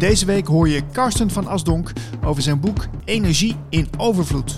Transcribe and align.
Deze 0.00 0.26
week 0.26 0.46
hoor 0.46 0.68
je 0.68 0.82
Karsten 0.92 1.30
van 1.30 1.46
Asdonk 1.46 1.92
over 2.24 2.42
zijn 2.42 2.60
boek 2.60 2.86
Energie 3.04 3.56
in 3.68 3.88
Overvloed. 3.96 4.54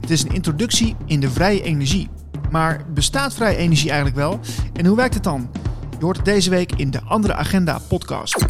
Het 0.00 0.10
is 0.10 0.22
een 0.22 0.34
introductie 0.34 0.96
in 1.06 1.20
de 1.20 1.30
vrije 1.30 1.62
energie. 1.62 2.08
Maar 2.50 2.84
bestaat 2.94 3.34
vrije 3.34 3.56
energie 3.56 3.88
eigenlijk 3.88 4.18
wel? 4.18 4.40
En 4.72 4.86
hoe 4.86 4.96
werkt 4.96 5.14
het 5.14 5.22
dan? 5.22 5.50
Je 5.98 6.04
hoort 6.04 6.16
het 6.16 6.26
deze 6.26 6.50
week 6.50 6.72
in 6.72 6.90
de 6.90 7.00
Andere 7.02 7.34
Agenda 7.34 7.78
podcast. 7.88 8.44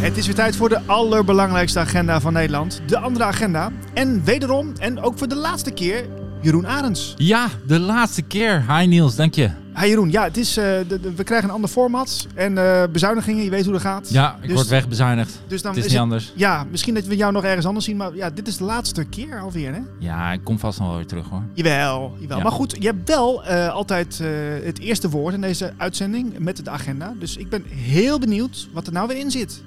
Het 0.00 0.16
is 0.16 0.26
weer 0.26 0.34
tijd 0.34 0.56
voor 0.56 0.68
de 0.68 0.80
allerbelangrijkste 0.86 1.78
agenda 1.78 2.20
van 2.20 2.32
Nederland, 2.32 2.82
de 2.86 2.98
Andere 2.98 3.24
Agenda. 3.24 3.70
En 3.94 4.24
wederom, 4.24 4.72
en 4.78 5.00
ook 5.00 5.18
voor 5.18 5.28
de 5.28 5.36
laatste 5.36 5.70
keer, 5.70 6.08
Jeroen 6.40 6.66
Arends. 6.66 7.14
Ja, 7.16 7.48
de 7.66 7.78
laatste 7.78 8.22
keer. 8.22 8.76
Hi 8.76 8.86
Niels, 8.86 9.16
dank 9.16 9.34
je. 9.34 9.61
Hi 9.76 9.86
Jeroen, 9.88 10.10
ja, 10.10 10.22
het 10.24 10.36
is, 10.36 10.56
eh, 10.56 10.64
de- 10.88 11.00
de- 11.00 11.14
we 11.14 11.24
krijgen 11.24 11.48
een 11.48 11.54
ander 11.54 11.70
format 11.70 12.26
en 12.34 12.58
eh, 12.58 12.82
bezuinigingen, 12.92 13.44
je 13.44 13.50
weet 13.50 13.62
hoe 13.64 13.72
dat 13.72 13.82
gaat. 13.82 14.10
Ja, 14.10 14.36
ik 14.40 14.46
Dus- 14.46 14.54
word 14.54 14.66
wegbezuinigd. 14.68 15.40
Dus 15.46 15.62
dan 15.62 15.70
Het 15.70 15.80
is 15.80 15.86
is 15.86 15.90
niet 15.92 16.00
het- 16.00 16.10
anders. 16.10 16.32
Ja, 16.36 16.64
misschien 16.70 16.94
dat 16.94 17.04
we 17.04 17.16
jou 17.16 17.32
nog 17.32 17.44
ergens 17.44 17.66
anders 17.66 17.84
zien, 17.84 17.96
maar 17.96 18.14
ja, 18.16 18.30
dit 18.30 18.48
is 18.48 18.56
de 18.56 18.64
laatste 18.64 19.04
keer 19.04 19.40
alweer, 19.40 19.72
hè? 19.74 19.80
Ja, 19.98 20.32
ik 20.32 20.44
kom 20.44 20.58
vast 20.58 20.78
nog 20.78 20.88
wel 20.88 20.96
weer 20.96 21.06
terug 21.06 21.28
hoor. 21.28 21.42
Jawel, 21.54 22.16
jawel. 22.20 22.36
Ja. 22.36 22.42
Maar 22.42 22.52
goed, 22.52 22.76
je 22.78 22.86
hebt 22.86 23.08
wel 23.08 23.44
eh, 23.44 23.68
altijd 23.68 24.20
het 24.64 24.78
eerste 24.78 25.08
woord 25.08 25.34
in 25.34 25.40
deze 25.40 25.72
uitzending 25.76 26.38
met 26.38 26.64
de 26.64 26.70
agenda. 26.70 27.14
Dus 27.18 27.36
ik 27.36 27.48
ben 27.48 27.64
heel 27.68 28.18
benieuwd 28.18 28.68
wat 28.72 28.86
er 28.86 28.92
nou 28.92 29.08
weer 29.08 29.18
in 29.18 29.30
zit. 29.30 29.62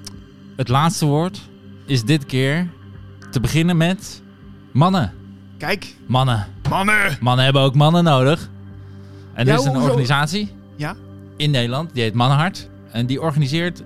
Het 0.56 0.68
laatste 0.68 1.06
woord 1.06 1.40
is 1.86 2.04
dit 2.04 2.26
keer 2.26 2.68
te 3.30 3.40
beginnen 3.40 3.76
met 3.76 4.22
mannen. 4.72 5.12
Kijk, 5.58 5.94
Mannen. 6.06 6.46
mannen! 6.68 7.16
Mannen 7.20 7.44
hebben 7.44 7.62
ook 7.62 7.74
mannen 7.74 8.04
nodig. 8.04 8.48
En 9.36 9.46
Ja, 9.46 9.52
er 9.52 9.58
is 9.58 9.64
een 9.64 9.72
hoezo? 9.72 9.86
organisatie 9.86 10.48
Ja? 10.76 10.94
in 11.36 11.50
Nederland, 11.50 11.90
die 11.94 12.02
heet 12.02 12.14
Mannenhart. 12.14 12.68
En 12.90 13.06
die 13.06 13.20
organiseert 13.20 13.82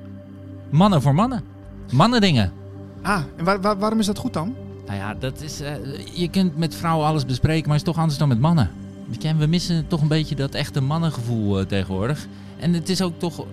mannen 0.70 1.02
voor 1.02 1.14
mannen. 1.14 1.42
Mannendingen. 1.92 2.52
Ah, 3.02 3.20
en 3.36 3.44
waar, 3.44 3.60
waar- 3.60 3.78
waarom 3.78 3.98
is 3.98 4.06
dat 4.06 4.18
goed 4.18 4.32
dan? 4.32 4.54
Nou 4.86 4.98
ja, 4.98 5.14
dat 5.14 5.40
is, 5.42 5.60
eh, 5.60 5.72
je 6.12 6.28
kunt 6.28 6.56
met 6.58 6.74
vrouwen 6.74 7.06
alles 7.06 7.26
bespreken, 7.26 7.68
maar 7.68 7.76
het 7.78 7.86
is 7.86 7.92
toch 7.92 8.00
anders 8.00 8.18
dan 8.18 8.28
met 8.28 8.40
mannen. 8.40 8.70
We 9.38 9.46
missen 9.46 9.86
toch 9.86 10.00
een 10.00 10.08
beetje 10.08 10.34
dat 10.34 10.54
echte 10.54 10.80
mannengevoel 10.80 11.58
eh, 11.60 11.66
tegenwoordig. 11.66 12.26
En 12.58 12.72
het 12.72 12.88
is 12.88 13.02
ook 13.02 13.18
toch... 13.18 13.44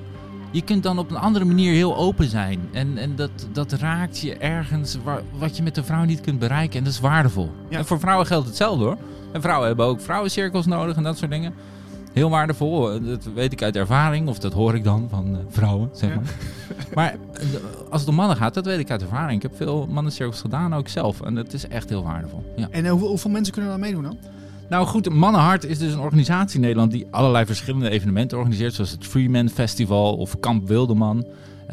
Je 0.52 0.62
kunt 0.62 0.84
dan 0.84 1.00
op 1.00 1.10
een 1.10 1.18
andere 1.18 1.46
manier 1.46 1.74
heel 1.74 1.98
open 1.98 2.30
zijn. 2.30 2.60
En, 2.72 2.98
en 2.98 3.16
dat, 3.16 3.30
dat 3.52 3.72
raakt 3.72 4.20
je 4.20 4.36
ergens 4.38 4.98
waar, 5.04 5.22
wat 5.38 5.58
je 5.58 5.64
met 5.64 5.78
een 5.78 5.84
vrouw 5.86 6.04
niet 6.04 6.22
kunt 6.22 6.40
bereiken. 6.40 6.78
En 6.78 6.84
dat 6.84 6.94
is 6.94 7.00
waardevol. 7.00 7.52
Ja. 7.70 7.78
En 7.78 7.86
voor 7.86 8.00
vrouwen 8.00 8.26
geldt 8.28 8.48
hetzelfde 8.48 8.84
hoor. 8.84 8.98
En 9.32 9.42
vrouwen 9.42 9.68
hebben 9.68 9.86
ook 9.86 10.02
vrouwencirkels 10.02 10.66
nodig 10.66 10.96
en 10.96 11.04
dat 11.04 11.18
soort 11.18 11.32
dingen. 11.32 11.54
Heel 12.18 12.30
waardevol. 12.30 13.02
Dat 13.02 13.30
weet 13.34 13.52
ik 13.52 13.62
uit 13.64 13.76
ervaring. 13.76 14.28
Of 14.28 14.40
dat 14.40 14.54
hoor 14.54 14.76
ik 14.76 14.84
dan 14.84 15.08
van 15.10 15.26
eh, 15.36 15.40
vrouwen, 15.50 15.90
zeg 15.94 16.10
Ja. 16.10 16.16
maar. 16.16 16.26
Maar 16.94 17.12
eh, 17.34 17.42
als 17.90 18.02
het 18.02 18.10
om 18.10 18.16
mannen 18.16 18.38
gaat, 18.38 18.54
dat 18.54 18.66
weet 18.66 18.80
ik 18.80 18.92
uit 18.92 19.02
ervaring. 19.02 19.36
Ik 19.44 19.50
heb 19.50 19.58
veel 19.58 19.88
mannencirkels 19.90 20.42
gedaan, 20.42 20.76
ook 20.76 20.88
zelf. 20.88 21.22
En 21.22 21.36
dat 21.36 21.54
is 21.54 21.68
echt 21.68 21.90
heel 21.90 22.04
waardevol. 22.04 22.54
Ja. 22.56 22.68
En 22.72 22.86
eh, 22.86 22.92
hoeveel, 22.92 23.08
hoeveel 23.10 23.32
mensen 23.32 23.54
kunnen 23.54 23.72
daar 23.72 23.80
meedoen 23.80 24.04
dan? 24.04 24.18
Nou 24.70 24.88
goed, 24.88 25.10
Mannenhart 25.10 25.64
is 25.66 25.78
dus 25.78 25.94
een 25.94 26.00
organisatie 26.00 26.56
in 26.56 26.62
Nederland 26.62 26.92
die 26.92 27.08
allerlei 27.12 27.46
verschillende 27.46 27.90
evenementen 27.90 28.38
organiseert. 28.38 28.74
Zoals 28.74 28.92
het 28.92 29.06
Freeman 29.06 29.50
Festival 29.50 30.16
of 30.16 30.40
Kamp 30.40 30.68
Wildeman. 30.68 31.26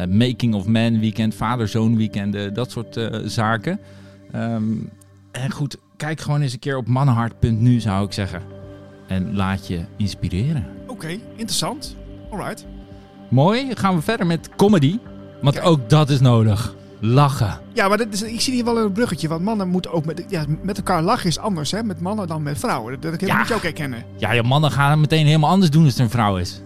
Making 0.09 0.55
of 0.55 0.67
Man 0.67 0.99
Weekend, 1.01 1.35
Vader-Zoon 1.35 1.97
Weekenden, 1.97 2.55
dat 2.55 2.71
soort 2.71 3.01
zaken. 3.25 3.81
Ehm, 4.33 4.63
en 5.31 5.51
goed, 5.51 5.77
kijk 5.97 6.21
gewoon 6.21 6.41
eens 6.41 6.53
een 6.53 6.59
keer 6.59 6.77
op 6.77 6.87
mannenhart.nu 6.87 7.81
zou 7.81 8.07
ik 8.07 8.13
zeggen. 8.13 8.43
En 9.07 9.35
laat 9.37 9.67
je 9.67 9.85
inspireren. 9.97 10.67
Oké, 10.87 11.09
interessant. 11.37 11.97
Alright. 12.31 12.67
Mooi, 13.29 13.77
gaan 13.77 13.95
we 13.95 14.03
verder 14.03 14.27
met 14.27 14.49
comedy. 14.57 14.99
Want 15.41 15.61
ook 15.61 15.89
dat 15.91 16.11
is 16.11 16.21
nodig. 16.21 16.75
Lachen. 17.01 17.61
Ja, 17.73 17.89
maar 17.89 17.99
dat 17.99 18.07
is, 18.11 18.23
ik 18.23 18.41
zie 18.41 18.55
hier 18.55 18.65
wel 18.65 18.79
een 18.79 18.93
bruggetje. 18.93 19.29
Want 19.29 19.43
mannen 19.43 19.69
moeten 19.69 19.93
ook 19.93 20.05
met, 20.05 20.25
ja, 20.29 20.45
met 20.63 20.77
elkaar 20.77 21.03
lachen 21.03 21.29
is 21.29 21.39
anders, 21.39 21.71
hè? 21.71 21.83
Met 21.83 22.01
mannen 22.01 22.27
dan 22.27 22.43
met 22.43 22.59
vrouwen. 22.59 23.01
Dat, 23.01 23.21
dat 23.21 23.29
Ja. 23.29 23.39
moet 23.39 23.49
je 23.49 23.55
ook 23.55 23.63
herkennen. 23.63 24.05
Ja, 24.17 24.33
je 24.33 24.43
mannen 24.43 24.71
gaan 24.71 25.01
meteen 25.01 25.27
helemaal 25.27 25.51
anders 25.51 25.71
doen 25.71 25.85
als 25.85 25.95
er 25.95 26.01
een 26.01 26.11
vrouw 26.11 26.37
is. 26.37 26.61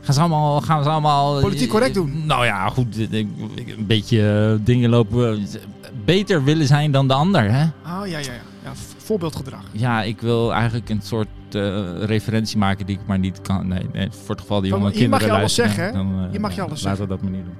Gaan 0.00 0.14
ze 0.14 0.20
allemaal... 0.20 0.60
Gaan 0.60 0.82
ze 0.82 0.88
allemaal 0.88 1.40
Politiek 1.40 1.70
correct 1.70 1.94
doen. 1.94 2.22
Nou 2.26 2.44
ja, 2.44 2.68
goed. 2.68 2.96
Een 3.10 3.84
beetje 3.86 4.48
eh, 4.58 4.64
dingen 4.64 4.90
lopen... 4.90 5.46
Beter 6.04 6.44
willen 6.44 6.66
zijn 6.66 6.90
dan 6.92 7.08
de 7.08 7.14
ander, 7.14 7.52
hè? 7.52 7.62
Oh, 7.64 7.70
ja, 7.84 8.00
ja, 8.04 8.18
ja. 8.18 8.32
ja 8.64 8.72
voorbeeldgedrag. 8.96 9.62
Ja, 9.72 10.02
ik 10.02 10.20
wil 10.20 10.52
eigenlijk 10.52 10.88
een 10.88 11.02
soort 11.02 11.28
eh, 11.54 11.82
referentie 12.04 12.58
maken 12.58 12.86
die 12.86 12.96
ik 12.96 13.06
maar 13.06 13.18
niet 13.18 13.40
kan. 13.40 13.68
Nee, 13.68 13.86
nee 13.92 14.08
voor 14.10 14.28
het 14.34 14.40
geval 14.40 14.60
die 14.60 14.70
jonge 14.70 14.90
hier 14.90 15.08
mag 15.08 15.24
je 15.24 15.32
alles 15.32 15.54
zeggen, 15.54 15.92
dan, 15.92 16.24
eh, 16.26 16.32
Je 16.32 16.40
mag 16.40 16.54
je 16.54 16.62
alles 16.62 16.82
Laten 16.82 17.02
we 17.02 17.08
dat 17.08 17.22
maar 17.22 17.30
niet 17.30 17.44
doen. 17.44 17.56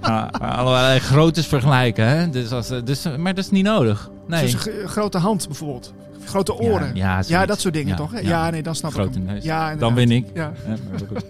Maar, 0.00 0.28
eh, 0.30 0.58
allerlei 0.58 0.98
groottes 0.98 1.46
vergelijken, 1.46 2.08
hè? 2.08 2.28
Dus 2.30 2.52
als, 2.52 2.68
dus, 2.84 3.06
maar 3.16 3.34
dat 3.34 3.44
is 3.44 3.50
niet 3.50 3.64
nodig. 3.64 4.10
Nee. 4.26 4.42
Dus 4.42 4.52
een 4.52 4.88
grote 4.88 5.18
hand 5.18 5.46
bijvoorbeeld. 5.46 5.94
Grote 6.24 6.54
oren. 6.58 6.90
Ja, 6.94 6.94
ja, 6.94 7.16
Ja, 7.16 7.22
zoiets. 7.22 7.46
dat 7.46 7.60
soort 7.60 7.74
dingen 7.74 7.88
Ja, 7.88 7.94
toch? 7.96 8.12
Hè? 8.12 8.18
ja. 8.20 8.50
Nee, 8.50 8.62
dan 8.62 8.74
snap 8.74 8.92
Grote 8.92 9.08
ik 9.08 9.14
hem. 9.14 9.24
neus. 9.24 9.44
Ja, 9.44 9.74
Dan 9.76 9.94
win 9.94 10.10
ik. 10.10 10.26
Ja, 10.34 10.52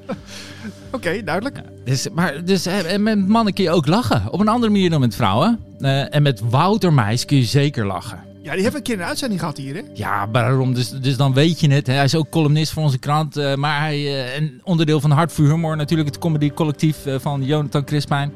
oké, 0.90 1.22
duidelijk. 1.22 1.56
Ja, 1.56 1.62
dus, 1.84 2.08
maar, 2.14 2.44
dus 2.44 2.66
en 2.66 3.02
met 3.02 3.28
mannen 3.28 3.52
kun 3.54 3.64
je 3.64 3.70
ook 3.70 3.86
lachen. 3.86 4.22
Op 4.30 4.40
een 4.40 4.48
andere 4.48 4.72
manier 4.72 4.90
dan 4.90 5.00
met 5.00 5.14
vrouwen. 5.14 5.58
Eh, 5.78 6.14
en 6.14 6.22
met 6.22 6.40
Wouter 6.50 6.92
Meijs 6.92 7.24
kun 7.24 7.36
je 7.36 7.44
zeker 7.44 7.86
lachen. 7.86 8.18
Ja, 8.48 8.54
die 8.54 8.62
hebben 8.62 8.82
we 8.82 8.86
een 8.88 8.94
keer 8.94 9.04
een 9.04 9.08
uitzending 9.10 9.40
gehad 9.40 9.56
hier, 9.56 9.74
hè? 9.74 9.80
Ja, 9.94 10.28
waarom? 10.32 10.74
Dus, 10.74 10.90
dus 10.90 11.16
dan 11.16 11.34
weet 11.34 11.60
je 11.60 11.70
het. 11.70 11.86
Hè. 11.86 11.92
Hij 11.92 12.04
is 12.04 12.14
ook 12.14 12.30
columnist 12.30 12.72
voor 12.72 12.82
onze 12.82 12.98
krant. 12.98 13.36
eh, 13.36 13.54
maar 13.54 13.80
hij, 13.80 13.96
eh, 13.96 14.36
en 14.36 14.60
onderdeel 14.64 15.00
van 15.00 15.10
Hart 15.10 15.32
voor 15.32 15.44
Humor. 15.44 15.76
Natuurlijk 15.76 16.08
het 16.08 16.18
comedy 16.18 16.50
collectief 16.50 17.06
eh, 17.06 17.14
van 17.18 17.44
Jonathan 17.44 17.84
Crispijn. 17.84 18.32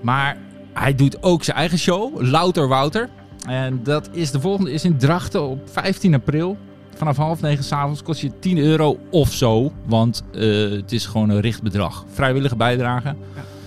Maar 0.00 0.36
hij 0.72 0.94
doet 0.94 1.22
ook 1.22 1.44
zijn 1.44 1.56
eigen 1.56 1.78
show. 1.78 2.20
Louter 2.20 2.68
Wouter. 2.68 3.08
En 3.48 3.80
dat 3.82 4.08
is 4.12 4.30
de 4.30 4.40
volgende 4.40 4.72
is 4.72 4.84
in 4.84 4.98
Drachten 4.98 5.42
op 5.42 5.70
15 5.70 6.14
april. 6.14 6.56
Vanaf 6.94 7.16
half 7.16 7.40
negen 7.40 7.64
s'avonds 7.64 8.02
kost 8.02 8.20
je 8.20 8.38
10 8.38 8.58
euro 8.58 8.98
of 9.10 9.32
zo. 9.32 9.72
Want 9.86 10.22
het 10.32 10.92
is 10.92 11.06
gewoon 11.06 11.30
een 11.30 11.40
richtbedrag. 11.40 12.04
Vrijwillige 12.12 12.56
bijdrage. 12.56 13.14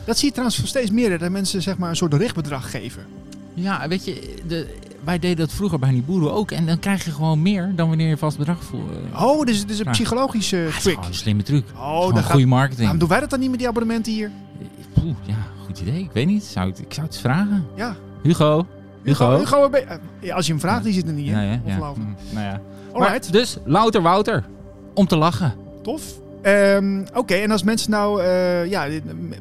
Dat 0.05 0.16
zie 0.17 0.25
je 0.25 0.31
trouwens 0.31 0.59
voor 0.59 0.67
steeds 0.67 0.91
meer, 0.91 1.11
hè, 1.11 1.17
dat 1.17 1.29
mensen 1.29 1.61
zeg 1.61 1.78
maar 1.78 1.89
een 1.89 1.95
soort 1.95 2.13
richtbedrag 2.13 2.72
geven. 2.72 3.03
Ja, 3.53 3.88
weet 3.88 4.05
je, 4.05 4.35
de, 4.47 4.67
wij 5.05 5.19
deden 5.19 5.38
dat 5.38 5.51
vroeger 5.55 5.79
bij 5.79 5.91
Niboero 5.91 6.29
ook. 6.29 6.51
En 6.51 6.66
dan 6.66 6.79
krijg 6.79 7.05
je 7.05 7.11
gewoon 7.11 7.41
meer 7.41 7.71
dan 7.75 7.88
wanneer 7.88 8.07
je 8.07 8.17
vast 8.17 8.38
bedrag 8.38 8.63
voelt. 8.63 8.89
Oh, 9.19 9.45
dus 9.45 9.59
het 9.59 9.69
is 9.69 9.79
een 9.79 9.85
Ja. 9.85 9.91
psychologische 9.91 10.63
dat 10.71 10.81
trick. 10.81 10.93
gewoon 10.93 11.09
een 11.09 11.13
slimme 11.16 11.43
truc. 11.43 11.63
Oh, 11.77 12.07
gaat, 12.16 12.25
goede 12.25 12.45
marketing. 12.45 12.79
waarom 12.81 12.99
doen 12.99 13.09
wij 13.09 13.19
dat 13.19 13.29
dan 13.29 13.39
niet 13.39 13.49
met 13.49 13.59
die 13.59 13.67
abonnementen 13.67 14.13
hier? 14.13 14.31
Poeh, 14.93 15.16
ja, 15.23 15.35
goed 15.66 15.79
idee. 15.79 15.99
Ik 15.99 16.11
weet 16.13 16.25
niet. 16.27 16.43
Zou 16.43 16.67
ik, 16.69 16.77
ik 16.79 16.93
zou 16.93 17.05
het 17.05 17.16
eens 17.16 17.23
vragen. 17.23 17.66
Ja. 17.75 17.95
Hugo. 18.23 18.66
Hugo. 19.03 19.38
Hugo, 19.38 19.69
eh, 19.69 19.97
ja, 20.21 20.35
als 20.35 20.45
je 20.45 20.51
hem 20.51 20.61
vraagt, 20.61 20.83
die 20.83 20.93
zit 20.93 21.07
er 21.07 21.13
niet, 21.13 21.31
hè? 21.31 21.41
Ja, 21.43 21.51
ja, 21.51 21.61
ja. 21.66 21.75
Hm, 21.93 21.99
nou 22.33 22.45
ja. 22.45 22.61
Alright, 22.93 23.23
Maar, 23.23 23.31
dus, 23.31 23.57
louter 23.66 24.01
Wouter. 24.01 24.43
Om 24.93 25.07
te 25.07 25.16
lachen. 25.17 25.53
tof. 25.81 26.03
Ehm, 26.45 27.03
Oké, 27.13 27.33
en 27.33 27.51
als 27.51 27.63
mensen 27.63 27.91
nou, 27.91 28.22
eh, 28.23 28.66
ja, 28.66 28.88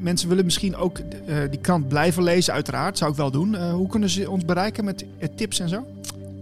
mensen 0.01 0.29
willen 0.29 0.45
misschien 0.45 0.77
ook 0.77 0.99
eh, 0.99 1.37
die 1.51 1.61
krant 1.61 1.89
blijven 1.89 2.23
lezen, 2.23 2.53
uiteraard, 2.55 2.99
zou 2.99 3.11
ik 3.11 3.17
wel 3.17 3.31
doen. 3.31 3.55
Eh, 3.57 3.73
hoe 3.73 3.89
kunnen 3.89 4.09
ze 4.11 4.31
ons 4.31 4.45
bereiken 4.45 4.85
met 4.85 5.05
tips 5.37 5.61
en 5.61 5.69
zo? 5.69 5.87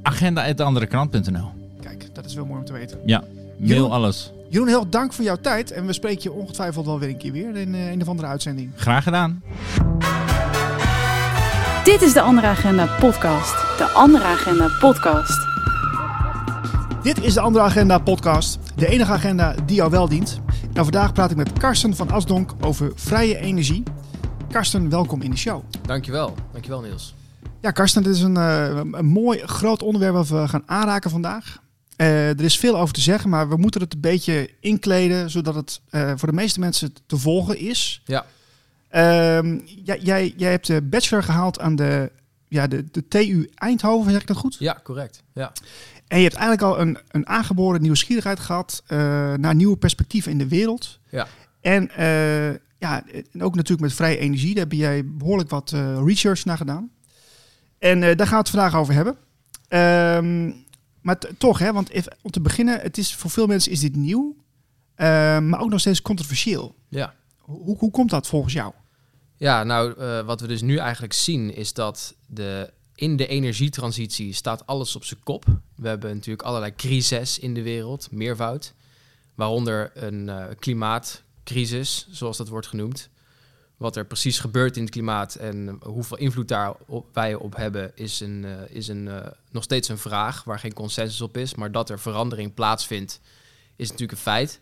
Agenda.anderekrant.nl 0.03 1.51
Kijk, 1.83 2.09
dat 2.13 2.25
is 2.25 2.35
wel 2.35 2.45
mooi 2.47 2.59
om 2.59 2.65
te 2.65 2.73
weten. 2.73 2.99
Ja, 3.07 3.19
mail 3.19 3.29
Jeroen- 3.59 3.91
alles. 3.91 4.33
Jeroen, 4.49 4.69
heel 4.69 4.89
dank 4.89 5.13
voor 5.13 5.25
jouw 5.25 5.37
tijd 5.41 5.71
en 5.71 5.87
we 5.87 5.93
spreken 5.93 6.23
je 6.23 6.33
ongetwijfeld 6.33 6.87
wel 6.87 6.99
weer 6.99 7.09
een 7.09 7.17
keer 7.17 7.33
weer 7.33 7.57
in 7.57 7.75
een 7.75 8.01
of 8.03 8.09
andere 8.09 8.29
uitzending. 8.29 8.71
Graag 8.77 9.03
gedaan. 9.03 9.43
Dit 11.85 12.03
is 12.03 12.13
de 12.13 12.21
Andere 12.21 12.47
Agenda 12.47 12.87
podcast. 13.01 13.55
De 13.79 13.85
Andere 13.85 14.25
Agenda 14.25 14.69
podcast. 14.81 15.47
Dit 17.03 17.23
is 17.23 17.35
de 17.35 17.41
Andere 17.41 17.65
Agenda 17.65 17.99
podcast, 17.99 18.59
de 18.77 18.87
enige 18.87 19.13
agenda 19.13 19.55
die 19.67 19.77
jou 19.77 19.91
wel 19.91 20.09
dient. 20.09 20.41
En 20.75 20.83
vandaag 20.83 21.13
praat 21.13 21.31
ik 21.31 21.37
met 21.37 21.53
Karsten 21.53 21.97
van 21.97 22.11
Asdonk 22.11 22.53
over 22.61 22.93
vrije 22.95 23.39
energie. 23.39 23.83
Karsten, 24.51 24.89
welkom 24.89 25.23
in 25.23 25.31
de 25.31 25.37
show. 25.37 25.63
Dankjewel, 25.87 26.35
dankjewel 26.53 26.81
Niels. 26.81 27.15
Ja, 27.61 27.71
Karsten, 27.71 28.03
dit 28.03 28.15
is 28.15 28.23
een, 28.23 28.37
eh, 28.37 28.81
een 28.91 29.07
mooi 29.07 29.39
groot 29.39 29.83
onderwerp 29.83 30.15
wat 30.15 30.29
we 30.29 30.49
gaan 30.49 30.63
aanraken 30.67 31.11
vandaag. 31.11 31.63
Eh, 31.97 32.29
er 32.29 32.41
is 32.41 32.59
veel 32.59 32.79
over 32.79 32.95
te 32.95 33.01
zeggen, 33.01 33.31
maar 33.31 33.49
we 33.49 33.57
moeten 33.57 33.81
het 33.81 33.95
een 33.95 34.01
beetje 34.01 34.51
inkleden 34.61 35.31
zodat 35.31 35.55
het 35.55 35.81
eh, 35.91 36.13
voor 36.17 36.29
de 36.29 36.35
meeste 36.35 36.61
mensen 36.61 36.95
te 37.07 37.17
volgen 37.17 37.59
is. 37.59 38.03
Ja. 38.05 38.25
Ehm, 38.89 39.59
jij, 39.65 39.99
jij, 39.99 40.35
jij 40.37 40.51
hebt 40.51 40.67
de 40.67 40.83
bachelor 40.83 41.23
gehaald 41.23 41.61
aan 41.61 41.77
de, 41.77 42.13
ja, 42.53 42.67
de, 42.67 42.85
de 42.91 43.09
TU 43.09 43.51
Eindhoven, 43.55 44.13
zeg 44.13 44.21
ik 44.21 44.27
dat 44.27 44.37
goed? 44.37 44.57
Ja, 44.59 44.81
correct. 44.83 45.23
Ja. 45.33 45.53
En 46.09 46.17
je 46.17 46.23
hebt 46.25 46.37
eigenlijk 46.37 46.63
al 46.63 46.81
een, 46.81 46.99
een 47.11 47.27
aangeboren 47.27 47.83
nieuwsgierigheid 47.83 48.41
gehad 48.41 48.83
eh, 48.87 48.99
naar 49.35 49.55
nieuwe 49.55 49.77
perspectieven 49.77 50.33
in 50.33 50.39
de 50.39 50.49
wereld. 50.49 50.99
Ja. 51.11 51.27
En 51.61 51.91
eh, 51.91 52.51
ja, 52.79 53.05
en 53.33 53.43
ook 53.43 53.55
natuurlijk 53.55 53.81
met 53.81 53.93
vrije 53.93 54.19
energie. 54.19 54.55
Daar 54.55 54.63
heb 54.65 54.73
jij 54.73 55.07
behoorlijk 55.07 55.51
wat 55.51 55.73
eh, 55.73 56.03
research 56.05 56.45
naar 56.45 56.57
gedaan. 56.57 56.91
En 57.79 58.01
daar 58.01 58.17
gaan 58.17 58.29
we 58.29 58.37
het 58.37 58.51
vandaag 58.51 58.77
over 58.77 58.95
hebben. 58.95 59.17
Ehm, 59.69 60.53
maar 61.01 61.19
toch, 61.39 61.59
hè, 61.59 61.73
want 61.73 61.91
even, 61.91 62.17
om 62.23 62.31
te 62.31 62.41
beginnen, 62.41 62.81
het 62.81 62.99
is, 62.99 63.15
voor 63.15 63.31
veel 63.31 63.47
mensen 63.47 63.73
is 63.73 63.81
dit 63.81 63.97
nieuw, 63.97 64.37
eh, 64.95 65.07
maar 65.39 65.61
ook 65.61 65.71
nog 65.71 65.81
steeds 65.81 66.03
controversieel. 66.03 66.75
ja. 66.89 67.15
Hoe, 67.39 67.79
hoe 67.79 67.91
komt 67.91 68.11
dat 68.11 68.27
volgens 68.27 68.53
jou? 68.53 68.73
Ja, 69.43 69.65
nou, 69.65 69.95
uh, 69.99 70.21
wat 70.21 70.41
we 70.41 70.47
dus 70.47 70.61
nu 70.61 70.77
eigenlijk 70.77 71.13
zien 71.13 71.55
is 71.55 71.73
dat 71.73 72.15
de, 72.27 72.73
in 72.95 73.17
de 73.17 73.27
energietransitie 73.27 74.33
staat 74.33 74.67
alles 74.67 74.97
op 74.97 75.05
zijn 75.05 75.23
kop. 75.23 75.45
We 75.77 75.89
hebben 75.89 76.15
natuurlijk 76.15 76.43
allerlei 76.47 76.75
crises 76.75 77.39
in 77.39 77.55
de 77.55 77.63
wereld, 77.63 78.11
meervoud. 78.11 78.75
Waaronder 79.35 79.91
een 79.95 80.29
uh, 80.29 80.45
klimaatcrisis, 80.59 82.09
zoals 82.11 82.37
dat 82.37 82.49
wordt 82.49 82.67
genoemd. 82.67 83.09
Wat 83.77 83.97
er 83.97 84.07
precies 84.07 84.39
gebeurt 84.39 84.77
in 84.77 84.83
het 84.83 84.93
klimaat 84.93 85.35
en 85.35 85.79
hoeveel 85.83 86.17
invloed 86.17 86.49
daar 86.49 86.75
wij 87.13 87.35
op 87.35 87.57
hebben, 87.57 87.93
is, 87.95 88.21
een, 88.21 88.45
uh, 88.45 88.61
is 88.69 88.89
een, 88.89 89.11
nog 89.51 89.63
steeds 89.63 89.89
een 89.89 89.99
vraag 89.99 90.45
waar 90.45 90.59
geen 90.59 90.75
consensus 90.75 91.21
op 91.21 91.37
is. 91.37 91.55
Maar 91.55 91.73
dat 91.73 91.91
er 91.91 91.99
verandering 91.99 92.55
plaatsvindt, 92.55 93.21
is 93.77 93.91
natuurlijk 93.91 94.19
een 94.19 94.25
feit. 94.25 94.61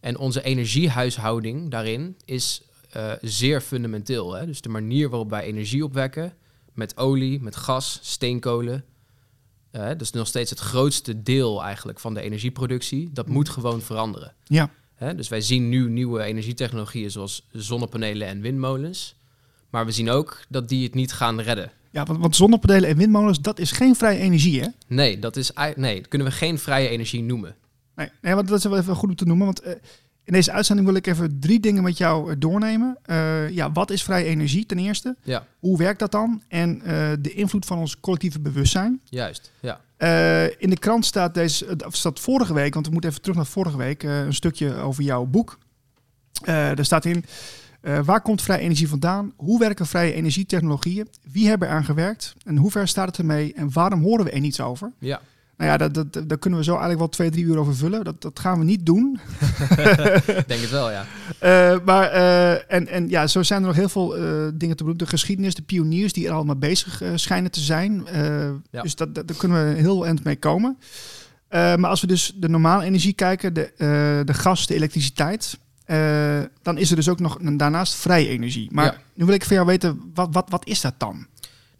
En 0.00 0.18
onze 0.18 0.42
energiehuishouding 0.42 1.70
daarin 1.70 2.16
is 2.24 2.62
uh, 2.96 3.12
zeer 3.20 3.60
fundamenteel. 3.60 4.32
Hè? 4.32 4.46
Dus 4.46 4.60
de 4.60 4.68
manier 4.68 5.08
waarop 5.08 5.30
wij 5.30 5.42
energie 5.42 5.84
opwekken, 5.84 6.34
met 6.72 6.96
olie, 6.96 7.40
met 7.40 7.56
gas, 7.56 7.98
steenkolen. 8.02 8.84
Uh, 9.72 9.86
dat 9.86 10.00
is 10.00 10.10
nog 10.10 10.26
steeds 10.26 10.50
het 10.50 10.58
grootste 10.58 11.22
deel 11.22 11.62
eigenlijk 11.62 12.00
van 12.00 12.14
de 12.14 12.20
energieproductie. 12.20 13.10
Dat 13.12 13.28
moet 13.28 13.48
gewoon 13.48 13.80
veranderen. 13.80 14.34
Ja. 14.44 14.70
Hè? 14.94 15.14
Dus 15.14 15.28
wij 15.28 15.40
zien 15.40 15.68
nu 15.68 15.88
nieuwe 15.88 16.22
energietechnologieën 16.22 17.10
zoals 17.10 17.46
zonnepanelen 17.52 18.28
en 18.28 18.40
windmolens. 18.40 19.14
Maar 19.70 19.86
we 19.86 19.92
zien 19.92 20.10
ook 20.10 20.40
dat 20.48 20.68
die 20.68 20.84
het 20.84 20.94
niet 20.94 21.12
gaan 21.12 21.40
redden. 21.40 21.72
Ja, 21.90 22.04
want, 22.04 22.18
want 22.18 22.36
zonnepanelen 22.36 22.88
en 22.88 22.96
windmolens, 22.96 23.40
dat 23.40 23.58
is 23.58 23.72
geen 23.72 23.96
vrije 23.96 24.18
energie, 24.18 24.60
hè? 24.60 24.68
Nee, 24.86 25.18
dat, 25.18 25.36
is, 25.36 25.50
nee, 25.76 25.96
dat 25.96 26.08
kunnen 26.08 26.28
we 26.28 26.34
geen 26.34 26.58
vrije 26.58 26.88
energie 26.88 27.22
noemen. 27.22 27.56
Nee, 27.94 28.08
nee 28.20 28.34
want 28.34 28.48
dat 28.48 28.58
is 28.58 28.64
wel 28.64 28.78
even 28.78 28.96
goed 28.96 29.08
om 29.08 29.16
te 29.16 29.24
noemen. 29.24 29.46
Want 29.46 29.66
uh, 29.66 29.72
in 30.24 30.32
deze 30.32 30.52
uitzending 30.52 30.86
wil 30.88 30.96
ik 30.96 31.06
even 31.06 31.40
drie 31.40 31.60
dingen 31.60 31.82
met 31.82 31.98
jou 31.98 32.30
eh, 32.30 32.36
doornemen. 32.38 32.98
Uh, 33.06 33.50
ja, 33.50 33.72
wat 33.72 33.90
is 33.90 34.02
vrije 34.02 34.24
energie 34.24 34.66
ten 34.66 34.78
eerste? 34.78 35.16
Ja. 35.22 35.46
Hoe 35.58 35.78
werkt 35.78 35.98
dat 35.98 36.12
dan? 36.12 36.42
En 36.48 36.76
uh, 36.76 37.10
de 37.20 37.32
invloed 37.32 37.66
van 37.66 37.78
ons 37.78 38.00
collectieve 38.00 38.40
bewustzijn. 38.40 39.00
Juist, 39.04 39.52
ja. 39.60 39.80
in 40.58 40.70
de 40.70 40.78
krant 40.78 41.06
staat, 41.06 41.34
deze, 41.34 41.76
staat 41.88 42.20
vorige 42.20 42.54
week, 42.54 42.74
want 42.74 42.86
we 42.86 42.92
moeten 42.92 43.10
even 43.10 43.22
terug 43.22 43.36
naar 43.36 43.46
vorige 43.46 43.76
week, 43.76 44.02
een 44.02 44.34
stukje 44.34 44.74
over 44.74 45.02
jouw 45.02 45.24
boek. 45.24 45.58
daar 46.44 46.84
staat 46.84 47.04
in, 47.04 47.24
waar 48.04 48.20
komt 48.20 48.42
vrije 48.42 48.60
energie 48.60 48.88
vandaan? 48.88 49.32
Hoe 49.36 49.58
werken 49.58 49.86
vrije 49.86 50.12
energietechnologieën? 50.12 51.08
Wie 51.32 51.48
hebben 51.48 51.68
er 51.68 51.74
aan 51.74 51.84
gewerkt? 51.84 52.34
En 52.44 52.56
hoe 52.56 52.70
ver 52.70 52.88
staat 52.88 53.06
het 53.06 53.18
ermee? 53.18 53.52
En 53.54 53.72
waarom 53.72 54.02
horen 54.02 54.24
we 54.24 54.30
er 54.30 54.40
niets 54.40 54.60
over? 54.60 54.92
Ja. 54.98 55.20
Nou 55.56 55.70
ja, 55.70 55.76
dat, 55.76 55.94
dat, 55.94 56.28
daar 56.28 56.38
kunnen 56.38 56.58
we 56.58 56.64
zo 56.64 56.70
eigenlijk 56.70 57.00
wel 57.00 57.08
twee, 57.08 57.30
drie 57.30 57.44
uur 57.44 57.58
over 57.58 57.76
vullen. 57.76 58.04
Dat, 58.04 58.22
dat 58.22 58.38
gaan 58.38 58.58
we 58.58 58.64
niet 58.64 58.86
doen. 58.86 59.20
Ik 59.70 59.76
denk 60.46 60.60
het 60.60 60.70
wel, 60.70 60.90
ja. 60.90 61.06
Uh, 61.42 61.78
maar, 61.88 62.14
uh, 62.14 62.72
en, 62.72 62.88
en 62.88 63.08
ja, 63.08 63.26
zo 63.26 63.42
zijn 63.42 63.60
er 63.60 63.66
nog 63.66 63.76
heel 63.76 63.88
veel 63.88 64.18
uh, 64.18 64.24
dingen 64.54 64.76
te 64.76 64.84
bedoelen. 64.84 64.98
De 64.98 65.06
geschiedenis, 65.06 65.54
de 65.54 65.62
pioniers 65.62 66.12
die 66.12 66.26
er 66.26 66.32
allemaal 66.32 66.56
bezig 66.56 67.02
schijnen 67.14 67.50
te 67.50 67.60
zijn. 67.60 68.06
Ja. 68.70 68.82
Dus 68.82 68.94
dat, 68.94 69.14
dat, 69.14 69.28
daar 69.28 69.36
kunnen 69.36 69.68
we 69.68 69.80
heel 69.80 70.06
eind 70.06 70.24
mee 70.24 70.36
komen. 70.36 70.78
maar 71.50 71.86
als 71.86 72.00
we 72.00 72.06
dus 72.06 72.32
de 72.36 72.48
normale 72.48 72.84
energie 72.84 73.12
kijken, 73.12 73.54
de, 73.54 73.72
de 74.26 74.34
gas, 74.34 74.66
de 74.66 74.74
elektriciteit... 74.74 75.58
dan 76.62 76.78
is 76.78 76.90
er 76.90 76.96
dus 76.96 77.08
ook 77.08 77.20
nog 77.20 77.38
daarnaast 77.40 77.94
vrije 77.94 78.28
energie. 78.28 78.68
Maar 78.72 78.84
ja. 78.84 78.96
nu 79.14 79.24
wil 79.24 79.34
ik 79.34 79.44
van 79.44 79.56
jou 79.56 79.68
weten, 79.68 80.10
wat, 80.14 80.28
wat, 80.32 80.50
wat 80.50 80.66
is 80.66 80.80
dat 80.80 80.94
dan? 80.98 81.26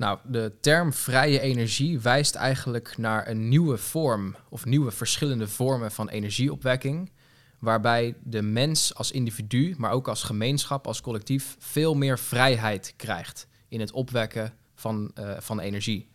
Nou, 0.02 0.18
de 0.24 0.52
term 0.60 0.92
vrije 0.92 1.40
energie 1.40 2.00
wijst 2.00 2.34
eigenlijk 2.34 2.98
naar 2.98 3.28
een 3.28 3.48
nieuwe 3.48 3.76
vorm 3.76 4.36
of 4.48 4.64
nieuwe 4.64 4.90
verschillende 4.90 5.48
vormen 5.48 5.92
van 5.92 6.08
energieopwekking, 6.08 7.10
waarbij 7.58 8.14
de 8.22 8.42
mens 8.42 8.94
als 8.94 9.10
individu, 9.10 9.74
maar 9.78 9.90
ook 9.90 10.08
als 10.08 10.22
gemeenschap, 10.22 10.86
als 10.86 11.00
collectief, 11.00 11.56
veel 11.58 11.94
meer 11.94 12.18
vrijheid 12.18 12.94
krijgt 12.96 13.46
in 13.68 13.80
het 13.80 13.92
opwekken 13.92 14.54
van, 14.74 15.10
uh, 15.18 15.32
van 15.38 15.60
energie. 15.60 16.08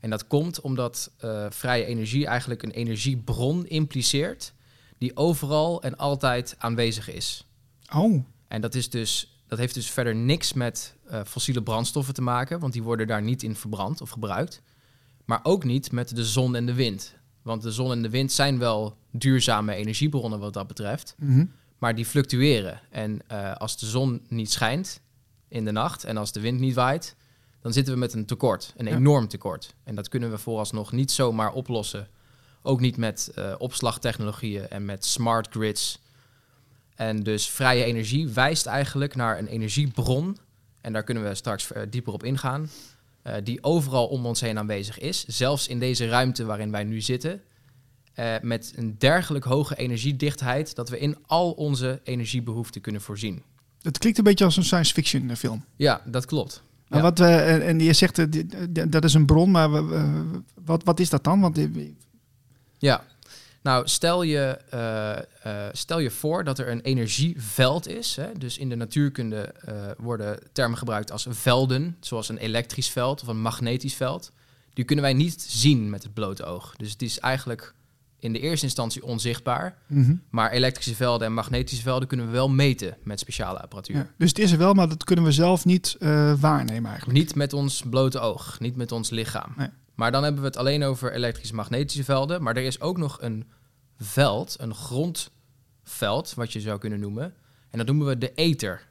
En 0.00 0.10
dat 0.10 0.26
komt 0.26 0.60
omdat 0.60 1.10
uh, 1.24 1.46
vrije 1.50 1.84
energie 1.84 2.26
eigenlijk 2.26 2.62
een 2.62 2.70
energiebron 2.70 3.66
impliceert 3.66 4.52
die 4.98 5.16
overal 5.16 5.82
en 5.82 5.96
altijd 5.96 6.54
aanwezig 6.58 7.10
is. 7.10 7.46
Oh. 7.94 8.24
En 8.48 8.60
dat 8.60 8.74
is 8.74 8.90
dus 8.90 9.39
dat 9.50 9.58
heeft 9.58 9.74
dus 9.74 9.90
verder 9.90 10.14
niks 10.14 10.52
met 10.52 10.94
uh, 11.10 11.20
fossiele 11.26 11.62
brandstoffen 11.62 12.14
te 12.14 12.22
maken, 12.22 12.60
want 12.60 12.72
die 12.72 12.82
worden 12.82 13.06
daar 13.06 13.22
niet 13.22 13.42
in 13.42 13.56
verbrand 13.56 14.00
of 14.00 14.10
gebruikt. 14.10 14.62
Maar 15.24 15.40
ook 15.42 15.64
niet 15.64 15.92
met 15.92 16.16
de 16.16 16.24
zon 16.24 16.56
en 16.56 16.66
de 16.66 16.74
wind. 16.74 17.14
Want 17.42 17.62
de 17.62 17.72
zon 17.72 17.92
en 17.92 18.02
de 18.02 18.10
wind 18.10 18.32
zijn 18.32 18.58
wel 18.58 18.96
duurzame 19.10 19.74
energiebronnen 19.74 20.38
wat 20.38 20.52
dat 20.52 20.66
betreft. 20.66 21.14
Mm 21.18 21.34
-hmm. 21.34 21.52
Maar 21.78 21.94
die 21.94 22.06
fluctueren. 22.06 22.80
En 22.90 23.20
uh, 23.32 23.54
als 23.54 23.78
de 23.78 23.86
zon 23.86 24.22
niet 24.28 24.50
schijnt 24.50 25.00
in 25.48 25.64
de 25.64 25.72
nacht 25.72 26.04
en 26.04 26.16
als 26.16 26.32
de 26.32 26.40
wind 26.40 26.60
niet 26.60 26.74
waait, 26.74 27.16
dan 27.60 27.72
zitten 27.72 27.92
we 27.92 27.98
met 27.98 28.12
een 28.12 28.26
tekort, 28.26 28.72
een 28.76 28.86
ja. 28.86 28.96
enorm 28.96 29.28
tekort. 29.28 29.74
En 29.84 29.94
dat 29.94 30.08
kunnen 30.08 30.30
we 30.30 30.38
vooralsnog 30.38 30.92
niet 30.92 31.10
zomaar 31.10 31.52
oplossen. 31.52 32.08
Ook 32.62 32.80
niet 32.80 32.96
met 32.96 33.32
uh, 33.38 33.54
opslagtechnologieën 33.58 34.68
en 34.68 34.84
met 34.84 35.04
smart 35.04 35.48
grids 35.50 36.00
en 37.00 37.22
dus 37.22 37.48
vrije 37.48 37.84
energie 37.84 38.28
wijst 38.28 38.66
eigenlijk 38.66 39.14
naar 39.14 39.38
een 39.38 39.46
energiebron. 39.46 40.36
En 40.80 40.92
daar 40.92 41.02
kunnen 41.02 41.28
we 41.28 41.34
straks 41.34 41.72
uh, 41.72 41.82
dieper 41.90 42.12
op 42.12 42.24
ingaan. 42.24 42.70
Uh, 43.26 43.34
die 43.44 43.62
overal 43.62 44.06
om 44.06 44.26
ons 44.26 44.40
heen 44.40 44.58
aanwezig 44.58 44.98
is. 44.98 45.24
Zelfs 45.26 45.68
in 45.68 45.78
deze 45.78 46.08
ruimte 46.08 46.44
waarin 46.44 46.70
wij 46.70 46.84
nu 46.84 47.00
zitten. 47.00 47.40
Uh, 48.14 48.34
met 48.42 48.72
een 48.76 48.94
dergelijk 48.98 49.44
hoge 49.44 49.76
energiedichtheid 49.76 50.74
dat 50.74 50.88
we 50.88 50.98
in 50.98 51.16
al 51.26 51.50
onze 51.50 52.00
energiebehoeften 52.04 52.80
kunnen 52.80 53.00
voorzien. 53.00 53.42
Het 53.82 53.98
klinkt 53.98 54.18
een 54.18 54.24
beetje 54.24 54.44
als 54.44 54.56
een 54.56 54.64
science 54.64 54.92
fiction 54.92 55.36
film. 55.36 55.64
Ja, 55.76 56.02
dat 56.06 56.24
klopt. 56.24 56.62
Maar 56.88 56.98
ja. 56.98 57.04
wat, 57.04 57.20
en, 57.20 57.62
en 57.62 57.80
je 57.80 57.92
zegt 57.92 58.16
dat 58.92 59.04
is 59.04 59.14
een 59.14 59.26
bron, 59.26 59.50
maar 59.50 59.70
wat, 60.64 60.84
wat 60.84 61.00
is 61.00 61.10
dat 61.10 61.24
dan? 61.24 61.40
Want, 61.40 61.58
ja, 62.78 63.04
nou, 63.62 63.88
stel 63.88 64.22
je, 64.22 64.58
uh, 64.74 65.52
uh, 65.52 65.68
stel 65.72 65.98
je 65.98 66.10
voor 66.10 66.44
dat 66.44 66.58
er 66.58 66.68
een 66.68 66.80
energieveld 66.80 67.88
is. 67.88 68.16
Hè? 68.16 68.32
Dus 68.38 68.58
in 68.58 68.68
de 68.68 68.74
natuurkunde 68.74 69.54
uh, 69.68 69.74
worden 69.98 70.38
termen 70.52 70.78
gebruikt 70.78 71.12
als 71.12 71.26
velden, 71.28 71.96
zoals 72.00 72.28
een 72.28 72.38
elektrisch 72.38 72.90
veld 72.90 73.22
of 73.22 73.28
een 73.28 73.40
magnetisch 73.40 73.94
veld. 73.94 74.32
Die 74.72 74.84
kunnen 74.84 75.04
wij 75.04 75.14
niet 75.14 75.42
zien 75.48 75.90
met 75.90 76.02
het 76.02 76.14
blote 76.14 76.44
oog. 76.44 76.74
Dus 76.76 76.92
het 76.92 77.02
is 77.02 77.18
eigenlijk 77.18 77.74
in 78.18 78.32
de 78.32 78.38
eerste 78.38 78.66
instantie 78.66 79.04
onzichtbaar. 79.04 79.76
Mm 79.86 80.04
-hmm. 80.04 80.22
Maar 80.30 80.50
elektrische 80.50 80.94
velden 80.94 81.26
en 81.26 81.34
magnetische 81.34 81.82
velden 81.82 82.08
kunnen 82.08 82.26
we 82.26 82.32
wel 82.32 82.48
meten 82.48 82.96
met 83.02 83.20
speciale 83.20 83.60
apparatuur. 83.60 83.96
Ja, 83.96 84.10
dus 84.16 84.28
het 84.28 84.38
is 84.38 84.52
er 84.52 84.58
wel, 84.58 84.74
maar 84.74 84.88
dat 84.88 85.04
kunnen 85.04 85.24
we 85.24 85.32
zelf 85.32 85.64
niet 85.64 85.96
waarnemen 86.40 86.90
eigenlijk. 86.90 87.18
Niet 87.18 87.34
met 87.34 87.52
ons 87.52 87.82
blote 87.90 88.18
oog, 88.18 88.60
niet 88.60 88.76
met 88.76 88.92
ons 88.92 89.10
lichaam. 89.10 89.52
Nee. 89.56 89.68
Maar 90.00 90.12
dan 90.12 90.22
hebben 90.22 90.40
we 90.40 90.46
het 90.46 90.56
alleen 90.56 90.82
over 90.82 91.12
elektrische 91.12 91.54
magnetische 91.54 92.04
velden. 92.04 92.42
Maar 92.42 92.56
er 92.56 92.62
is 92.62 92.80
ook 92.80 92.98
nog 92.98 93.18
een 93.20 93.50
veld, 93.96 94.56
een 94.58 94.74
grondveld, 94.74 96.34
wat 96.34 96.52
je 96.52 96.60
zou 96.60 96.78
kunnen 96.78 97.00
noemen. 97.00 97.34
En 97.70 97.78
dat 97.78 97.86
noemen 97.86 98.06
we 98.06 98.18
de 98.18 98.34
ether. 98.34 98.88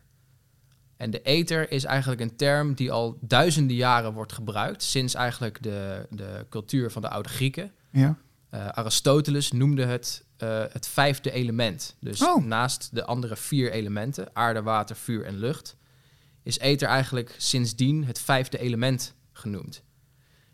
En 0.97 1.11
de 1.11 1.21
ether 1.21 1.71
is 1.71 1.83
eigenlijk 1.83 2.21
een 2.21 2.35
term 2.35 2.73
die 2.73 2.91
al 2.91 3.17
duizenden 3.21 3.75
jaren 3.75 4.13
wordt 4.13 4.33
gebruikt, 4.33 4.83
sinds 4.83 5.13
eigenlijk 5.13 5.63
de, 5.63 6.07
de 6.09 6.45
cultuur 6.49 6.91
van 6.91 7.01
de 7.01 7.09
oude 7.09 7.29
Grieken. 7.29 7.71
Ja. 7.91 8.17
Uh, 8.53 8.67
Aristoteles 8.67 9.51
noemde 9.51 9.85
het 9.85 10.25
uh, 10.43 10.63
het 10.69 10.87
vijfde 10.87 11.31
element. 11.31 11.95
Dus 11.99 12.21
oh. 12.21 12.43
naast 12.45 12.89
de 12.95 13.05
andere 13.05 13.35
vier 13.35 13.71
elementen, 13.71 14.29
aarde, 14.33 14.61
water, 14.61 14.95
vuur 14.95 15.25
en 15.25 15.37
lucht, 15.37 15.75
is 16.43 16.59
ether 16.59 16.87
eigenlijk 16.87 17.35
sindsdien 17.37 18.05
het 18.05 18.19
vijfde 18.19 18.59
element 18.59 19.13
genoemd. 19.31 19.83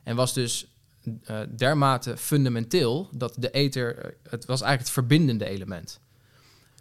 En 0.05 0.15
was 0.15 0.33
dus 0.33 0.67
uh, 1.03 1.39
dermate 1.55 2.17
fundamenteel 2.17 3.09
dat 3.11 3.35
de 3.37 3.49
ether, 3.49 3.97
uh, 3.97 4.11
het 4.29 4.45
was 4.45 4.61
eigenlijk 4.61 4.79
het 4.79 4.89
verbindende 4.89 5.45
element. 5.45 5.99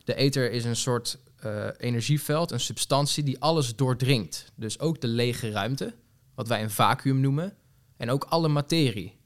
De 0.05 0.15
ether 0.15 0.53
is 0.53 0.65
een 0.65 0.77
soort 0.77 1.19
uh, 1.45 1.67
energieveld, 1.79 2.51
een 2.51 2.61
substantie 2.61 3.25
die 3.25 3.41
alles 3.41 3.77
doordringt. 3.77 4.53
Dus 4.55 4.79
ook 4.79 5.01
de 5.01 5.07
lege 5.07 5.51
ruimte, 5.51 5.95
wat 6.35 6.49
wij 6.49 6.63
een 6.63 6.71
vacuüm 6.71 7.21
noemen, 7.21 7.55
en 7.97 8.11
ook 8.11 8.25
alle 8.25 8.49
materie. 8.49 9.17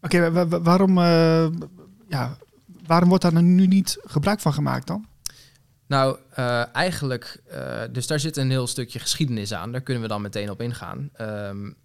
Oké, 0.00 0.16
okay, 0.16 0.32
wa 0.32 0.60
waarom, 0.62 0.98
ja, 2.08 2.36
waarom 2.86 3.08
wordt 3.08 3.22
daar 3.22 3.42
nu 3.42 3.66
niet 3.66 3.98
gebruik 4.00 4.40
van 4.40 4.52
gemaakt 4.52 4.86
dan? 4.86 5.06
Nou, 5.86 6.18
eigenlijk, 6.72 7.42
dus 7.92 8.06
daar 8.06 8.20
zit 8.20 8.36
een 8.36 8.50
heel 8.50 8.66
stukje 8.66 8.98
geschiedenis 8.98 9.52
aan. 9.52 9.72
Daar 9.72 9.80
kunnen 9.80 10.02
we 10.02 10.08
dan 10.08 10.22
meteen 10.22 10.50
op 10.50 10.60
ingaan. 10.60 11.10
Um, 11.20 11.76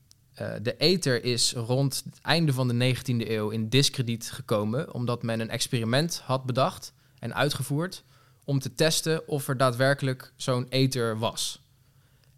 uh, 0.42 0.52
de 0.62 0.78
ether 0.78 1.24
is 1.24 1.54
rond 1.54 2.04
het 2.06 2.22
einde 2.22 2.54
van 2.54 2.68
de 2.68 2.96
19e 2.96 3.30
eeuw 3.30 3.50
in 3.50 3.70
discrediet 3.70 4.32
gekomen, 4.32 4.94
omdat 4.94 5.24
men 5.24 5.40
een 5.40 5.50
experiment 5.50 6.22
had 6.26 6.46
bedacht 6.46 6.94
en 7.20 7.36
uitgevoerd 7.36 8.04
om 8.44 8.60
te 8.60 8.76
testen 8.76 9.28
of 9.28 9.48
er 9.48 9.58
daadwerkelijk 9.58 10.34
zo'n 10.36 10.68
ether 10.70 11.20
was. 11.20 11.62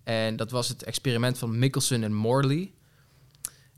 En 0.04 0.36
dat 0.36 0.52
was 0.52 0.68
het 0.68 0.84
experiment 0.84 1.38
van 1.38 1.60
Michelson 1.60 2.04
en 2.04 2.14
Morley. 2.14 2.72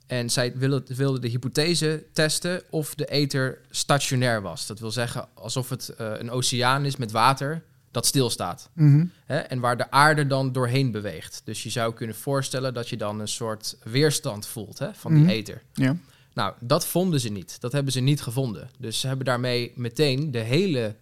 En 0.07 0.29
zij 0.29 0.57
wilden, 0.57 1.21
de 1.21 1.27
hypothese 1.27 2.05
testen 2.13 2.63
of 2.69 2.95
de 2.95 3.05
ether 3.05 3.61
stationair 3.69 4.41
was. 4.41 4.67
Dat 4.67 4.79
wil 4.79 4.91
zeggen 4.91 5.27
alsof 5.33 5.69
het 5.69 5.93
uh, 6.01 6.11
een 6.17 6.31
oceaan 6.31 6.85
is 6.85 6.95
met 6.95 7.11
water 7.11 7.63
dat 7.93 8.05
stilstaat. 8.05 8.69
Mhm. 8.73 9.05
Hè? 9.25 9.37
En 9.37 9.59
waar 9.59 9.77
de 9.77 9.91
aarde 9.91 10.27
dan 10.27 10.51
doorheen 10.51 10.91
beweegt. 10.91 11.41
Dus 11.43 11.63
je 11.63 11.69
zou 11.69 11.93
kunnen 11.93 12.15
voorstellen 12.15 12.73
dat 12.73 12.89
je 12.89 12.97
dan 12.97 13.19
een 13.19 13.27
soort 13.27 13.77
weerstand 13.83 14.45
voelt 14.47 14.79
hè, 14.79 14.93
van 14.93 15.13
Mhm. 15.13 15.21
die 15.25 15.31
ether. 15.35 15.61
Ja. 15.73 15.95
Nou, 16.33 16.53
dat 16.59 16.85
vonden 16.85 17.19
ze 17.19 17.29
niet. 17.29 17.61
Dat 17.61 17.71
hebben 17.71 17.93
ze 17.93 17.99
niet 17.99 18.21
gevonden. 18.21 18.69
Dus 18.79 18.99
ze 18.99 19.07
hebben 19.07 19.25
daarmee 19.25 19.71
meteen 19.75 20.31
de 20.31 20.39
hele 20.39 20.95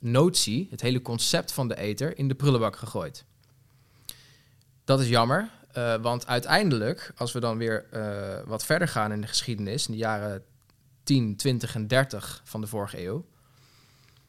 notie, 0.00 0.66
het 0.70 0.80
hele 0.80 1.02
concept 1.02 1.52
van 1.52 1.68
de 1.68 1.76
ether, 1.76 2.18
in 2.18 2.28
de 2.28 2.34
prullenbak 2.34 2.76
gegooid. 2.76 3.24
Dat 4.84 5.00
is 5.00 5.08
jammer, 5.08 5.50
eh, 5.72 5.94
want 5.96 6.26
uiteindelijk, 6.26 7.12
als 7.16 7.32
we 7.32 7.40
dan 7.40 7.58
weer 7.58 7.84
eh, 7.90 8.46
wat 8.46 8.64
verder 8.64 8.88
gaan 8.88 9.12
in 9.12 9.20
de 9.20 9.26
geschiedenis, 9.26 9.86
in 9.86 9.92
de 9.92 9.98
jaren 9.98 10.42
10, 11.02 11.36
20 11.36 11.74
en 11.74 11.86
30 11.86 12.40
van 12.44 12.60
de 12.60 12.66
vorige 12.66 13.04
eeuw, 13.04 13.24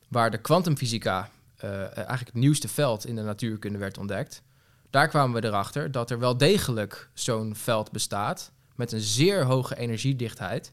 waar 0.07 0.31
de 0.31 0.37
kwantumfysica 0.37 1.29
eigenlijk 1.69 2.25
het 2.25 2.33
nieuwste 2.33 2.67
veld 2.67 3.05
in 3.05 3.15
de 3.15 3.21
natuurkunde 3.21 3.77
werd 3.77 3.97
ontdekt, 3.97 4.41
daar 4.89 5.07
kwamen 5.07 5.41
we 5.41 5.47
erachter 5.47 5.91
dat 5.91 6.09
er 6.11 6.19
wel 6.19 6.37
degelijk 6.37 7.09
zo'n 7.13 7.55
veld 7.55 7.91
bestaat 7.91 8.51
met 8.75 8.91
een 8.91 8.99
zeer 9.01 9.45
hoge 9.45 9.77
energiedichtheid, 9.77 10.71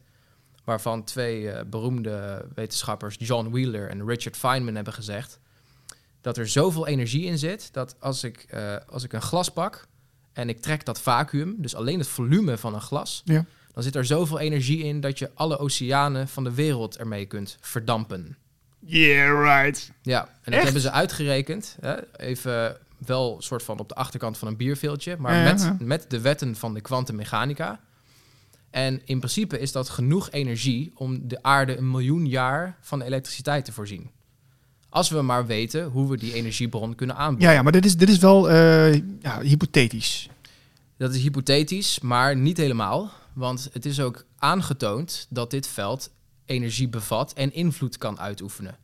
waarvan 0.63 1.03
twee 1.03 1.51
eh, 1.51 1.65
beroemde 1.65 2.45
wetenschappers, 2.55 3.15
John 3.19 3.49
Wheeler 3.49 3.89
en 3.89 4.05
Richard 4.07 4.37
Feynman, 4.37 4.75
hebben 4.75 4.93
gezegd 4.93 5.39
dat 6.21 6.37
er 6.37 6.47
zoveel 6.47 6.87
energie 6.87 7.23
in 7.25 7.37
zit 7.37 7.73
dat 7.73 7.95
als 7.99 8.23
ik, 8.23 8.37
eh, 8.49 8.75
als 8.89 9.03
ik 9.03 9.13
een 9.13 9.21
glas 9.21 9.49
pak 9.49 9.87
en 10.33 10.49
ik 10.49 10.61
trek 10.61 10.85
dat 10.85 11.01
vacuüm, 11.01 11.55
dus 11.57 11.75
alleen 11.75 11.99
het 11.99 12.07
volume 12.07 12.57
van 12.57 12.73
een 12.73 12.81
glas, 12.81 13.21
Ja. 13.25 13.45
dan 13.73 13.83
zit 13.83 13.95
er 13.95 14.05
zoveel 14.05 14.39
energie 14.39 14.83
in 14.83 14.99
dat 14.99 15.19
je 15.19 15.31
alle 15.33 15.57
oceanen 15.57 16.27
van 16.27 16.43
de 16.43 16.53
wereld 16.53 16.97
ermee 16.97 17.25
kunt 17.25 17.57
verdampen. 17.61 18.37
Yeah, 18.79 19.61
right. 19.63 19.91
Ja, 20.01 20.21
en 20.21 20.29
dat 20.43 20.53
Echt? 20.53 20.63
hebben 20.63 20.81
ze 20.81 20.91
uitgerekend. 20.91 21.77
Hè? 21.81 22.17
Even 22.17 22.77
wel 23.05 23.35
een 23.35 23.41
soort 23.43 23.63
van 23.63 23.79
op 23.79 23.89
de 23.89 23.95
achterkant 23.95 24.37
van 24.37 24.47
een 24.47 24.57
bierveeltje, 24.57 25.15
maar 25.17 25.35
Ja, 25.35 25.43
met, 25.43 25.61
ja. 25.61 25.77
met 25.79 26.05
de 26.09 26.21
wetten 26.21 26.55
van 26.55 26.73
de 26.73 26.81
kwantummechanica. 26.81 27.79
En 28.69 29.01
in 29.05 29.17
principe 29.17 29.59
is 29.59 29.71
dat 29.71 29.89
genoeg 29.89 30.31
energie 30.31 30.91
om 30.95 31.27
de 31.27 31.43
aarde 31.43 31.77
een 31.77 31.91
miljoen 31.91 32.25
jaar 32.25 32.77
van 32.81 33.01
elektriciteit 33.01 33.65
te 33.65 33.71
voorzien. 33.71 34.09
Als 34.89 35.09
we 35.09 35.21
maar 35.21 35.45
weten 35.45 35.85
hoe 35.85 36.09
we 36.09 36.17
die 36.17 36.33
energiebron 36.33 36.95
kunnen 36.95 37.15
aanbieden. 37.15 37.49
Ja, 37.49 37.53
ja, 37.55 37.61
maar 37.61 37.71
dit 37.71 37.85
is, 37.85 37.97
dit 37.97 38.09
is 38.09 38.17
wel 38.17 38.49
eh, 38.49 38.93
ja, 39.21 39.41
hypothetisch. 39.41 40.29
Dat 40.97 41.13
is 41.13 41.21
hypothetisch, 41.21 41.99
maar 41.99 42.35
niet 42.35 42.57
helemaal. 42.57 43.11
Want 43.33 43.69
het 43.73 43.85
is 43.85 43.99
ook 43.99 44.25
aangetoond 44.37 45.27
dat 45.29 45.51
dit 45.51 45.67
veld 45.67 46.09
energie 46.49 46.87
bevat 46.89 47.33
en 47.33 47.53
invloed 47.53 47.97
kan 47.97 48.19
uitoefenen. 48.19 48.75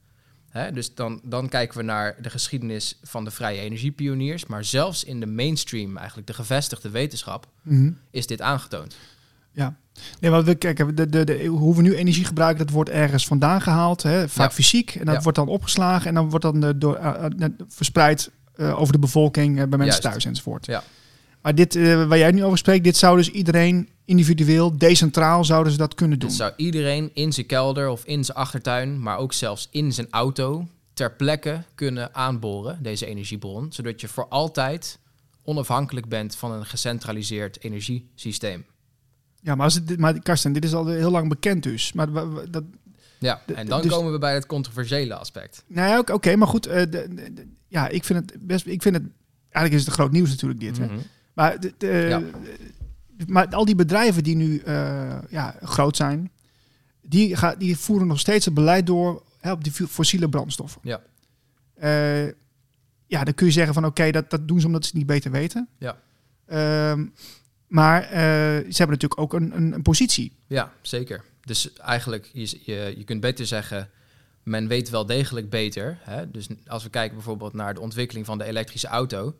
Dus 0.73 0.95
dan, 0.95 1.21
dan 1.23 1.49
kijken 1.49 1.77
we 1.77 1.83
naar 1.83 2.15
de 2.21 2.29
geschiedenis 2.29 2.99
van 3.03 3.23
de 3.23 3.31
vrije 3.31 3.59
energiepioniers. 3.61 4.45
Maar 4.45 4.63
zelfs 4.63 5.03
in 5.03 5.19
de 5.19 5.25
mainstream, 5.25 5.97
eigenlijk 5.97 6.27
de 6.27 6.33
gevestigde 6.33 6.89
wetenschap, 6.89 7.47
Mhm. 7.61 7.91
is 8.11 8.27
dit 8.27 8.41
aangetoond. 8.41 8.95
Ja. 9.51 9.75
Nee, 10.19 10.31
maar 10.31 10.43
we 10.43 10.55
kijken, 10.55 10.95
de, 10.95 11.09
de, 11.09 11.23
de, 11.23 11.45
hoe 11.45 11.75
we 11.75 11.81
nu 11.81 11.95
energie 11.95 12.25
gebruiken, 12.25 12.65
dat 12.65 12.73
wordt 12.75 12.89
ergens 12.89 13.27
vandaan 13.27 13.61
gehaald, 13.61 14.03
hè, 14.03 14.29
vaak 14.29 14.49
Ja. 14.49 14.55
fysiek. 14.55 14.95
En 14.95 15.05
dat 15.05 15.15
Ja. 15.15 15.21
wordt 15.21 15.37
dan 15.37 15.47
opgeslagen 15.47 16.07
en 16.07 16.13
dan 16.13 16.29
wordt 16.29 16.45
dan 16.45 16.63
eh, 16.63 16.69
door, 16.75 16.95
eh, 16.95 17.25
eh, 17.39 17.49
verspreid 17.67 18.31
over 18.57 18.93
de 18.93 18.99
bevolking, 18.99 19.55
bij 19.55 19.65
mensen 19.65 19.85
Juist. 19.85 20.01
thuis 20.01 20.25
enzovoort. 20.25 20.65
Ja. 20.65 20.83
Maar 21.41 21.55
dit, 21.55 21.75
waar 22.07 22.17
jij 22.17 22.31
nu 22.31 22.43
over 22.43 22.57
spreekt, 22.57 22.83
dit 22.83 22.97
zou 22.97 23.17
dus 23.17 23.29
iedereen 23.29 23.89
individueel, 24.05 24.77
decentraal 24.77 25.45
zouden 25.45 25.71
ze 25.71 25.77
dat 25.77 25.95
kunnen 25.95 26.19
doen. 26.19 26.29
Dus 26.29 26.37
zou 26.37 26.53
iedereen 26.55 27.11
in 27.13 27.33
zijn 27.33 27.45
kelder 27.45 27.89
of 27.89 28.05
in 28.05 28.23
zijn 28.25 28.37
achtertuin, 28.37 28.99
maar 29.01 29.17
ook 29.17 29.33
zelfs 29.33 29.67
in 29.71 29.93
zijn 29.93 30.07
auto, 30.09 30.67
ter 30.93 31.11
plekke 31.11 31.63
kunnen 31.75 32.15
aanboren, 32.15 32.83
deze 32.83 33.05
energiebron. 33.05 33.71
Zodat 33.73 34.01
je 34.01 34.07
voor 34.07 34.27
altijd 34.27 34.99
onafhankelijk 35.43 36.07
bent 36.07 36.35
van 36.35 36.51
een 36.51 36.65
gecentraliseerd 36.65 37.63
energiesysteem. 37.63 38.65
Ja, 39.41 39.55
maar, 39.55 39.65
als 39.65 39.73
het, 39.73 39.97
maar 39.99 40.19
Karsten, 40.19 40.53
dit 40.53 40.63
is 40.63 40.73
al 40.73 40.87
heel 40.87 41.11
lang 41.11 41.29
bekend 41.29 41.63
dus. 41.63 41.93
Maar 41.93 42.07
dat, 42.51 42.63
Ja, 43.19 43.41
en 43.55 43.67
dan 43.67 43.81
dus- 43.81 43.91
komen 43.91 44.11
we 44.11 44.17
bij 44.17 44.33
het 44.33 44.45
controversiële 44.45 45.15
aspect. 45.15 45.63
nou 45.67 45.89
ja, 45.89 46.13
oké, 46.13 46.35
maar 46.35 46.47
goed. 46.47 46.65
eh, 46.65 46.79
de- 46.81 46.89
de- 46.89 47.33
de- 47.33 47.47
ja, 47.67 47.87
ik 47.87 48.03
vind 48.03 48.19
het 48.31 48.47
best. 48.47 48.65
Ik 48.65 48.81
vind 48.81 48.95
het. 48.95 49.03
Eigenlijk 49.49 49.73
is 49.75 49.85
het 49.85 49.93
groot 49.95 50.11
nieuws 50.11 50.29
natuurlijk 50.29 50.59
dit. 50.59 50.77
Hè? 50.77 50.85
Mhm. 50.85 50.95
Maar, 51.33 51.59
de, 51.59 51.73
de- 51.77 51.87
Ja. 52.09 52.21
Maar 53.27 53.47
al 53.47 53.65
die 53.65 53.75
bedrijven 53.75 54.23
die 54.23 54.35
nu 54.35 54.57
eh, 54.57 55.17
ja, 55.29 55.55
groot 55.61 55.95
zijn, 55.95 56.31
die, 57.01 57.35
gaan, 57.35 57.55
die 57.57 57.77
voeren 57.77 58.07
nog 58.07 58.19
steeds 58.19 58.45
het 58.45 58.53
beleid 58.53 58.85
door 58.87 59.23
hè, 59.39 59.51
op 59.51 59.63
die 59.63 59.73
fo- 59.73 59.85
fossiele 59.87 60.29
brandstoffen. 60.29 60.81
Ja. 60.83 61.01
Eh, 61.75 62.25
ja, 63.07 63.23
dan 63.23 63.33
kun 63.33 63.45
je 63.45 63.51
zeggen 63.51 63.73
van 63.73 63.85
oké, 63.85 64.11
dat, 64.11 64.29
dat 64.29 64.47
doen 64.47 64.59
ze 64.59 64.65
omdat 64.65 64.81
ze 64.83 64.87
het 64.89 64.97
niet 64.97 65.07
beter 65.07 65.31
weten. 65.31 65.67
Ja. 65.77 65.97
Ehm, 66.45 67.05
maar 67.67 68.01
eh, 68.03 68.09
ze 68.71 68.77
hebben 68.77 68.97
natuurlijk 68.99 69.19
ook 69.21 69.33
een, 69.33 69.55
een, 69.55 69.73
een 69.73 69.81
positie. 69.81 70.31
Ja, 70.47 70.71
zeker. 70.81 71.23
Dus 71.41 71.73
eigenlijk, 71.73 72.29
je, 72.33 72.59
je, 72.63 72.93
je 72.97 73.03
kunt 73.03 73.21
beter 73.21 73.45
zeggen, 73.47 73.89
men 74.43 74.67
weet 74.67 74.89
wel 74.89 75.05
degelijk 75.05 75.49
beter. 75.49 75.97
Hè? 76.01 76.31
Dus 76.31 76.47
als 76.67 76.83
we 76.83 76.89
kijken 76.89 77.15
bijvoorbeeld 77.15 77.53
naar 77.53 77.73
de 77.73 77.79
ontwikkeling 77.79 78.25
van 78.25 78.37
de 78.37 78.43
elektrische 78.43 78.87
auto. 78.87 79.35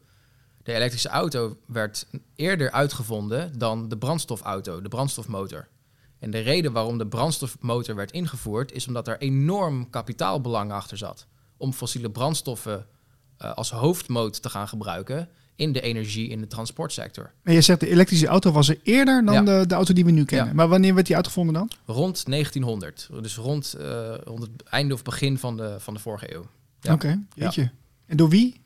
De 0.65 0.74
elektrische 0.74 1.10
auto 1.10 1.57
werd 1.65 2.07
eerder 2.36 2.72
uitgevonden 2.72 3.57
dan 3.57 3.89
de 3.89 3.98
brandstofauto, 3.98 4.81
de 4.81 4.89
brandstofmotor. 4.89 5.67
En 6.19 6.31
de 6.31 6.39
reden 6.39 6.72
waarom 6.72 6.98
de 6.98 7.07
brandstofmotor 7.07 7.95
werd 7.95 8.12
ingevoerd, 8.12 8.72
is 8.72 8.88
omdat 8.88 9.07
er 9.07 9.17
enorm 9.19 9.89
kapitaalbelang 9.89 10.72
achter 10.72 10.98
zat. 10.98 11.25
Om 11.57 11.74
fossiele 11.74 12.10
brandstoffen 12.12 12.86
eh, 13.38 13.53
als 13.53 13.72
hoofdmoot 13.72 14.41
te 14.41 14.50
gaan 14.50 14.67
gebruiken 14.67 15.29
in 15.55 15.72
de 15.72 15.81
energie 15.81 16.29
in 16.29 16.39
de 16.41 16.48
transportsector. 16.48 17.31
En 17.43 17.53
je 17.53 17.62
zegt 17.62 17.79
de 17.79 17.89
elektrische 17.89 18.27
auto 18.27 18.51
was 18.51 18.69
er 18.69 18.79
eerder 18.84 19.25
dan 19.25 19.34
Ja. 19.34 19.41
de, 19.60 19.67
de 19.67 19.75
auto 19.75 19.93
die 19.93 20.05
we 20.05 20.12
nu 20.12 20.25
kennen. 20.25 20.48
Ja. 20.48 20.53
Maar 20.53 20.67
wanneer 20.67 20.93
werd 20.93 21.07
die 21.07 21.15
uitgevonden 21.15 21.53
dan? 21.53 21.72
Rond 21.86 22.25
1900, 22.25 23.10
dus 23.22 23.36
rond, 23.38 23.74
eh, 23.74 24.13
rond 24.24 24.41
het 24.41 24.63
einde 24.63 24.93
of 24.93 25.03
begin 25.03 25.38
van 25.38 25.57
de, 25.57 25.75
van 25.79 25.93
de 25.93 26.00
vorige 26.00 26.36
eeuw. 26.36 26.45
Ja. 26.79 26.93
Oké, 26.93 27.22
jeetje. 27.34 27.72
En 28.05 28.17
door 28.17 28.29
wie? 28.29 28.63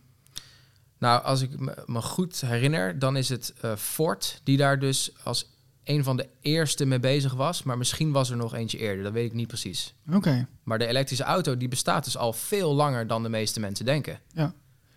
Nou, 0.99 1.23
als 1.23 1.41
ik 1.41 1.49
me, 1.85 2.01
goed 2.01 2.41
herinner, 2.41 2.99
dan 2.99 3.17
is 3.17 3.29
het 3.29 3.53
eh, 3.61 3.75
Ford 3.75 4.41
die 4.43 4.57
daar 4.57 4.79
dus 4.79 5.11
als 5.23 5.49
een 5.83 6.03
van 6.03 6.17
de 6.17 6.27
eerste 6.41 6.85
mee 6.85 6.99
bezig 6.99 7.33
was. 7.33 7.63
Maar 7.63 7.77
misschien 7.77 8.11
was 8.11 8.29
er 8.29 8.37
nog 8.37 8.55
eentje 8.55 8.77
eerder, 8.77 9.03
dat 9.03 9.13
weet 9.13 9.25
ik 9.25 9.33
niet 9.33 9.47
precies. 9.47 9.93
Oké. 10.13 10.47
Maar 10.63 10.79
de 10.79 10.87
elektrische 10.87 11.23
auto 11.23 11.57
die 11.57 11.67
bestaat 11.67 12.03
dus 12.03 12.17
al 12.17 12.33
veel 12.33 12.73
langer 12.75 13.07
dan 13.07 13.23
de 13.23 13.29
meeste 13.29 13.59
mensen 13.59 13.85
denken. 13.85 14.19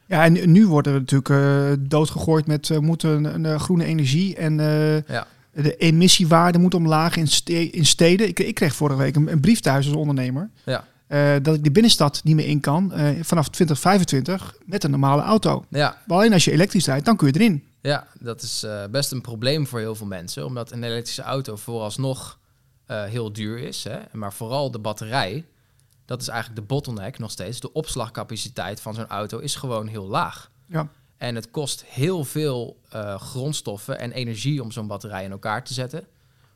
Ja, 0.06 0.24
en 0.24 0.52
nu- 0.52 0.66
worden 0.66 0.92
we 0.92 0.98
natuurlijk 0.98 1.28
eh, 1.30 1.84
doodgegooid 1.88 2.46
met 2.46 2.68
uh, 2.68 2.78
moeten 2.78 3.44
eh, 3.46 3.60
groene 3.60 3.84
energie 3.84 4.36
en 4.36 4.54
Ja. 5.06 5.26
de 5.54 5.76
emissiewaarde 5.76 6.58
moet 6.58 6.74
omlaag 6.74 7.16
in, 7.16 7.28
ste- 7.28 7.52
in 7.70 7.86
steden. 7.86 8.28
Ik, 8.28 8.38
ik 8.40 8.54
kreeg 8.54 8.74
vorige 8.74 8.98
week 8.98 9.16
een, 9.16 9.32
een 9.32 9.40
brief 9.40 9.60
thuis 9.60 9.86
als 9.86 9.96
ondernemer 9.96 10.50
Ja. 10.64 10.84
Eh, 11.12 11.34
dat 11.42 11.54
ik 11.54 11.64
de 11.64 11.70
binnenstad 11.70 12.20
niet 12.24 12.34
meer 12.34 12.46
in 12.46 12.60
kan 12.60 12.92
eh, 12.92 13.22
vanaf 13.22 13.48
2025 13.48 14.56
met 14.64 14.84
een 14.84 14.90
normale 14.90 15.22
auto. 15.22 15.64
Ja, 15.68 15.98
Maar 16.06 16.16
alleen 16.16 16.32
als 16.32 16.44
je 16.44 16.52
elektrisch 16.52 16.86
rijdt, 16.86 17.04
dan 17.04 17.16
kun 17.16 17.26
je 17.26 17.34
erin. 17.34 17.64
ja 17.80 18.06
dat 18.20 18.42
is 18.42 18.62
eh, 18.62 18.84
best 18.90 19.12
een 19.12 19.20
probleem 19.20 19.66
voor 19.66 19.78
heel 19.78 19.94
veel 19.94 20.06
mensen. 20.06 20.44
Omdat 20.44 20.72
een 20.72 20.82
elektrische 20.82 21.22
auto 21.22 21.56
vooralsnog 21.56 22.40
heel 22.86 23.32
duur 23.32 23.58
is. 23.58 23.84
Hè? 23.84 23.98
Maar 24.12 24.32
vooral 24.32 24.70
de 24.70 24.78
batterij, 24.78 25.44
dat 26.04 26.20
is 26.20 26.28
eigenlijk 26.28 26.60
de 26.60 26.66
bottleneck 26.66 27.18
nog 27.18 27.30
steeds. 27.30 27.60
De 27.60 27.72
opslagcapaciteit 27.72 28.80
van 28.80 28.94
zo'n 28.94 29.06
auto 29.06 29.38
is 29.38 29.54
gewoon 29.54 29.86
heel 29.86 30.06
laag. 30.06 30.50
Ja. 30.66 30.88
En 31.16 31.34
het 31.34 31.50
kost 31.50 31.84
heel 31.84 32.24
veel 32.24 32.80
grondstoffen 33.16 33.98
en 33.98 34.12
energie 34.12 34.62
om 34.62 34.70
zo'n 34.70 34.86
batterij 34.86 35.24
in 35.24 35.30
elkaar 35.30 35.64
te 35.64 35.74
zetten. 35.74 36.06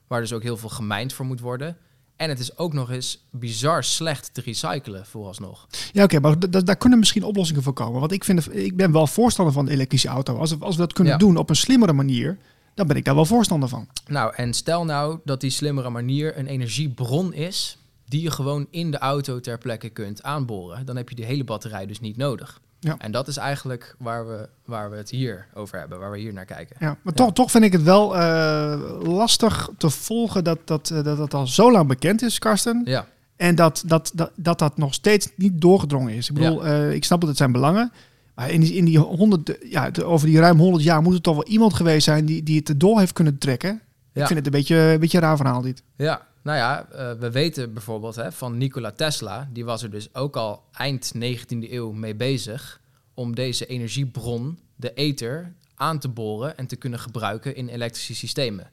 Waar 0.07 0.21
dus 0.21 0.33
ook 0.33 0.43
heel 0.43 0.57
veel 0.57 0.69
gemijnd 0.69 1.13
voor 1.13 1.27
moet 1.27 1.41
worden. 1.41 1.77
En 2.17 2.29
het 2.29 2.39
is 2.39 2.59
ook 2.59 2.73
nog 2.73 2.91
eens 2.91 3.25
bizar 3.31 3.85
slecht 3.85 4.31
te 4.35 4.41
recyclen 4.41 5.07
vooralsnog. 5.07 5.67
Ja, 5.93 6.05
oké, 6.05 6.21
maar 6.21 6.65
daar 6.65 6.77
kunnen 6.77 6.99
misschien 6.99 7.23
oplossingen 7.25 7.63
voor 7.63 7.73
komen. 7.73 8.01
Want 8.01 8.13
ik, 8.13 8.25
vind, 8.25 8.55
ik 8.57 8.77
ben 8.77 8.93
wel 8.93 9.07
voorstander 9.07 9.55
van 9.55 9.65
de 9.65 9.71
elektrische 9.71 10.09
auto. 10.09 10.37
Als, 10.37 10.51
we- 10.51 10.65
als 10.65 10.75
we 10.75 10.81
dat 10.81 10.93
kunnen 10.93 11.13
Ja. 11.13 11.19
doen 11.19 11.37
op 11.37 11.51
een 11.51 11.57
slimmere 11.57 11.93
manier, 11.93 12.39
dan 12.75 12.87
ben 12.87 12.97
ik 12.97 13.05
daar 13.05 13.15
wel 13.15 13.25
voorstander 13.25 13.69
van. 13.69 13.89
Nou, 14.07 14.33
en 14.37 14.55
stel 14.55 14.85
nou 14.85 15.19
dat 15.25 15.41
die 15.41 15.51
slimmere 15.51 15.91
manier 15.91 16.39
een 16.39 16.47
energiebron 16.47 17.33
is... 17.35 17.79
die 18.09 18.23
je 18.23 18.31
gewoon 18.31 18.67
in 18.71 18.91
de 18.91 18.99
auto 18.99 19.41
ter 19.41 19.59
plekke 19.59 19.89
kunt 19.89 20.23
aanboren. 20.23 20.87
Dan 20.87 20.97
heb 20.97 21.09
je 21.09 21.15
die 21.15 21.25
hele 21.25 21.45
batterij 21.45 21.87
dus 21.87 22.01
niet 22.01 22.17
nodig. 22.17 22.61
Ja. 22.81 22.95
En 22.99 23.13
dat 23.13 23.29
is 23.29 23.37
eigenlijk 23.37 23.95
waar 23.99 24.27
we, 24.29 24.49
waar 24.65 24.91
we 24.91 24.97
het 24.97 25.11
hier 25.11 25.47
over 25.55 25.79
hebben, 25.79 25.99
waar 25.99 26.11
we 26.11 26.19
hier 26.19 26.33
naar 26.33 26.45
kijken. 26.45 26.77
Ja, 26.81 26.97
maar 27.03 27.15
Toch, 27.15 27.33
toch 27.33 27.51
vind 27.51 27.65
ik 27.65 27.73
het 27.73 27.83
wel 27.83 28.17
eh, 28.17 28.81
lastig 29.03 29.69
te 29.79 29.91
volgen 29.91 30.45
dat 30.45 30.59
dat, 30.65 30.91
eh, 30.91 31.03
dat 31.05 31.17
dat 31.17 31.35
al 31.35 31.47
zo 31.47 31.73
lang 31.73 31.89
bekend 31.89 32.23
is, 32.23 32.39
Karsten. 32.39 32.83
Ja, 32.85 33.07
En 33.37 33.55
dat 33.55 33.83
dat, 33.87 34.11
dat, 34.15 34.31
dat 34.35 34.59
dat 34.59 34.77
nog 34.77 34.95
steeds 34.95 35.29
niet 35.37 35.61
doorgedrongen 35.61 36.13
is. 36.15 36.29
Ik 36.29 36.35
bedoel, 36.35 36.67
eh, 36.67 36.93
ik 36.93 37.05
snap 37.05 37.21
dat 37.21 37.29
het 37.29 37.39
zijn 37.39 37.53
belangen. 37.53 37.93
Maar 38.35 38.51
in 38.51 38.61
die, 38.61 38.75
in 38.75 38.85
die 38.85 38.99
honderd, 38.99 39.57
ja, 39.71 39.91
de- 39.91 40.05
over 40.05 40.27
die 40.27 40.39
ruim 40.39 40.59
100 40.59 40.85
jaar 40.85 41.03
moet 41.03 41.15
er 41.15 41.21
toch 41.21 41.35
wel 41.35 41.47
iemand 41.47 41.75
geweest 41.75 42.05
zijn 42.05 42.25
die, 42.25 42.43
die 42.43 42.63
het 42.65 42.81
door 42.81 42.99
heeft 42.99 43.13
kunnen 43.13 43.39
trekken. 43.39 43.81
Ik 44.21 44.27
vind 44.27 44.39
het 44.39 44.47
een 44.47 44.61
beetje, 44.61 44.77
een 44.77 45.01
beetje 45.01 45.17
een 45.19 45.25
raar 45.25 45.37
verhaal 45.37 45.61
dit. 45.61 45.83
Ja, 45.97 46.27
nou 46.43 46.59
ja, 46.59 46.87
eh, 46.93 47.13
we 47.19 47.31
weten 47.31 47.73
bijvoorbeeld 47.73 48.15
hè, 48.15 48.33
van 48.33 48.57
Nikola 48.59 48.93
Tesla, 48.93 49.49
die 49.53 49.65
was 49.65 49.83
er 49.83 49.91
dus 49.91 50.15
ook 50.15 50.37
al 50.37 50.63
eind 50.73 51.13
19e 51.15 51.71
eeuw 51.71 51.93
mee 51.93 52.15
bezig 52.15 52.81
om 53.15 53.35
deze 53.35 53.67
energiebron, 53.67 54.59
de 54.77 54.93
ether, 54.93 55.53
aan 55.75 55.99
te 55.99 56.09
boren 56.09 56.57
en 56.57 56.67
te 56.67 56.77
kunnen 56.77 56.99
gebruiken 56.99 57.57
in 57.57 57.69
elektrische 57.69 58.15
systemen. 58.15 58.71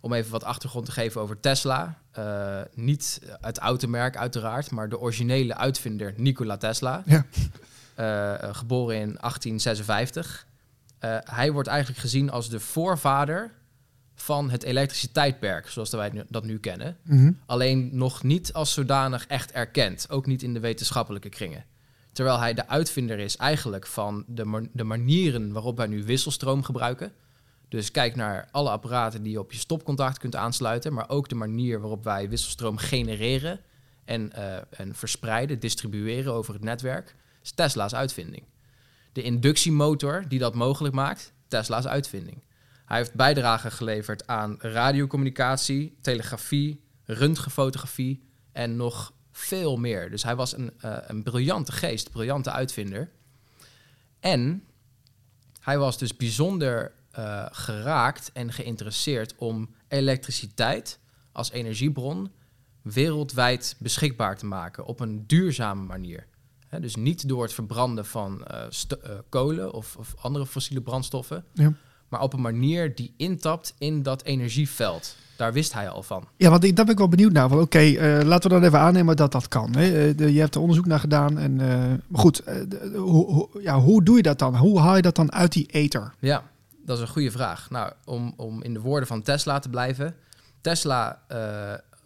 Om 0.00 0.12
even 0.12 0.30
wat 0.30 0.44
achtergrond 0.44 0.86
te 0.86 0.92
geven 0.92 1.20
over 1.20 1.40
Tesla. 1.40 1.98
Uh, 2.18 2.60
niet 2.74 3.20
het 3.40 3.58
automerk 3.58 4.16
uiteraard, 4.16 4.70
maar 4.70 4.88
de 4.88 5.00
originele 5.00 5.54
uitvinder 5.54 6.14
Nikola 6.16 6.56
Tesla. 6.56 7.02
Ja. 7.06 7.26
Uh, 7.98 8.54
geboren 8.54 8.94
in 8.94 9.16
1856. 9.20 10.46
Uh, 11.00 11.16
hij 11.24 11.52
wordt 11.52 11.68
eigenlijk 11.68 12.00
gezien 12.00 12.30
als 12.30 12.48
de 12.48 12.60
voorvader 12.60 13.50
van 14.22 14.50
het 14.50 14.62
elektrische 14.62 15.12
tijdperk, 15.12 15.68
zoals 15.68 15.90
wij 15.90 16.24
dat 16.28 16.44
nu 16.44 16.58
kennen. 16.58 16.96
Mm 17.02 17.18
-hmm. 17.18 17.38
Alleen 17.46 17.90
nog 17.92 18.22
niet 18.22 18.52
als 18.52 18.72
zodanig 18.72 19.26
echt 19.26 19.52
erkend, 19.52 20.10
ook 20.10 20.26
niet 20.26 20.42
in 20.42 20.54
de 20.54 20.60
wetenschappelijke 20.60 21.28
kringen. 21.28 21.64
Terwijl 22.12 22.38
hij 22.38 22.54
de 22.54 22.68
uitvinder 22.68 23.18
is 23.18 23.36
eigenlijk 23.36 23.86
van 23.86 24.24
de, 24.26 24.44
ma 24.44 24.62
de 24.72 24.84
manieren 24.84 25.52
waarop 25.52 25.76
wij 25.76 25.86
nu 25.86 26.04
wisselstroom 26.04 26.62
gebruiken. 26.62 27.12
Dus 27.68 27.90
kijk 27.90 28.16
naar 28.16 28.48
alle 28.50 28.70
apparaten 28.70 29.22
die 29.22 29.32
je 29.32 29.38
op 29.38 29.52
je 29.52 29.58
stopcontact 29.58 30.18
kunt 30.18 30.36
aansluiten, 30.36 30.92
maar 30.92 31.08
ook 31.08 31.28
de 31.28 31.34
manier 31.34 31.80
waarop 31.80 32.04
wij 32.04 32.28
wisselstroom 32.28 32.76
genereren 32.76 33.60
en, 34.04 34.32
uh, 34.36 34.56
en 34.70 34.94
verspreiden, 34.94 35.58
distribueren 35.60 36.32
over 36.32 36.54
het 36.54 36.62
netwerk, 36.62 37.14
is 37.42 37.50
Tesla's 37.50 37.94
uitvinding. 37.94 38.44
De 39.12 39.22
inductiemotor 39.22 40.24
die 40.28 40.38
dat 40.38 40.54
mogelijk 40.54 40.94
maakt, 40.94 41.32
Tesla's 41.48 41.86
uitvinding. 41.86 42.40
Hij 42.88 42.96
heeft 42.96 43.14
bijdrage 43.14 43.70
geleverd 43.70 44.26
aan 44.26 44.56
radiocommunicatie, 44.58 45.96
telegrafie, 46.00 46.84
röntgenfotografie 47.04 48.22
en 48.52 48.76
nog 48.76 49.12
veel 49.32 49.76
meer. 49.76 50.10
Dus 50.10 50.22
hij 50.22 50.36
was 50.36 50.56
een, 50.56 50.72
uh, 50.84 50.96
een 51.00 51.22
briljante 51.22 51.72
geest, 51.72 52.10
briljante 52.10 52.50
uitvinder. 52.50 53.10
En 54.20 54.64
hij 55.60 55.78
was 55.78 55.98
dus 55.98 56.16
bijzonder 56.16 56.92
uh, 57.18 57.46
geraakt 57.50 58.30
en 58.32 58.52
geïnteresseerd 58.52 59.34
om 59.36 59.74
elektriciteit 59.88 60.98
als 61.32 61.50
energiebron 61.50 62.32
wereldwijd 62.82 63.76
beschikbaar 63.78 64.36
te 64.36 64.46
maken 64.46 64.84
op 64.84 65.00
een 65.00 65.26
duurzame 65.26 65.82
manier. 65.82 66.26
Dus 66.80 66.96
niet 66.96 67.28
door 67.28 67.42
het 67.42 67.52
verbranden 67.52 68.06
van 68.06 68.46
uh, 68.50 69.18
kolen 69.28 69.72
of, 69.72 69.96
of, 69.96 70.14
andere 70.18 70.46
fossiele 70.46 70.82
brandstoffen, 70.82 71.44
Ja. 71.52 71.72
Maar 72.08 72.20
op 72.20 72.32
een 72.32 72.40
manier 72.40 72.94
die 72.94 73.14
intapt 73.16 73.74
in 73.78 74.02
dat 74.02 74.22
energieveld. 74.22 75.16
Daar 75.36 75.52
wist 75.52 75.72
hij 75.72 75.88
al 75.88 76.02
van. 76.02 76.28
Ja, 76.36 76.50
want 76.50 76.64
ik, 76.64 76.76
daar 76.76 76.84
ben 76.84 76.94
ik 76.94 77.00
wel 77.00 77.08
benieuwd 77.08 77.32
naar. 77.32 77.52
Oké, 77.58 77.78
eh, 77.78 78.24
laten 78.24 78.50
we 78.50 78.56
dan 78.56 78.64
even 78.64 78.78
aannemen 78.78 79.16
dat 79.16 79.32
dat 79.32 79.48
kan. 79.48 79.74
Hè? 79.76 80.08
Eh, 80.08 80.16
de- 80.16 80.32
je 80.32 80.40
hebt 80.40 80.54
er 80.54 80.60
onderzoek 80.60 80.86
naar 80.86 81.00
gedaan. 81.00 81.38
En, 81.38 81.60
eh, 81.60 81.68
maar 82.08 82.20
goed, 82.20 82.42
de- 82.44 83.48
ja, 83.62 83.80
hoe 83.80 84.02
doe 84.04 84.16
je 84.16 84.22
dat 84.22 84.38
dan? 84.38 84.56
Hoe 84.56 84.80
haal 84.80 84.96
je 84.96 85.02
dat 85.02 85.16
dan 85.16 85.32
uit 85.32 85.52
die 85.52 85.66
ether? 85.66 86.14
Ja, 86.18 86.42
dat 86.84 86.96
is 86.96 87.02
een 87.02 87.08
goede 87.08 87.30
vraag. 87.30 87.70
Nou, 87.70 87.92
om, 88.04 88.32
om 88.36 88.62
in 88.62 88.72
de 88.74 88.80
woorden 88.80 89.08
van 89.08 89.22
Tesla 89.22 89.58
te 89.58 89.68
blijven. 89.68 90.14
Tesla 90.60 91.22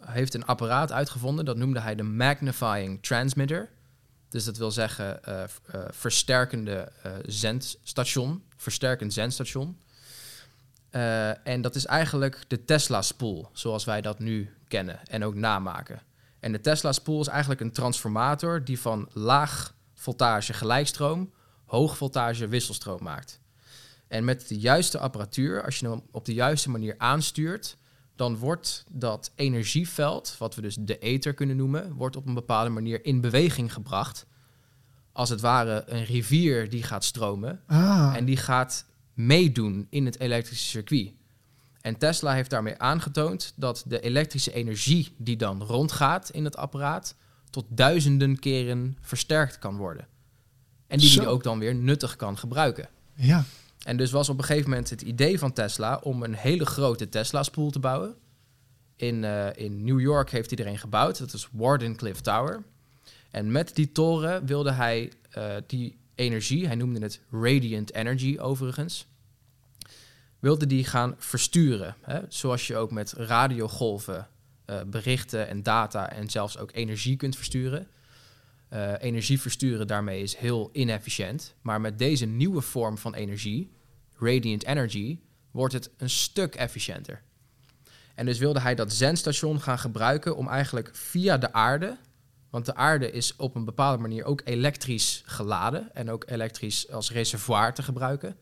heeft 0.05 0.33
een 0.33 0.45
apparaat 0.45 0.91
uitgevonden, 0.91 1.45
dat 1.45 1.57
noemde 1.57 1.79
hij 1.79 1.95
de 1.95 2.03
Magnifying 2.03 2.97
Transmitter. 3.01 3.69
Dus 4.29 4.43
dat 4.45 4.57
wil 4.57 4.71
zeggen 4.71 5.19
versterkende 5.91 6.91
zendstation, 7.25 8.41
versterkend 8.57 9.13
zendstation. 9.13 9.77
Eh, 10.93 11.47
en 11.47 11.61
dat 11.61 11.75
is 11.75 11.85
eigenlijk 11.85 12.39
de 12.47 12.65
Tesla-spoel, 12.65 13.49
zoals 13.51 13.85
wij 13.85 14.01
dat 14.01 14.19
nu 14.19 14.49
kennen 14.67 14.99
en 15.07 15.23
ook 15.23 15.35
namaken. 15.35 16.01
En 16.39 16.51
de 16.51 16.61
Tesla-spoel 16.61 17.21
is 17.21 17.27
eigenlijk 17.27 17.61
een 17.61 17.71
transformator 17.71 18.63
die 18.63 18.79
van 18.79 19.09
laag 19.13 19.73
voltage 19.93 20.53
gelijkstroom 20.53 21.31
hoog 21.65 21.97
voltage 21.97 22.47
wisselstroom 22.47 23.03
maakt. 23.03 23.39
En 24.07 24.23
met 24.23 24.47
de 24.47 24.59
juiste 24.59 24.99
apparatuur, 24.99 25.63
als 25.63 25.79
je 25.79 25.89
hem 25.89 26.01
op 26.11 26.25
de 26.25 26.33
juiste 26.33 26.69
manier 26.69 26.95
aanstuurt, 26.97 27.77
dan 28.15 28.37
wordt 28.37 28.83
dat 28.89 29.31
energieveld, 29.35 30.35
wat 30.37 30.55
we 30.55 30.61
dus 30.61 30.77
de 30.79 30.97
ether 30.97 31.33
kunnen 31.33 31.55
noemen, 31.55 31.93
wordt 31.93 32.15
op 32.15 32.27
een 32.27 32.33
bepaalde 32.33 32.69
manier 32.69 33.05
in 33.05 33.21
beweging 33.21 33.73
gebracht. 33.73 34.25
Als 35.11 35.29
het 35.29 35.41
ware 35.41 35.83
een 35.85 36.05
rivier 36.05 36.69
die 36.69 36.83
gaat 36.83 37.03
stromen 37.03 37.61
Ah, 37.67 38.13
en 38.15 38.25
die 38.25 38.37
gaat 38.37 38.85
meedoen 39.13 39.87
in 39.89 40.05
het 40.05 40.19
elektrische 40.19 40.65
circuit. 40.65 41.11
En 41.81 41.97
Tesla 41.97 42.33
heeft 42.33 42.49
daarmee 42.49 42.77
aangetoond 42.77 43.53
dat 43.55 43.83
de 43.87 43.99
elektrische 43.99 44.53
energie 44.53 45.15
die 45.17 45.37
dan 45.37 45.63
rondgaat 45.63 46.29
in 46.29 46.43
het 46.43 46.57
apparaat 46.57 47.15
tot 47.49 47.65
duizenden 47.69 48.39
keren 48.39 48.97
versterkt 49.01 49.59
kan 49.59 49.77
worden. 49.77 50.07
En 50.87 50.99
die 50.99 51.09
die 51.09 51.27
ook 51.27 51.43
dan 51.43 51.59
weer 51.59 51.75
nuttig 51.75 52.15
kan 52.15 52.37
gebruiken. 52.37 52.89
ja. 53.15 53.43
En 53.83 53.97
dus 53.97 54.11
was 54.11 54.29
op 54.29 54.37
een 54.37 54.43
gegeven 54.43 54.69
moment 54.69 54.89
het 54.89 55.01
idee 55.01 55.39
van 55.39 55.53
Tesla 55.53 55.99
om 56.03 56.23
een 56.23 56.33
hele 56.33 56.65
grote 56.65 57.09
Tesla-spoel 57.09 57.71
te 57.71 57.79
bouwen. 57.79 58.15
In, 58.95 59.23
eh, 59.23 59.47
in 59.55 59.83
New 59.83 59.99
York 59.99 60.29
heeft 60.29 60.49
hij 60.49 60.65
er 60.65 60.71
een 60.71 60.77
gebouwd, 60.77 61.17
dat 61.17 61.33
is 61.33 61.47
Wardenclyffe 61.51 62.21
Tower. 62.21 62.63
En 63.31 63.51
met 63.51 63.75
die 63.75 63.91
toren 63.91 64.45
wilde 64.45 64.71
hij 64.71 65.11
eh, 65.29 65.55
die 65.67 65.97
energie, 66.15 66.65
hij 66.65 66.75
noemde 66.75 66.99
het 66.99 67.21
radiant 67.31 67.93
energy 67.93 68.37
overigens, 68.39 69.07
wilde 70.39 70.67
die 70.67 70.83
gaan 70.83 71.15
versturen. 71.17 71.95
Hè? 72.01 72.19
Zoals 72.27 72.67
je 72.67 72.75
ook 72.75 72.91
met 72.91 73.13
radiogolven 73.13 74.27
eh, 74.65 74.81
berichten 74.87 75.47
en 75.47 75.63
data 75.63 76.11
en 76.11 76.29
zelfs 76.29 76.57
ook 76.57 76.69
energie 76.73 77.15
kunt 77.15 77.35
versturen. 77.35 77.87
Eh, 78.69 78.91
energie 78.99 79.41
versturen 79.41 79.87
daarmee 79.87 80.21
is 80.21 80.35
heel 80.35 80.69
inefficiënt. 80.73 81.55
Maar 81.61 81.81
met 81.81 81.97
deze 81.97 82.25
nieuwe 82.25 82.61
vorm 82.61 82.97
van 82.97 83.13
energie, 83.13 83.71
radiant 84.17 84.65
energy, 84.65 85.19
wordt 85.51 85.73
het 85.73 85.89
een 85.97 86.09
stuk 86.09 86.55
efficiënter. 86.55 87.21
En 88.15 88.25
dus 88.25 88.37
wilde 88.37 88.59
hij 88.59 88.75
dat 88.75 88.93
zendstation 88.93 89.61
gaan 89.61 89.79
gebruiken 89.79 90.35
om 90.35 90.47
eigenlijk 90.47 90.89
via 90.93 91.37
de 91.37 91.53
aarde, 91.53 91.97
want 92.53 92.65
de 92.65 92.75
aarde 92.75 93.11
is 93.11 93.35
op 93.35 93.55
een 93.55 93.65
bepaalde 93.65 94.01
manier 94.01 94.25
ook 94.25 94.41
elektrisch 94.43 95.23
geladen 95.25 95.89
en 95.93 96.11
ook 96.11 96.23
elektrisch 96.27 96.91
als 96.91 97.11
reservoir 97.11 97.73
te 97.73 97.83
gebruiken, 97.83 98.35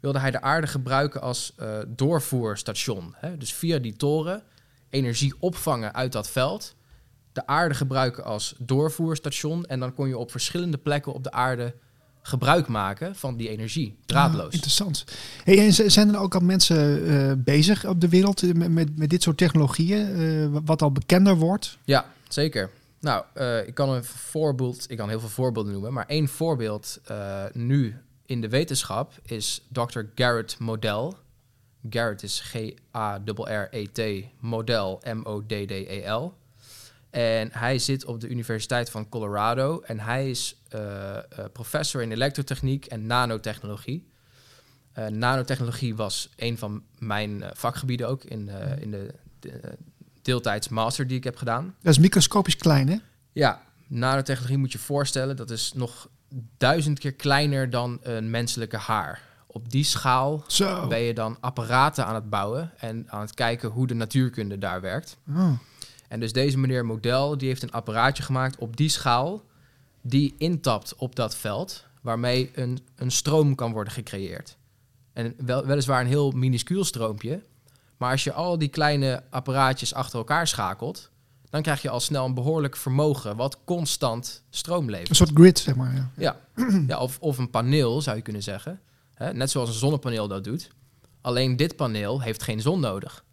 wilde 0.00 0.18
hij 0.18 0.30
de 0.30 0.40
aarde 0.40 0.66
gebruiken 0.66 1.20
als 1.20 1.52
eh, 1.56 1.78
doorvoerstation. 1.88 3.14
Hè? 3.16 3.36
Dus 3.36 3.52
via 3.54 3.78
die 3.78 3.96
toren 3.96 4.42
energie 4.90 5.34
opvangen 5.38 5.94
uit 5.94 6.12
dat 6.12 6.30
veld, 6.30 6.74
de 7.32 7.46
aarde 7.46 7.74
gebruiken 7.74 8.24
als 8.24 8.54
doorvoerstation 8.58 9.64
en 9.66 9.80
dan 9.80 9.94
kon 9.94 10.08
je 10.08 10.18
op 10.18 10.30
verschillende 10.30 10.78
plekken 10.78 11.12
op 11.12 11.24
de 11.24 11.32
aarde 11.32 11.74
gebruik 12.22 12.68
maken 12.68 13.16
van 13.16 13.36
die 13.36 13.48
energie, 13.48 13.96
Ah, 14.00 14.06
draadloos. 14.06 14.52
interessant. 14.52 15.04
Hey, 15.44 15.58
en 15.58 15.90
zijn 15.90 16.14
er 16.14 16.20
ook 16.20 16.34
al 16.34 16.40
mensen 16.40 17.06
eh, 17.06 17.32
bezig 17.36 17.86
op 17.86 18.00
de 18.00 18.08
wereld 18.08 18.42
eh, 18.42 18.52
met, 18.52 18.70
met, 18.70 18.98
met 18.98 19.10
dit 19.10 19.22
soort 19.22 19.36
technologieën? 19.36 20.64
wat 20.64 20.82
al 20.82 20.92
bekender 20.92 21.36
wordt? 21.36 21.78
Ja, 21.84 22.06
zeker. 22.28 22.70
Nou, 23.02 23.24
eh, 23.34 23.66
ik 23.66 23.74
kan 23.74 23.88
een 23.88 24.04
voorbeeld, 24.04 24.90
ik 24.90 24.96
kan 24.96 25.08
heel 25.08 25.20
veel 25.20 25.28
voorbeelden 25.28 25.72
noemen, 25.72 25.92
maar 25.92 26.06
één 26.06 26.28
voorbeeld 26.28 27.00
eh, 27.04 27.44
nu 27.52 27.96
in 28.26 28.40
de 28.40 28.48
wetenschap 28.48 29.12
is 29.22 29.66
Dr. 29.68 30.00
Garrett 30.14 30.58
Model. 30.58 31.16
Garrett 31.90 32.22
is 32.22 32.40
G-A-R-R-E-T, 32.40 34.26
Model 34.40 35.02
M-O-D-D-E-L. 35.14 36.34
En 37.10 37.48
hij 37.52 37.78
zit 37.78 38.04
op 38.04 38.20
de 38.20 38.28
Universiteit 38.28 38.90
van 38.90 39.08
Colorado 39.08 39.80
en 39.80 40.00
hij 40.00 40.30
is 40.30 40.62
eh, 40.68 41.18
professor 41.52 42.02
in 42.02 42.12
elektrotechniek 42.12 42.86
en 42.86 43.06
nanotechnologie. 43.06 44.10
Nanotechnologie 45.08 45.96
was 45.96 46.30
een 46.36 46.58
van 46.58 46.82
mijn 46.98 47.44
vakgebieden 47.52 48.08
ook 48.08 48.24
in, 48.24 48.48
eh, 48.48 48.82
in 48.82 48.90
de, 48.90 49.14
de 49.40 49.76
deeltijds 50.22 50.68
master 50.68 51.06
die 51.06 51.16
ik 51.16 51.24
heb 51.24 51.36
gedaan. 51.36 51.74
Dat 51.82 51.92
is 51.92 51.98
microscopisch 51.98 52.56
klein, 52.56 52.88
hè? 52.88 52.96
Ja, 53.32 53.62
nanotechnologie 53.86 54.58
moet 54.58 54.72
je 54.72 54.78
voorstellen, 54.78 55.36
dat 55.36 55.50
is 55.50 55.72
nog 55.74 56.08
duizend 56.56 56.98
keer 56.98 57.12
kleiner 57.12 57.70
dan 57.70 57.98
een 58.02 58.30
menselijke 58.30 58.76
haar. 58.76 59.20
Op 59.46 59.70
die 59.70 59.84
schaal 59.84 60.44
Zo. 60.46 60.86
ben 60.86 61.00
je 61.00 61.14
dan 61.14 61.36
apparaten 61.40 62.06
aan 62.06 62.14
het 62.14 62.30
bouwen 62.30 62.72
en 62.78 63.04
aan 63.10 63.20
het 63.20 63.34
kijken 63.34 63.68
hoe 63.68 63.86
de 63.86 63.94
natuurkunde 63.94 64.58
daar 64.58 64.80
werkt. 64.80 65.16
Oh. 65.28 65.52
En 66.08 66.20
dus 66.20 66.32
deze 66.32 66.58
meneer 66.58 66.86
Model, 66.86 67.38
die 67.38 67.48
heeft 67.48 67.62
een 67.62 67.72
apparaatje 67.72 68.22
gemaakt 68.22 68.58
op 68.58 68.76
die 68.76 68.88
schaal, 68.88 69.44
die 70.00 70.34
intapt 70.38 70.94
op 70.94 71.16
dat 71.16 71.36
veld, 71.36 71.86
waarmee 72.00 72.50
een, 72.54 72.78
een 72.96 73.10
stroom 73.10 73.54
kan 73.54 73.72
worden 73.72 73.92
gecreëerd. 73.92 74.56
En 75.12 75.34
wel, 75.36 75.66
weliswaar 75.66 76.00
een 76.00 76.06
heel 76.06 76.30
minuscuul 76.30 76.84
stroompje, 76.84 77.42
maar 78.02 78.10
als 78.10 78.24
je 78.24 78.32
al 78.32 78.58
die 78.58 78.68
kleine 78.68 79.22
apparaatjes 79.30 79.94
achter 79.94 80.18
elkaar 80.18 80.46
schakelt, 80.48 81.10
dan 81.50 81.62
krijg 81.62 81.82
je 81.82 81.90
al 81.90 82.00
snel 82.00 82.24
een 82.24 82.34
behoorlijk 82.34 82.76
vermogen 82.76 83.36
wat 83.36 83.58
constant 83.64 84.42
stroom 84.50 84.90
levert. 84.90 85.08
Een 85.08 85.14
soort 85.14 85.30
grid, 85.34 85.58
zeg 85.58 85.74
maar. 85.74 85.94
Ja. 85.94 86.10
Ja, 86.16 86.38
ja 86.86 86.98
of, 86.98 87.18
of 87.20 87.38
een 87.38 87.50
paneel 87.50 88.00
zou 88.00 88.16
je 88.16 88.22
kunnen 88.22 88.42
zeggen. 88.42 88.80
Hè? 89.14 89.32
Net 89.32 89.50
zoals 89.50 89.68
een 89.68 89.74
zonnepaneel 89.74 90.28
dat 90.28 90.44
doet. 90.44 90.70
Alleen 91.20 91.56
dit 91.56 91.76
paneel 91.76 92.22
heeft 92.22 92.42
geen 92.42 92.60
zon 92.60 92.80
nodig. 92.80 93.24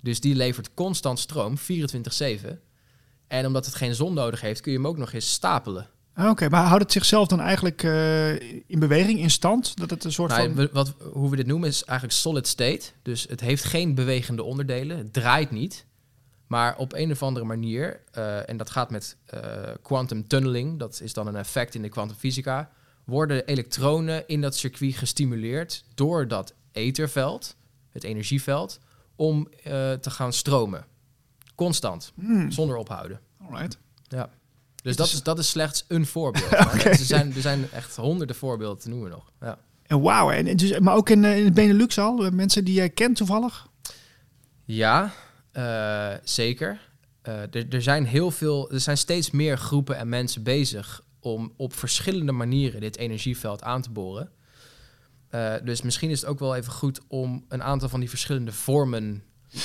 Dus 0.00 0.20
die 0.20 0.34
levert 0.34 0.74
constant 0.74 1.18
stroom, 1.18 1.56
24-7. 1.58 1.60
En 3.26 3.46
omdat 3.46 3.66
het 3.66 3.74
geen 3.74 3.94
zon 3.94 4.14
nodig 4.14 4.40
heeft, 4.40 4.60
kun 4.60 4.72
je 4.72 4.78
hem 4.78 4.86
ook 4.86 4.98
nog 4.98 5.12
eens 5.12 5.32
stapelen. 5.32 5.88
Ah, 6.14 6.30
Oké, 6.30 6.48
maar 6.48 6.64
houdt 6.64 6.82
het 6.82 6.92
zichzelf 6.92 7.26
dan 7.28 7.40
eigenlijk 7.40 7.82
eh, 7.82 8.32
in 8.70 8.78
beweging, 8.78 9.18
in 9.18 9.30
stand? 9.30 9.76
Dat 9.76 9.90
het 9.90 10.04
een 10.04 10.12
soort 10.12 10.30
Nou, 10.30 10.42
van... 10.46 10.54
we- 10.54 10.70
wat, 10.72 10.94
hoe 11.12 11.30
we 11.30 11.36
dit 11.36 11.46
noemen 11.46 11.68
is 11.68 11.84
eigenlijk 11.84 12.18
solid 12.18 12.46
state. 12.46 12.82
Dus 13.02 13.26
het 13.28 13.40
heeft 13.40 13.64
geen 13.64 13.94
bewegende 13.94 14.42
onderdelen. 14.42 14.98
Het 14.98 15.12
draait 15.12 15.50
niet. 15.50 15.86
Maar 16.46 16.76
op 16.76 16.92
een 16.92 17.10
of 17.10 17.22
andere 17.22 17.46
manier, 17.46 18.00
eh, 18.12 18.48
en 18.48 18.56
dat 18.56 18.70
gaat 18.70 18.90
met 18.90 19.16
eh, 19.26 19.40
quantum 19.82 20.26
tunneling, 20.28 20.78
dat 20.78 21.00
is 21.00 21.12
dan 21.12 21.26
een 21.26 21.36
effect 21.36 21.74
in 21.74 21.82
de 21.82 21.88
kwantumfysica, 21.88 22.70
worden 23.04 23.46
elektronen 23.46 24.28
in 24.28 24.40
dat 24.40 24.56
circuit 24.56 24.94
gestimuleerd 24.96 25.84
door 25.94 26.28
dat 26.28 26.54
etherveld, 26.72 27.56
het 27.90 28.04
energieveld, 28.04 28.78
om 29.16 29.48
te 30.00 30.10
gaan 30.10 30.32
stromen. 30.32 30.84
Constant, 31.54 32.12
Hmm, 32.14 32.50
zonder 32.50 32.76
ophouden. 32.76 33.20
alright. 33.40 33.78
Dus 34.84 34.96
dat 34.96 35.06
is, 35.06 35.22
dat 35.22 35.38
is 35.38 35.48
slechts 35.48 35.84
een 35.88 36.06
voorbeeld. 36.06 36.50
Er, 36.84 36.94
zijn, 36.96 37.34
er 37.34 37.40
zijn 37.40 37.70
echt 37.72 37.96
honderden 37.96 38.36
voorbeelden 38.36 38.82
te 38.82 38.88
noemen 38.88 39.10
nog. 39.10 39.30
Ja. 39.40 39.58
En 39.86 40.00
wauw, 40.00 40.30
en, 40.30 40.56
dus, 40.56 40.78
maar 40.78 40.94
ook 40.94 41.10
in, 41.10 41.24
eh, 41.24 41.38
in 41.38 41.44
het 41.44 41.54
Benelux 41.54 41.98
al? 41.98 42.24
eh, 42.24 42.30
Mensen 42.32 42.64
die 42.64 42.74
jij 42.74 42.90
kent 42.90 43.16
toevallig? 43.16 43.66
Ja, 44.64 45.12
eh, 45.52 46.12
zeker. 46.24 46.80
Er, 47.22 47.68
er 47.68 47.82
zijn 47.82 48.06
heel 48.06 48.30
veel, 48.30 48.70
er 48.70 48.80
zijn 48.80 48.98
steeds 48.98 49.30
meer 49.30 49.58
groepen 49.58 49.96
en 49.96 50.08
mensen 50.08 50.42
bezig 50.42 51.02
om 51.20 51.52
op 51.56 51.74
verschillende 51.74 52.32
manieren 52.32 52.80
dit 52.80 52.96
energieveld 52.96 53.62
aan 53.62 53.82
te 53.82 53.90
boren. 53.90 54.30
Dus 55.64 55.82
misschien 55.82 56.10
is 56.10 56.20
het 56.20 56.30
ook 56.30 56.38
wel 56.38 56.54
even 56.56 56.72
goed 56.72 57.00
om 57.08 57.44
een 57.48 57.62
aantal 57.62 57.88
van 57.88 58.00
die 58.00 58.08
verschillende 58.08 58.52
vormen. 58.52 59.22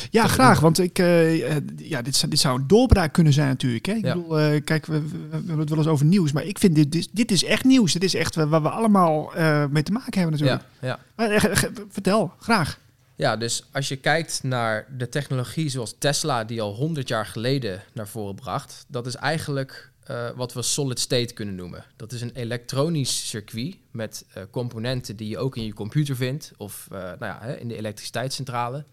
Ja, 0.09 0.27
graag. 0.27 0.59
Want 0.59 0.79
ik, 0.79 0.99
eh, 0.99 1.55
eh, 1.55 1.63
ja, 1.77 2.01
dit, 2.01 2.15
zou- 2.15 2.31
dit 2.31 2.39
zou 2.39 2.59
een 2.59 2.67
doorbraak 2.67 3.13
kunnen 3.13 3.33
zijn 3.33 3.47
natuurlijk. 3.47 3.85
Hè? 3.85 3.93
Ik 3.93 4.05
Ja. 4.05 4.13
bedoel, 4.15 4.39
eh, 4.39 4.63
kijk, 4.63 4.85
we, 4.85 5.01
we, 5.01 5.07
we 5.29 5.35
hebben 5.35 5.59
het 5.59 5.69
wel 5.69 5.77
eens 5.77 5.87
over 5.87 6.05
nieuws. 6.05 6.31
Maar 6.31 6.43
ik 6.45 6.59
vind 6.59 6.75
dit, 6.75 6.91
dit, 6.91 7.09
dit 7.11 7.31
is 7.31 7.43
echt 7.43 7.63
nieuws. 7.63 7.93
Dit 7.93 8.03
is 8.03 8.13
echt 8.13 8.35
waar 8.35 8.61
we 8.61 8.69
allemaal 8.69 9.31
mee 9.69 9.83
te 9.83 9.91
maken 9.91 10.19
hebben 10.21 10.31
natuurlijk. 10.39 10.63
Ja, 10.79 10.87
ja. 10.87 10.99
Maar, 11.15 11.49
vertel, 11.89 12.33
graag. 12.39 12.79
ja, 13.15 13.37
dus 13.37 13.63
als 13.71 13.87
je 13.87 13.95
kijkt 13.95 14.39
naar 14.43 14.85
de 14.97 15.09
technologie 15.09 15.69
zoals 15.69 15.95
Tesla, 15.99 16.43
die 16.43 16.61
al 16.61 16.73
100 16.75 17.07
jaar 17.07 17.25
geleden 17.25 17.81
naar 17.93 18.07
voren 18.07 18.35
bracht, 18.35 18.85
dat 18.87 19.07
is 19.07 19.15
eigenlijk 19.15 19.91
wat 20.35 20.53
we 20.53 20.61
solid 20.61 20.99
state 20.99 21.33
kunnen 21.33 21.55
noemen. 21.55 21.85
Dat 21.95 22.11
is 22.11 22.21
een 22.21 22.31
elektronisch 22.33 23.29
circuit 23.29 23.75
met 23.91 24.25
componenten 24.51 25.15
die 25.15 25.29
je 25.29 25.37
ook 25.37 25.57
in 25.57 25.65
je 25.65 25.73
computer 25.73 26.15
vindt 26.15 26.51
of 26.57 26.87
nou 26.89 27.17
ja, 27.19 27.41
in 27.43 27.67
de 27.67 27.75
elektriciteitscentrale. 27.77 28.85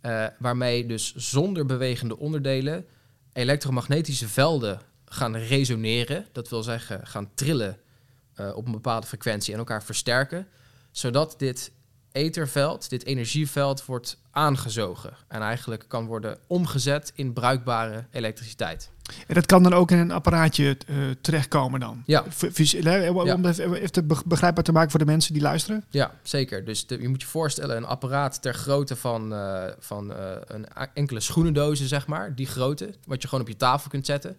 Eh, 0.00 0.26
waarmee 0.38 0.86
dus 0.86 1.14
zonder 1.14 1.66
bewegende 1.66 2.18
onderdelen 2.18 2.86
elektromagnetische 3.32 4.28
velden 4.28 4.80
gaan 5.04 5.36
resoneren. 5.36 6.26
Dat 6.32 6.48
wil 6.48 6.62
zeggen 6.62 7.06
gaan 7.06 7.30
trillen 7.34 7.78
eh, 8.34 8.56
op 8.56 8.66
een 8.66 8.72
bepaalde 8.72 9.06
frequentie 9.06 9.52
en 9.52 9.58
elkaar 9.58 9.82
versterken. 9.82 10.46
Zodat 10.90 11.34
dit 11.38 11.72
etherveld, 12.12 12.90
dit 12.90 13.04
energieveld, 13.04 13.84
wordt 13.84 14.18
aangezogen. 14.30 15.12
En 15.28 15.40
eigenlijk 15.40 15.84
kan 15.88 16.06
worden 16.06 16.38
omgezet 16.46 17.12
in 17.14 17.32
bruikbare 17.32 18.04
elektriciteit. 18.10 18.90
En 19.26 19.34
dat 19.34 19.46
kan 19.46 19.62
dan 19.62 19.72
ook 19.72 19.90
in 19.90 19.98
een 19.98 20.10
apparaatje 20.10 20.76
eh, 20.86 20.96
terechtkomen 21.20 21.80
dan. 21.80 22.02
Ja. 22.06 22.24
Hè, 22.80 23.10
Om 23.10 23.26
Ja. 23.26 23.40
het 23.40 23.58
even 23.58 23.92
te 23.92 24.02
begrijpbaar 24.26 24.64
te 24.64 24.72
maken 24.72 24.90
voor 24.90 24.98
de 24.98 25.06
mensen 25.06 25.32
die 25.32 25.42
luisteren. 25.42 25.84
Ja, 25.90 26.14
zeker. 26.22 26.64
Dus 26.64 26.86
de- 26.86 27.00
je 27.00 27.08
moet 27.08 27.20
je 27.20 27.26
voorstellen, 27.28 27.76
een 27.76 27.84
apparaat 27.84 28.42
ter 28.42 28.54
grootte 28.54 28.96
van, 28.96 29.34
eh, 29.34 29.64
van 29.78 30.12
eh, 30.14 30.30
een 30.46 30.66
enkele 30.94 31.20
schoenendozen, 31.20 31.88
zeg 31.88 32.06
maar, 32.06 32.34
die 32.34 32.46
grootte, 32.46 32.94
wat 33.06 33.22
je 33.22 33.28
gewoon 33.28 33.44
op 33.44 33.50
je 33.50 33.56
tafel 33.56 33.90
kunt 33.90 34.06
zetten, 34.06 34.36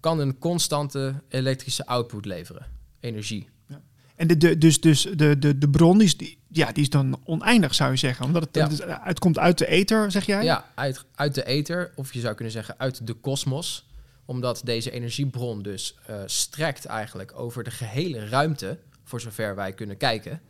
kan 0.00 0.18
een 0.18 0.38
constante 0.38 1.14
elektrische 1.28 1.86
output 1.86 2.24
leveren, 2.24 2.66
energie. 3.00 3.48
En 4.16 4.26
de, 4.26 4.36
de, 4.36 4.58
dus, 4.58 4.80
dus 4.80 5.02
de, 5.16 5.38
de, 5.38 5.58
de 5.58 5.68
bron 5.68 6.00
is, 6.00 6.16
die, 6.16 6.38
ja, 6.48 6.72
die 6.72 6.82
is 6.82 6.90
dan 6.90 7.20
oneindig, 7.24 7.74
zou 7.74 7.90
je 7.90 7.96
zeggen. 7.96 8.24
Omdat 8.24 8.48
het, 8.52 8.78
Ja. 8.78 9.00
uitkomt 9.04 9.38
uit 9.38 9.58
de 9.58 9.66
ether, 9.66 10.10
zeg 10.10 10.26
jij? 10.26 10.44
Ja, 10.44 10.64
uit, 10.74 11.04
uit 11.14 11.34
de 11.34 11.44
ether, 11.44 11.90
of 11.94 12.12
je 12.12 12.20
zou 12.20 12.34
kunnen 12.34 12.52
zeggen 12.52 12.74
uit 12.78 13.06
de 13.06 13.12
kosmos, 13.12 13.86
omdat 14.28 14.60
deze 14.64 14.90
energiebron 14.90 15.62
dus 15.62 15.94
eh, 16.06 16.16
strekt 16.26 16.84
eigenlijk 16.84 17.32
over 17.38 17.64
de 17.64 17.70
gehele 17.70 18.28
ruimte, 18.28 18.78
voor 19.04 19.20
zover 19.20 19.54
wij 19.54 19.72
kunnen 19.72 19.96
kijken, 19.96 20.40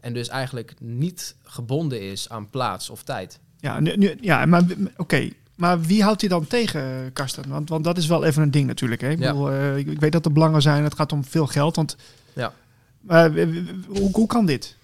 en 0.00 0.12
dus 0.12 0.28
eigenlijk 0.28 0.74
niet 0.80 1.36
gebonden 1.42 2.00
is 2.00 2.28
aan 2.28 2.50
plaats 2.50 2.90
of 2.90 3.02
tijd. 3.02 3.40
Ja, 3.60 3.80
nu, 3.80 3.96
nu- 3.96 4.18
ja 4.20 4.46
maar 4.46 4.62
oké. 4.96 5.28
Maar 5.54 5.80
wie 5.80 6.02
houdt 6.02 6.20
hij 6.20 6.30
dan 6.30 6.46
tegen, 6.46 7.12
Karsten? 7.12 7.48
Want, 7.48 7.68
want 7.68 7.84
dat 7.84 7.96
is 7.98 8.06
wel 8.06 8.24
even 8.24 8.42
een 8.42 8.50
ding 8.50 8.66
natuurlijk. 8.66 9.00
Hè? 9.00 9.10
Ik, 9.10 9.18
Ja. 9.18 9.32
bedoel, 9.32 9.50
eh, 9.50 9.76
ik, 9.76 10.00
weet 10.00 10.12
dat 10.12 10.24
er 10.24 10.32
belangen 10.32 10.62
zijn. 10.62 10.84
Het 10.84 10.94
gaat 10.94 11.12
om 11.12 11.24
veel 11.24 11.46
geld. 11.46 11.76
Want, 11.76 11.96
Ja. 12.32 12.52
Maar 13.00 13.30
hoe, 13.86 14.10
hoe 14.12 14.26
kan 14.26 14.46
dit? 14.46 14.76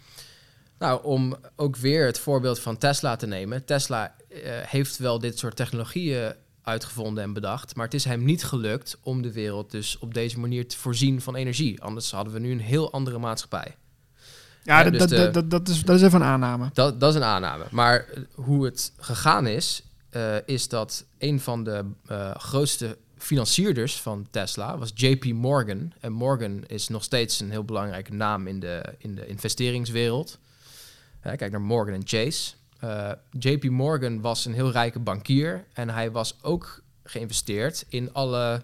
Nou, 0.79 1.05
om 1.05 1.37
ook 1.57 1.77
weer 1.77 2.07
het 2.07 2.19
voorbeeld 2.19 2.61
van 2.61 2.79
Tesla 2.79 3.17
te 3.17 3.27
nemen. 3.27 3.65
Tesla 3.65 4.15
eh, 4.29 4.39
heeft 4.51 4.97
wel 4.99 5.19
dit 5.19 5.39
soort 5.39 5.57
technologieën 5.57 6.33
uitgevonden 6.65 7.25
en 7.25 7.33
bedacht, 7.33 7.77
maar 7.77 7.85
het 7.85 7.95
is 7.95 8.05
hem 8.05 8.25
niet 8.25 8.45
gelukt 8.45 8.99
om 9.03 9.23
de 9.23 9.33
wereld 9.33 9.71
dus 9.71 9.99
op 9.99 10.15
deze 10.15 10.39
manier 10.41 10.69
te 10.69 10.77
voorzien 10.77 11.21
van 11.21 11.35
energie. 11.35 11.83
Anders 11.83 12.11
hadden 12.11 12.33
we 12.33 12.39
nu 12.39 12.51
een 12.53 12.61
heel 12.61 12.93
andere 12.93 13.19
maatschappij. 13.19 13.77
Ja, 14.63 14.91
dus 14.91 14.99
dat, 14.99 15.09
de- 15.09 15.31
dat, 15.31 15.51
dat, 15.51 15.69
is, 15.69 15.83
dat 15.83 15.97
is 15.97 16.03
even 16.03 16.21
een 16.21 16.27
aanname. 16.27 16.71
Dat, 16.73 17.01
dat 17.01 17.11
is 17.11 17.17
een 17.17 17.25
aanname. 17.25 17.65
Maar 17.71 18.09
eh, 18.09 18.23
hoe 18.35 18.65
het 18.65 18.93
gegaan 18.97 19.47
is, 19.47 19.83
eh, 20.11 20.37
is 20.47 20.69
dat 20.69 21.05
een 21.19 21.41
van 21.41 21.65
de 21.65 21.85
eh, 22.07 22.35
grootste 22.35 22.99
financierders 23.19 24.01
van 24.01 24.27
Tesla 24.31 24.79
was 24.79 24.93
JP 24.95 25.25
Morgan. 25.25 25.93
En 26.01 26.13
Morgan 26.13 26.65
is 26.67 26.89
nog 26.89 27.05
steeds 27.05 27.41
een 27.41 27.51
heel 27.51 27.65
belangrijke 27.65 28.13
naam 28.13 28.47
in 28.47 28.61
de, 28.61 28.83
in 28.99 29.15
de 29.15 29.27
investeringswereld. 29.27 30.39
Kijk 31.23 31.51
naar 31.51 31.61
Morgan 31.61 32.01
Chase. 32.05 32.53
Eh, 32.81 33.11
JP 33.31 33.65
Morgan 33.65 34.21
was 34.21 34.45
een 34.45 34.53
heel 34.53 34.71
rijke 34.71 34.99
bankier 34.99 35.65
en 35.73 35.91
hij 35.91 36.11
was 36.11 36.37
ook 36.43 36.83
geïnvesteerd 37.05 37.85
in 37.89 38.13
alle 38.13 38.63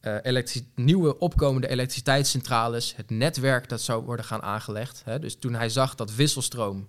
eh, 0.00 0.46
nieuwe 0.74 1.18
opkomende 1.18 1.68
elektriciteitscentrales, 1.68 2.96
het 2.96 3.10
netwerk 3.10 3.68
dat 3.68 3.80
zou 3.80 4.04
worden 4.04 4.24
gaan 4.24 4.42
aangelegd. 4.42 5.02
Hè. 5.04 5.18
Dus 5.18 5.36
toen 5.36 5.54
hij 5.54 5.68
zag 5.68 5.94
dat 5.94 6.14
wisselstroom 6.14 6.88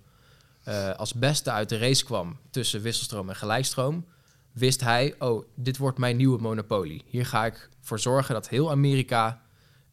eh, 0.62 0.90
als 0.90 1.14
beste 1.14 1.50
uit 1.50 1.68
de 1.68 1.78
race 1.78 2.04
kwam 2.04 2.38
tussen 2.50 2.82
wisselstroom 2.82 3.28
en 3.28 3.36
gelijkstroom, 3.36 4.06
wist 4.52 4.80
hij, 4.80 5.14
oh, 5.18 5.44
dit 5.54 5.76
wordt 5.76 5.98
mijn 5.98 6.16
nieuwe 6.16 6.40
monopolie. 6.40 7.04
Hier 7.06 7.26
ga 7.26 7.46
ik 7.46 7.68
voor 7.80 7.98
zorgen 7.98 8.34
dat 8.34 8.48
heel 8.48 8.70
Amerika 8.70 9.42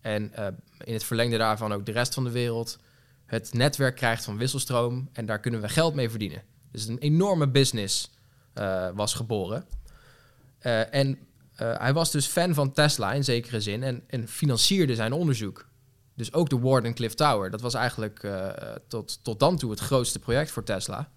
en 0.01 0.31
in 0.83 0.93
het 0.93 1.03
verlengde 1.03 1.37
daarvan 1.37 1.73
ook 1.73 1.85
de 1.85 1.91
rest 1.91 2.13
van 2.13 2.23
de 2.23 2.31
wereld 2.31 2.79
het 3.25 3.53
netwerk 3.53 3.95
krijgt 3.95 4.23
van 4.23 4.37
wisselstroom 4.37 5.09
en 5.13 5.25
daar 5.25 5.39
kunnen 5.39 5.61
we 5.61 5.69
geld 5.69 5.93
mee 5.93 6.09
verdienen. 6.09 6.43
Dus 6.73 6.87
een 6.87 6.97
enorme 6.97 7.47
business 7.47 8.11
eh, 8.53 8.89
was 8.93 9.13
geboren. 9.13 9.65
Eh, 10.59 10.93
en 10.93 11.17
eh, 11.55 11.77
hij 11.77 11.93
was 11.93 12.11
dus 12.11 12.25
fan 12.25 12.53
van 12.53 12.71
Tesla 12.71 13.13
in 13.13 13.23
zekere 13.23 13.61
zin 13.61 13.83
en, 13.83 14.03
en 14.07 14.27
financierde 14.27 14.95
zijn 14.95 15.13
onderzoek. 15.13 15.67
Dus 16.15 16.33
ook 16.33 16.49
de 16.49 16.59
Warden 16.59 16.93
Cliff 16.93 17.13
Tower. 17.13 17.49
Dat 17.49 17.61
was 17.61 17.73
eigenlijk 17.73 18.27
tot, 18.87 19.23
tot 19.23 19.39
dan 19.39 19.57
toe 19.57 19.71
het 19.71 19.79
grootste 19.79 20.19
project 20.19 20.51
voor 20.51 20.63
Tesla. 20.63 21.11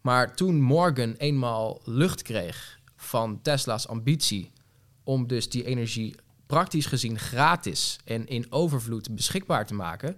Maar 0.00 0.36
toen 0.36 0.60
Morgan 0.60 1.12
eenmaal 1.12 1.80
lucht 1.84 2.22
kreeg 2.22 2.78
van 2.96 3.42
Tesla's 3.42 3.88
ambitie 3.88 4.52
om 5.02 5.26
dus 5.26 5.48
die 5.48 5.64
energie 5.64 6.14
praktisch 6.46 6.86
gezien 6.86 7.18
gratis 7.18 7.98
en 8.04 8.26
in 8.26 8.52
overvloed 8.52 9.14
beschikbaar 9.14 9.66
te 9.66 9.74
maken, 9.74 10.16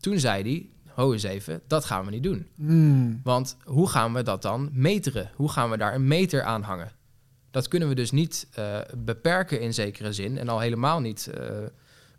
toen 0.00 0.18
zei 0.18 0.42
hij, 0.42 0.68
ho 0.96 1.12
eens 1.12 1.22
even, 1.22 1.60
dat 1.66 1.84
gaan 1.84 2.04
we 2.04 2.10
niet 2.10 2.22
doen. 2.22 2.46
Hmm. 2.56 3.20
Want 3.24 3.56
hoe 3.64 3.88
gaan 3.88 4.12
we 4.12 4.22
dat 4.22 4.42
dan 4.42 4.68
meteren? 4.72 5.30
Hoe 5.34 5.48
gaan 5.48 5.70
we 5.70 5.76
daar 5.76 5.94
een 5.94 6.06
meter 6.08 6.42
aan 6.42 6.62
hangen? 6.62 6.92
Dat 7.50 7.68
kunnen 7.68 7.88
we 7.88 7.94
dus 7.94 8.10
niet 8.10 8.46
eh, 8.54 8.78
beperken 8.96 9.60
in 9.60 9.74
zekere 9.74 10.12
zin 10.12 10.38
en 10.38 10.48
al 10.48 10.60
helemaal 10.60 11.00
niet 11.00 11.26
eh, 11.26 11.46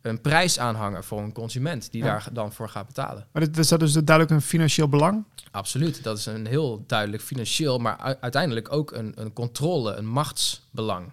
een 0.01 0.21
prijs 0.21 0.59
aanhangen 0.59 1.03
voor 1.03 1.19
een 1.21 1.31
consument 1.33 1.91
die 1.91 2.03
Ja. 2.03 2.07
daar 2.09 2.27
dan 2.33 2.53
voor 2.53 2.69
gaat 2.69 2.87
betalen. 2.87 3.27
Maar 3.31 3.43
dit 3.45 3.57
is 3.57 3.67
dat 3.67 3.79
dus 3.79 3.93
duidelijk 3.93 4.29
een 4.35 4.41
financieel 4.41 4.87
belang. 4.89 5.23
Absoluut, 5.51 6.03
dat 6.03 6.17
is 6.17 6.25
een 6.25 6.45
heel 6.45 6.83
duidelijk 6.87 7.23
financieel, 7.23 7.77
maar 7.79 8.17
uiteindelijk 8.21 8.71
ook 8.71 8.91
een, 8.91 9.11
een 9.15 9.33
controle, 9.33 9.93
een 9.93 10.07
machtsbelang. 10.07 11.11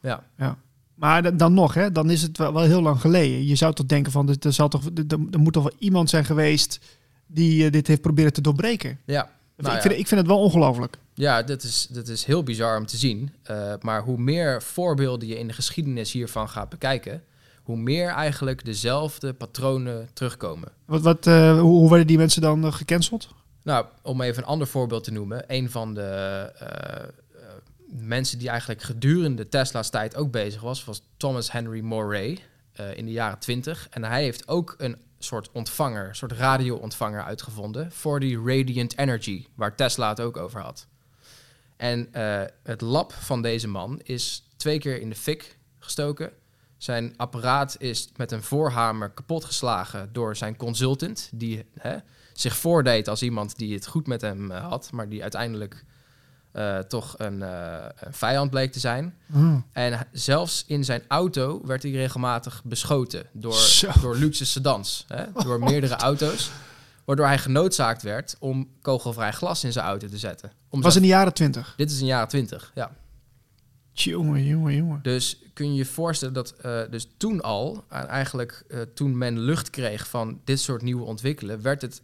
Ja, 0.00 0.24
Ja. 0.36 0.56
Maar 0.96 1.36
dan 1.36 1.54
nog, 1.54 1.74
hè, 1.74 1.92
dan 1.92 2.10
is 2.10 2.22
het 2.22 2.38
wel, 2.38 2.52
wel 2.52 2.62
heel 2.62 2.82
lang 2.82 3.00
geleden. 3.00 3.46
Je 3.46 3.56
zou 3.56 3.74
toch 3.74 3.86
denken 3.86 4.12
van, 4.12 4.36
er, 4.40 4.52
zal 4.52 4.68
toch, 4.68 4.84
er, 4.84 5.04
er 5.30 5.38
moet 5.38 5.52
toch 5.52 5.62
wel 5.62 5.76
iemand 5.78 6.10
zijn 6.10 6.24
geweest 6.24 6.80
die 7.26 7.64
eh, 7.64 7.72
dit 7.72 7.86
heeft 7.86 8.00
proberen 8.00 8.32
te 8.32 8.40
doorbreken. 8.40 8.98
ja. 9.04 9.34
Nou 9.56 9.76
ik, 9.76 9.82
ja. 9.82 9.88
vind, 9.88 10.00
ik 10.00 10.06
vind 10.06 10.20
het 10.20 10.30
wel 10.30 10.38
ongelooflijk. 10.38 10.98
Ja, 11.14 11.42
dat 11.42 11.62
is, 11.62 11.86
dat 11.90 12.08
is 12.08 12.24
heel 12.24 12.42
bizar 12.42 12.78
om 12.78 12.86
te 12.86 12.96
zien. 12.96 13.32
Eh, 13.42 13.72
maar 13.80 14.02
hoe 14.02 14.18
meer 14.18 14.62
voorbeelden 14.62 15.28
je 15.28 15.38
in 15.38 15.46
de 15.46 15.52
geschiedenis 15.52 16.12
hiervan 16.12 16.48
gaat 16.48 16.68
bekijken, 16.68 17.22
hoe 17.62 17.76
meer 17.76 18.08
eigenlijk 18.08 18.64
dezelfde 18.64 19.32
patronen 19.32 20.08
terugkomen. 20.12 20.68
Wat, 20.84 21.02
wat, 21.02 21.26
eh, 21.26 21.60
hoe, 21.60 21.78
hoe 21.78 21.88
werden 21.88 22.06
die 22.06 22.16
mensen 22.16 22.42
dan 22.42 22.72
gecanceld? 22.72 23.28
Nou, 23.62 23.86
om 24.02 24.20
even 24.20 24.42
een 24.42 24.48
ander 24.48 24.66
voorbeeld 24.66 25.04
te 25.04 25.12
noemen. 25.12 25.44
Een 25.46 25.70
van 25.70 25.94
de 25.94 26.52
mensen 27.86 28.38
die 28.38 28.48
eigenlijk 28.48 28.82
gedurende 28.82 29.48
Tesla's 29.48 29.90
tijd 29.90 30.16
ook 30.16 30.30
bezig 30.30 30.60
was, 30.60 30.84
was 30.84 31.02
Thomas 31.16 31.52
Henry 31.52 31.80
Moray. 31.80 32.38
eh, 32.76 32.96
in 32.96 33.04
de 33.04 33.12
jaren 33.12 33.38
20. 33.38 33.88
En 33.90 34.04
hij 34.04 34.22
heeft 34.22 34.48
ook 34.48 34.74
een 34.78 34.96
soort 35.18 35.50
ontvanger, 35.52 36.14
soort 36.14 36.32
radio-ontvanger 36.32 37.22
uitgevonden 37.22 37.92
voor 37.92 38.20
die 38.20 38.42
radiant 38.44 38.98
energy, 38.98 39.46
waar 39.54 39.76
Tesla 39.76 40.08
het 40.08 40.20
ook 40.20 40.36
over 40.36 40.60
had. 40.60 40.86
En 41.76 42.12
eh, 42.12 42.42
het 42.62 42.80
lab 42.80 43.12
van 43.12 43.42
deze 43.42 43.68
man 43.68 44.00
is 44.02 44.48
twee 44.56 44.78
keer 44.78 45.00
in 45.00 45.08
de 45.08 45.14
fik 45.14 45.58
gestoken. 45.78 46.32
Zijn 46.76 47.14
apparaat 47.16 47.76
is 47.78 48.08
met 48.16 48.32
een 48.32 48.42
voorhamer 48.42 49.10
kapotgeslagen 49.10 50.12
door 50.12 50.36
zijn 50.36 50.56
consultant, 50.56 51.30
die 51.32 51.64
hè, 51.78 51.96
zich 52.32 52.56
voordeed 52.56 53.08
als 53.08 53.22
iemand 53.22 53.56
die 53.58 53.74
het 53.74 53.86
goed 53.86 54.06
met 54.06 54.20
hem 54.20 54.50
eh, 54.50 54.68
had, 54.68 54.92
maar 54.92 55.08
die 55.08 55.22
uiteindelijk 55.22 55.84
eh, 56.56 56.78
toch 56.78 57.14
een, 57.16 57.42
eh, 57.42 57.84
een 57.96 58.12
vijand 58.12 58.50
bleek 58.50 58.72
te 58.72 58.78
zijn. 58.78 59.14
Hm. 59.26 59.58
En 59.72 60.06
zelfs 60.12 60.64
in 60.66 60.84
zijn 60.84 61.02
auto 61.08 61.60
werd 61.64 61.82
hij 61.82 61.92
regelmatig 61.92 62.62
beschoten 62.64 63.26
door, 63.32 63.54
Zo. 63.54 63.90
door 64.00 64.16
luxe 64.16 64.46
sedans, 64.46 65.04
hè, 65.08 65.24
door 65.32 65.58
meerdere 65.70 65.94
auto's. 65.94 66.50
Waardoor 67.04 67.26
hij 67.26 67.38
genoodzaakt 67.38 68.02
werd 68.02 68.36
om 68.38 68.68
kogelvrij 68.82 69.32
glas 69.32 69.64
in 69.64 69.72
zijn 69.72 69.86
auto 69.86 70.08
te 70.08 70.18
zetten. 70.18 70.52
Om 70.68 70.80
Was 70.82 70.96
in 70.96 71.02
de 71.02 71.08
jaren 71.08 71.34
twintig. 71.34 71.74
Dit 71.76 71.90
is 71.90 71.96
in 71.96 72.04
de 72.04 72.10
jaren 72.10 72.28
20, 72.28 72.72
ja. 72.74 72.90
Jongen, 73.92 74.44
jongen, 74.44 74.74
jongen. 74.74 75.02
Dus 75.02 75.38
kun 75.52 75.70
je 75.72 75.74
je 75.74 75.84
voorstellen 75.84 76.34
dat 76.34 76.50
eh, 76.50 76.80
dus 76.90 77.08
toen 77.16 77.40
al, 77.40 77.84
en 77.88 78.06
eigenlijk 78.06 78.64
toen 78.94 79.18
men 79.18 79.38
lucht 79.38 79.70
kreeg 79.70 80.08
van 80.08 80.40
dit 80.44 80.60
soort 80.60 80.82
nieuwe 80.82 81.04
ontwikkelen, 81.04 81.62
werd 81.62 81.82
het 81.82 82.02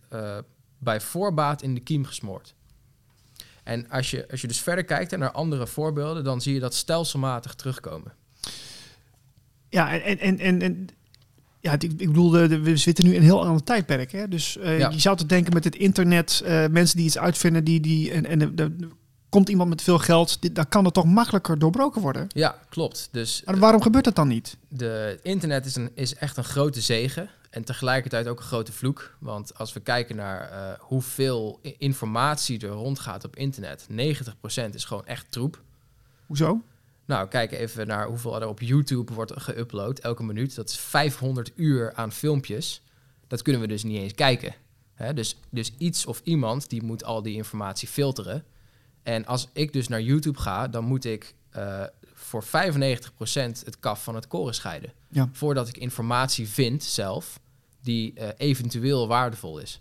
bij 0.78 1.00
voorbaat 1.00 1.62
in 1.62 1.74
de 1.74 1.80
kiem 1.80 2.04
gesmoord. 2.04 2.54
En 3.62 3.88
als 3.90 4.10
je, 4.10 4.26
als 4.30 4.40
je 4.40 4.46
dus 4.48 4.60
verder 4.60 4.84
kijkt 4.84 5.10
hè, 5.10 5.16
naar 5.16 5.30
andere 5.32 5.66
voorbeelden, 5.66 6.24
dan 6.24 6.40
zie 6.40 6.54
je 6.54 6.60
dat 6.60 6.74
stelselmatig 6.74 7.54
terugkomen. 7.54 8.12
Ja, 9.68 9.92
en, 10.00 10.02
en, 10.02 10.18
en, 10.18 10.38
en, 10.38 10.62
en 10.62 10.88
ja, 11.60 11.72
ik, 11.72 11.82
ik 11.82 11.96
bedoel, 12.06 12.30
we 12.32 12.76
zitten 12.76 13.04
nu 13.04 13.10
in 13.10 13.16
een 13.16 13.22
heel 13.22 13.44
ander 13.46 13.64
tijdperk. 13.64 14.12
Hè? 14.12 14.28
Dus 14.28 14.56
eh, 14.58 14.78
Ja. 14.78 14.90
je 14.90 15.00
zou 15.00 15.16
te 15.16 15.26
denken 15.26 15.52
met 15.52 15.64
het 15.64 15.74
internet, 15.76 16.42
eh, 16.44 16.66
mensen 16.66 16.96
die 16.96 17.06
iets 17.06 17.18
uitvinden, 17.18 17.64
die, 17.64 17.80
die, 17.80 18.12
en, 18.12 18.26
en 18.26 18.90
komt 19.28 19.48
iemand 19.48 19.68
met 19.68 19.82
veel 19.82 19.98
geld, 19.98 20.42
dit, 20.42 20.54
dan 20.54 20.68
kan 20.68 20.84
het 20.84 20.94
toch 20.94 21.04
makkelijker 21.04 21.58
doorbroken 21.58 22.00
worden. 22.02 22.26
Ja, 22.28 22.58
klopt. 22.68 23.08
Dus 23.12 23.42
Maar 23.44 23.58
waarom 23.58 23.82
gebeurt 23.82 24.04
dat 24.04 24.14
dan 24.14 24.28
niet? 24.28 24.56
de 24.68 25.18
internet 25.22 25.66
is, 25.66 25.76
een, 25.76 25.90
is 25.94 26.14
echt 26.14 26.36
een 26.36 26.44
grote 26.44 26.80
zegen 26.80 27.28
en 27.52 27.64
tegelijkertijd 27.64 28.28
ook 28.28 28.38
een 28.38 28.44
grote 28.44 28.72
vloek. 28.72 29.16
Want 29.18 29.58
als 29.58 29.72
we 29.72 29.80
kijken 29.80 30.16
naar 30.16 30.50
eh, 30.50 30.78
hoeveel 30.78 31.60
informatie 31.78 32.60
er 32.60 32.68
rondgaat 32.68 33.24
op 33.24 33.36
internet, 33.36 33.86
90% 33.90 33.94
is 34.72 34.84
gewoon 34.84 35.06
echt 35.06 35.32
troep. 35.32 35.62
Hoezo? 36.26 36.62
Nou, 37.04 37.28
kijk 37.28 37.52
even 37.52 37.86
naar 37.86 38.06
hoeveel 38.06 38.40
er 38.40 38.48
op 38.48 38.60
YouTube 38.60 39.12
wordt 39.12 39.32
geüpload 39.32 40.00
elke 40.00 40.22
minuut. 40.22 40.54
Dat 40.54 40.68
is 40.68 40.76
500 40.76 41.52
uur 41.54 41.94
aan 41.94 42.12
filmpjes. 42.12 42.82
Dat 43.26 43.42
kunnen 43.42 43.60
we 43.62 43.68
dus 43.68 43.82
niet 43.82 43.98
eens 43.98 44.14
kijken. 44.14 44.54
Hè? 44.94 45.14
Dus, 45.14 45.36
dus 45.50 45.72
iets 45.78 46.06
of 46.06 46.20
iemand 46.24 46.70
die 46.70 46.82
moet 46.82 47.04
al 47.04 47.22
die 47.22 47.36
informatie 47.36 47.88
filteren. 47.88 48.44
En 49.02 49.26
als 49.26 49.48
ik 49.52 49.72
dus 49.72 49.88
naar 49.88 50.02
YouTube 50.02 50.38
ga, 50.38 50.68
dan 50.68 50.84
moet 50.84 51.04
ik 51.04 51.34
eh, 51.50 51.84
voor 52.32 52.44
95% 52.44 53.64
het 53.64 53.78
kaf 53.80 54.02
van 54.02 54.14
het 54.14 54.26
koren 54.26 54.54
scheiden. 54.54 54.92
Ja. 55.08 55.28
Voordat 55.32 55.68
ik 55.68 55.76
informatie 55.76 56.48
vind 56.48 56.84
zelf 56.84 57.40
die 57.80 58.14
eh, 58.14 58.28
eventueel 58.36 59.08
waardevol 59.08 59.58
is. 59.58 59.80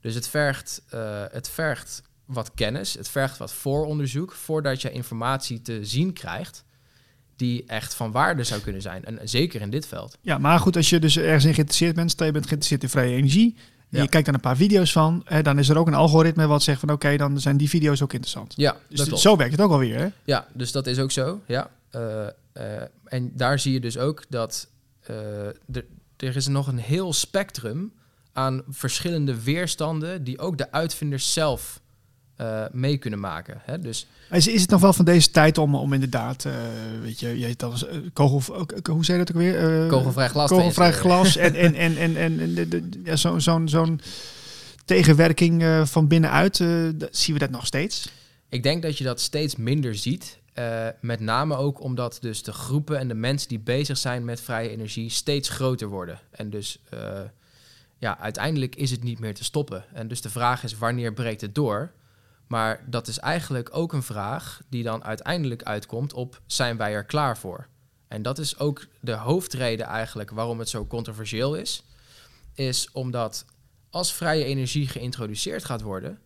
Dus 0.00 0.14
het 0.14 0.28
vergt, 0.28 0.82
eh, 0.88 1.24
het 1.30 1.48
vergt 1.48 2.02
wat 2.24 2.54
kennis, 2.54 2.94
het 2.94 3.08
vergt 3.08 3.38
wat 3.38 3.52
vooronderzoek 3.52 4.32
voordat 4.32 4.82
je 4.82 4.90
informatie 4.90 5.62
te 5.62 5.84
zien 5.84 6.12
krijgt 6.12 6.64
die 7.36 7.64
echt 7.66 7.94
van 7.94 8.12
waarde 8.12 8.44
zou 8.44 8.60
kunnen 8.60 8.82
zijn. 8.82 9.04
En 9.04 9.28
zeker 9.28 9.60
in 9.60 9.70
dit 9.70 9.86
veld. 9.86 10.18
Ja, 10.20 10.38
maar 10.38 10.58
goed, 10.58 10.76
als 10.76 10.90
je 10.90 10.98
dus 10.98 11.16
ergens 11.16 11.44
in 11.44 11.54
geïnteresseerd 11.54 11.94
bent, 11.94 12.10
stel 12.10 12.26
je 12.26 12.32
bent 12.32 12.46
geïnteresseerd 12.46 12.82
in 12.82 12.88
vrije 12.88 13.16
energie, 13.16 13.56
en 13.56 13.73
Ja. 13.88 14.02
je 14.02 14.08
kijkt 14.08 14.26
daar 14.26 14.34
een 14.34 14.40
paar 14.40 14.56
video's 14.56 14.92
van, 14.92 15.22
hè, 15.24 15.42
dan 15.42 15.58
is 15.58 15.68
er 15.68 15.78
ook 15.78 15.86
een 15.86 15.94
algoritme 15.94 16.46
wat 16.46 16.62
zegt 16.62 16.80
van 16.80 16.90
oké, 16.90 17.16
dan 17.16 17.40
zijn 17.40 17.56
die 17.56 17.68
video's 17.68 18.02
ook 18.02 18.12
interessant. 18.12 18.52
Ja, 18.56 18.76
Dus 18.88 18.98
dat 18.98 19.06
klopt. 19.06 19.22
zo 19.22 19.36
werkt 19.36 19.52
het 19.52 19.60
ook 19.60 19.70
alweer, 19.70 19.98
hè? 19.98 20.08
Ja, 20.24 20.46
dus 20.52 20.72
dat 20.72 20.86
is 20.86 20.98
ook 20.98 21.10
zo. 21.10 21.40
Ja. 21.46 21.70
Eh, 21.90 22.26
eh, 22.52 22.82
en 23.04 23.32
daar 23.34 23.58
zie 23.58 23.72
je 23.72 23.80
dus 23.80 23.98
ook 23.98 24.24
dat 24.28 24.68
eh, 25.00 25.46
er, 25.46 25.84
er 26.16 26.36
is 26.36 26.46
nog 26.46 26.66
een 26.66 26.78
heel 26.78 27.12
spectrum 27.12 27.92
aan 28.32 28.62
verschillende 28.68 29.42
weerstanden 29.42 30.24
die 30.24 30.38
ook 30.38 30.58
de 30.58 30.72
uitvinders 30.72 31.32
zelf 31.32 31.80
eh, 32.36 32.64
mee 32.72 32.96
kunnen 32.96 33.20
maken. 33.20 33.60
Hè? 33.64 33.78
Dus 33.78 34.06
Is, 34.30 34.46
is 34.48 34.60
het 34.60 34.70
nog 34.70 34.80
wel 34.80 34.92
van 34.92 35.04
deze 35.04 35.30
tijd 35.30 35.58
om, 35.58 35.74
om 35.74 35.92
inderdaad, 35.92 36.44
eh, 36.44 36.52
weet 37.02 37.20
je, 37.20 37.38
je 37.38 37.54
dat 37.56 37.70
als, 37.70 37.86
eh, 37.86 37.96
kogel, 38.12 38.66
hoe 38.90 39.04
zei 39.04 39.18
je 39.18 39.24
dat 39.24 39.36
ook 39.36 39.42
weer? 39.42 39.86
Kogelvrij 39.88 40.28
glas. 40.28 40.48
kogelvrij 40.50 40.92
glas 40.92 41.36
en, 41.36 41.54
en, 41.54 41.74
en, 41.74 41.96
en, 41.96 42.16
en, 42.16 42.40
en 42.40 42.54
de- 42.54 42.68
de- 42.68 43.00
ja, 43.04 43.16
zo'n 43.16 43.40
zo'n 43.40 43.68
zo'n 43.68 44.00
tegenwerking 44.84 45.88
van 45.88 46.08
binnenuit, 46.08 46.56
zien 47.10 47.32
we 47.34 47.38
dat 47.38 47.50
nog 47.50 47.66
steeds? 47.66 48.08
Ik 48.48 48.62
denk 48.62 48.82
dat 48.82 48.98
je 48.98 49.04
dat 49.04 49.20
steeds 49.20 49.56
minder 49.56 49.94
ziet. 49.94 50.38
met 51.00 51.20
name 51.20 51.56
ook 51.56 51.80
omdat 51.80 52.18
dus 52.20 52.42
de 52.42 52.52
groepen 52.52 52.98
en 52.98 53.08
de 53.08 53.14
mensen 53.14 53.48
die 53.48 53.58
bezig 53.60 53.98
zijn 53.98 54.24
met 54.24 54.40
vrije 54.40 54.68
energie 54.70 55.10
steeds 55.10 55.48
groter 55.48 55.88
worden. 55.88 56.20
En 56.30 56.50
dus 56.50 56.78
ja, 57.98 58.18
uiteindelijk 58.18 58.76
is 58.76 58.90
het 58.90 59.02
niet 59.02 59.18
meer 59.18 59.34
te 59.34 59.44
stoppen. 59.44 59.84
En 59.92 60.08
dus 60.08 60.20
de 60.20 60.30
vraag 60.30 60.64
is 60.64 60.78
wanneer 60.78 61.12
breekt 61.12 61.40
het 61.40 61.54
door? 61.54 61.90
Maar 62.54 62.80
dat 62.86 63.08
is 63.08 63.18
eigenlijk 63.18 63.68
ook 63.72 63.92
een 63.92 64.02
vraag 64.02 64.60
die 64.68 64.82
dan 64.82 65.04
uiteindelijk 65.04 65.62
uitkomt 65.62 66.12
op 66.12 66.40
zijn 66.46 66.76
wij 66.76 66.92
er 66.92 67.04
klaar 67.04 67.38
voor? 67.38 67.66
En 68.08 68.22
dat 68.22 68.38
is 68.38 68.58
ook 68.58 68.86
de 69.00 69.12
hoofdreden 69.12 69.86
eigenlijk 69.86 70.30
waarom 70.30 70.58
het 70.58 70.68
zo 70.68 70.86
controversieel 70.86 71.54
is. 71.54 71.82
Is 72.54 72.88
omdat 72.92 73.44
als 73.90 74.12
vrije 74.12 74.44
energie 74.44 74.88
geïntroduceerd 74.88 75.64
gaat 75.64 75.80
worden, 75.82 76.18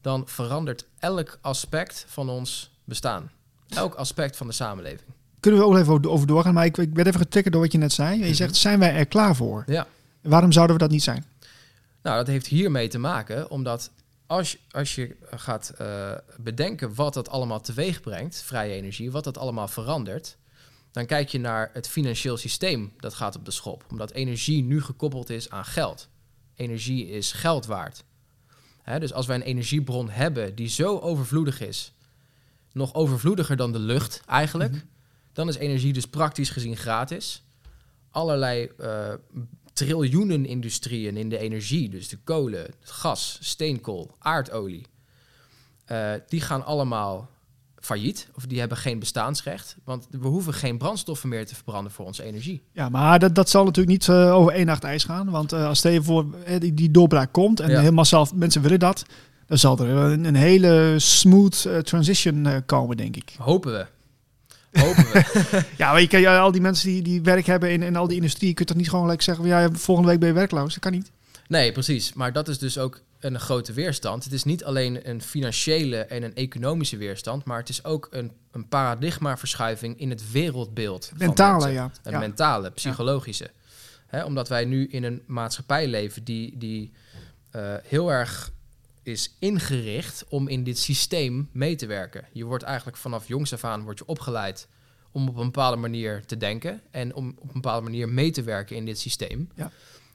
dan 0.00 0.22
verandert 0.28 0.86
elk 0.98 1.38
aspect 1.40 2.04
van 2.08 2.28
ons 2.28 2.70
bestaan. 2.84 3.30
Elk 3.68 3.94
aspect 3.94 4.36
van 4.36 4.46
de 4.46 4.52
samenleving. 4.52 5.10
Kunnen 5.40 5.60
we 5.60 5.66
ook 5.66 5.76
even 5.76 6.10
over- 6.10 6.26
doorgaan, 6.26 6.54
maar 6.54 6.64
ik, 6.64 6.76
ik 6.78 6.94
werd 6.94 7.06
even 7.08 7.20
getriggerd 7.20 7.54
door 7.54 7.62
wat 7.62 7.72
je 7.72 7.78
net 7.78 7.92
zei. 7.92 8.18
Je 8.18 8.24
Mhm. 8.24 8.34
zegt, 8.34 8.56
zijn 8.56 8.78
wij 8.78 8.94
er 8.94 9.06
klaar 9.06 9.36
voor? 9.36 9.64
Ja. 9.66 9.86
Waarom 10.20 10.52
zouden 10.52 10.76
we 10.76 10.82
dat 10.82 10.90
niet 10.90 11.02
zijn? 11.02 11.24
Nou, 12.02 12.16
dat 12.16 12.26
heeft 12.26 12.46
hiermee 12.46 12.88
te 12.88 12.98
maken, 12.98 13.50
omdat 13.50 13.90
als, 14.32 14.58
als 14.70 14.94
je 14.94 15.16
gaat 15.30 15.68
eh, 15.68 16.12
bedenken 16.36 16.94
wat 16.94 17.14
dat 17.14 17.28
allemaal 17.28 17.60
teweeg 17.60 18.00
brengt, 18.00 18.42
vrije 18.42 18.74
energie, 18.74 19.10
wat 19.10 19.24
dat 19.24 19.38
allemaal 19.38 19.68
verandert, 19.68 20.36
dan 20.90 21.06
kijk 21.06 21.28
je 21.28 21.38
naar 21.38 21.70
het 21.72 21.88
financieel 21.88 22.36
systeem 22.36 22.92
dat 22.96 23.14
gaat 23.14 23.36
op 23.36 23.44
de 23.44 23.50
schop. 23.50 23.84
Omdat 23.90 24.10
energie 24.10 24.62
nu 24.62 24.82
gekoppeld 24.82 25.30
is 25.30 25.50
aan 25.50 25.64
geld. 25.64 26.08
Energie 26.54 27.08
is 27.08 27.32
geld 27.32 27.66
waard. 27.66 28.04
Hè, 28.82 29.00
dus 29.00 29.12
als 29.12 29.26
wij 29.26 29.36
een 29.36 29.42
energiebron 29.42 30.10
hebben 30.10 30.54
die 30.54 30.68
zo 30.68 30.98
overvloedig 30.98 31.60
is, 31.60 31.92
nog 32.72 32.94
overvloediger 32.94 33.56
dan 33.56 33.72
de 33.72 33.78
lucht 33.78 34.22
eigenlijk, 34.26 34.84
dan 35.32 35.48
is 35.48 35.56
energie 35.56 35.92
dus 35.92 36.06
praktisch 36.06 36.50
gezien 36.50 36.76
gratis. 36.76 37.42
Allerlei 38.10 38.70
eh, 38.78 39.12
triljoenen 39.72 40.46
industrieën 40.46 41.16
in 41.16 41.28
de 41.28 41.38
energie, 41.38 41.88
dus 41.88 42.08
de 42.08 42.18
kolen, 42.24 42.66
gas, 42.80 43.38
steenkool, 43.40 44.10
aardolie, 44.18 44.86
eh, 45.84 46.10
die 46.28 46.40
gaan 46.40 46.64
allemaal 46.64 47.28
failliet 47.78 48.28
of 48.34 48.46
die 48.46 48.58
hebben 48.58 48.76
geen 48.78 48.98
bestaansrecht, 48.98 49.76
want 49.84 50.06
we 50.10 50.26
hoeven 50.28 50.54
geen 50.54 50.78
brandstoffen 50.78 51.28
meer 51.28 51.46
te 51.46 51.54
verbranden 51.54 51.92
voor 51.92 52.06
onze 52.06 52.22
energie. 52.22 52.62
Ja, 52.72 52.88
maar 52.88 53.18
dat, 53.18 53.34
dat 53.34 53.50
zal 53.50 53.64
natuurlijk 53.64 53.92
niet 53.98 54.08
eh, 54.08 54.34
over 54.34 54.52
één 54.52 54.66
nacht 54.66 54.84
ijs 54.84 55.04
gaan. 55.04 55.30
Want 55.30 55.52
eh, 55.52 55.66
als 55.66 55.82
je 55.82 56.02
voor 56.02 56.26
die, 56.58 56.74
die 56.74 56.90
doorbraak 56.90 57.32
komt 57.32 57.60
en 57.60 57.70
Ja. 57.70 57.78
helemaal 57.78 58.04
zelf 58.04 58.34
mensen 58.34 58.62
willen 58.62 58.78
dat, 58.78 59.04
dan 59.46 59.58
zal 59.58 59.78
er 59.78 59.88
een, 59.88 60.24
een 60.24 60.34
hele 60.34 60.94
smooth 60.98 61.68
transition 61.82 62.62
komen, 62.66 62.96
denk 62.96 63.16
ik. 63.16 63.34
Hopen 63.38 63.72
we. 63.72 63.86
Hopen 64.72 65.04
we. 65.12 65.64
Ja, 65.76 65.92
maar 65.92 66.00
je 66.00 66.08
kan 66.08 66.20
ja, 66.20 66.38
al 66.38 66.52
die 66.52 66.60
mensen 66.60 66.88
die, 66.88 67.02
die 67.02 67.22
werk 67.22 67.46
hebben 67.46 67.70
in, 67.70 67.82
in 67.82 67.96
al 67.96 68.06
die 68.06 68.16
industrie, 68.16 68.48
je 68.48 68.54
kunt 68.54 68.68
toch 68.68 68.76
niet 68.76 68.88
gewoon 68.88 69.04
gelijk 69.04 69.22
zeggen, 69.22 69.44
van, 69.44 69.52
ja, 69.52 69.70
volgende 69.72 70.10
week 70.10 70.20
ben 70.20 70.28
je 70.28 70.34
werkloos. 70.34 70.72
Dat 70.72 70.82
kan 70.82 70.92
niet. 70.92 71.10
Nee, 71.48 71.72
precies. 71.72 72.12
Maar 72.12 72.32
dat 72.32 72.48
is 72.48 72.58
dus 72.58 72.78
ook 72.78 73.00
een 73.20 73.40
grote 73.40 73.72
weerstand. 73.72 74.24
Het 74.24 74.32
is 74.32 74.44
niet 74.44 74.64
alleen 74.64 75.08
een 75.08 75.22
financiële 75.22 75.96
en 75.96 76.22
een 76.22 76.34
economische 76.34 76.96
weerstand, 76.96 77.44
maar 77.44 77.58
het 77.58 77.68
is 77.68 77.84
ook 77.84 78.08
een, 78.10 78.32
een 78.50 78.68
paradigmaverschuiving 78.68 80.00
in 80.00 80.10
het 80.10 80.30
wereldbeeld. 80.30 81.10
Mentale, 81.16 81.68
ja. 81.70 81.90
Een 82.02 82.12
ja. 82.12 82.18
mentale, 82.18 82.70
psychologische. 82.70 83.50
Omdat 84.24 84.48
wij 84.48 84.64
nu 84.64 84.86
in 84.86 85.04
een 85.04 85.22
maatschappij 85.26 85.86
leven 85.86 86.24
die, 86.24 86.58
die 86.58 86.92
eh, 87.50 87.74
heel 87.82 88.12
erg 88.12 88.52
is 89.02 89.36
ingericht 89.38 90.24
om 90.28 90.48
in 90.48 90.64
dit 90.64 90.78
systeem 90.78 91.48
mee 91.52 91.76
te 91.76 91.86
werken. 91.86 92.24
Je 92.32 92.44
wordt 92.44 92.64
eigenlijk 92.64 92.96
vanaf 92.96 93.28
jongs 93.28 93.52
af 93.52 93.64
aan 93.64 93.82
wordt 93.82 93.98
je 93.98 94.06
opgeleid 94.06 94.68
om 95.12 95.28
op 95.28 95.36
een 95.36 95.44
bepaalde 95.44 95.76
manier 95.76 96.24
te 96.26 96.36
denken 96.36 96.80
en 96.90 97.14
om 97.14 97.34
op 97.38 97.46
een 97.46 97.52
bepaalde 97.52 97.82
manier 97.82 98.08
mee 98.08 98.30
te 98.30 98.42
werken 98.42 98.76
in 98.76 98.84
dit 98.84 98.98
systeem. 98.98 99.48
Ja. 99.54 99.70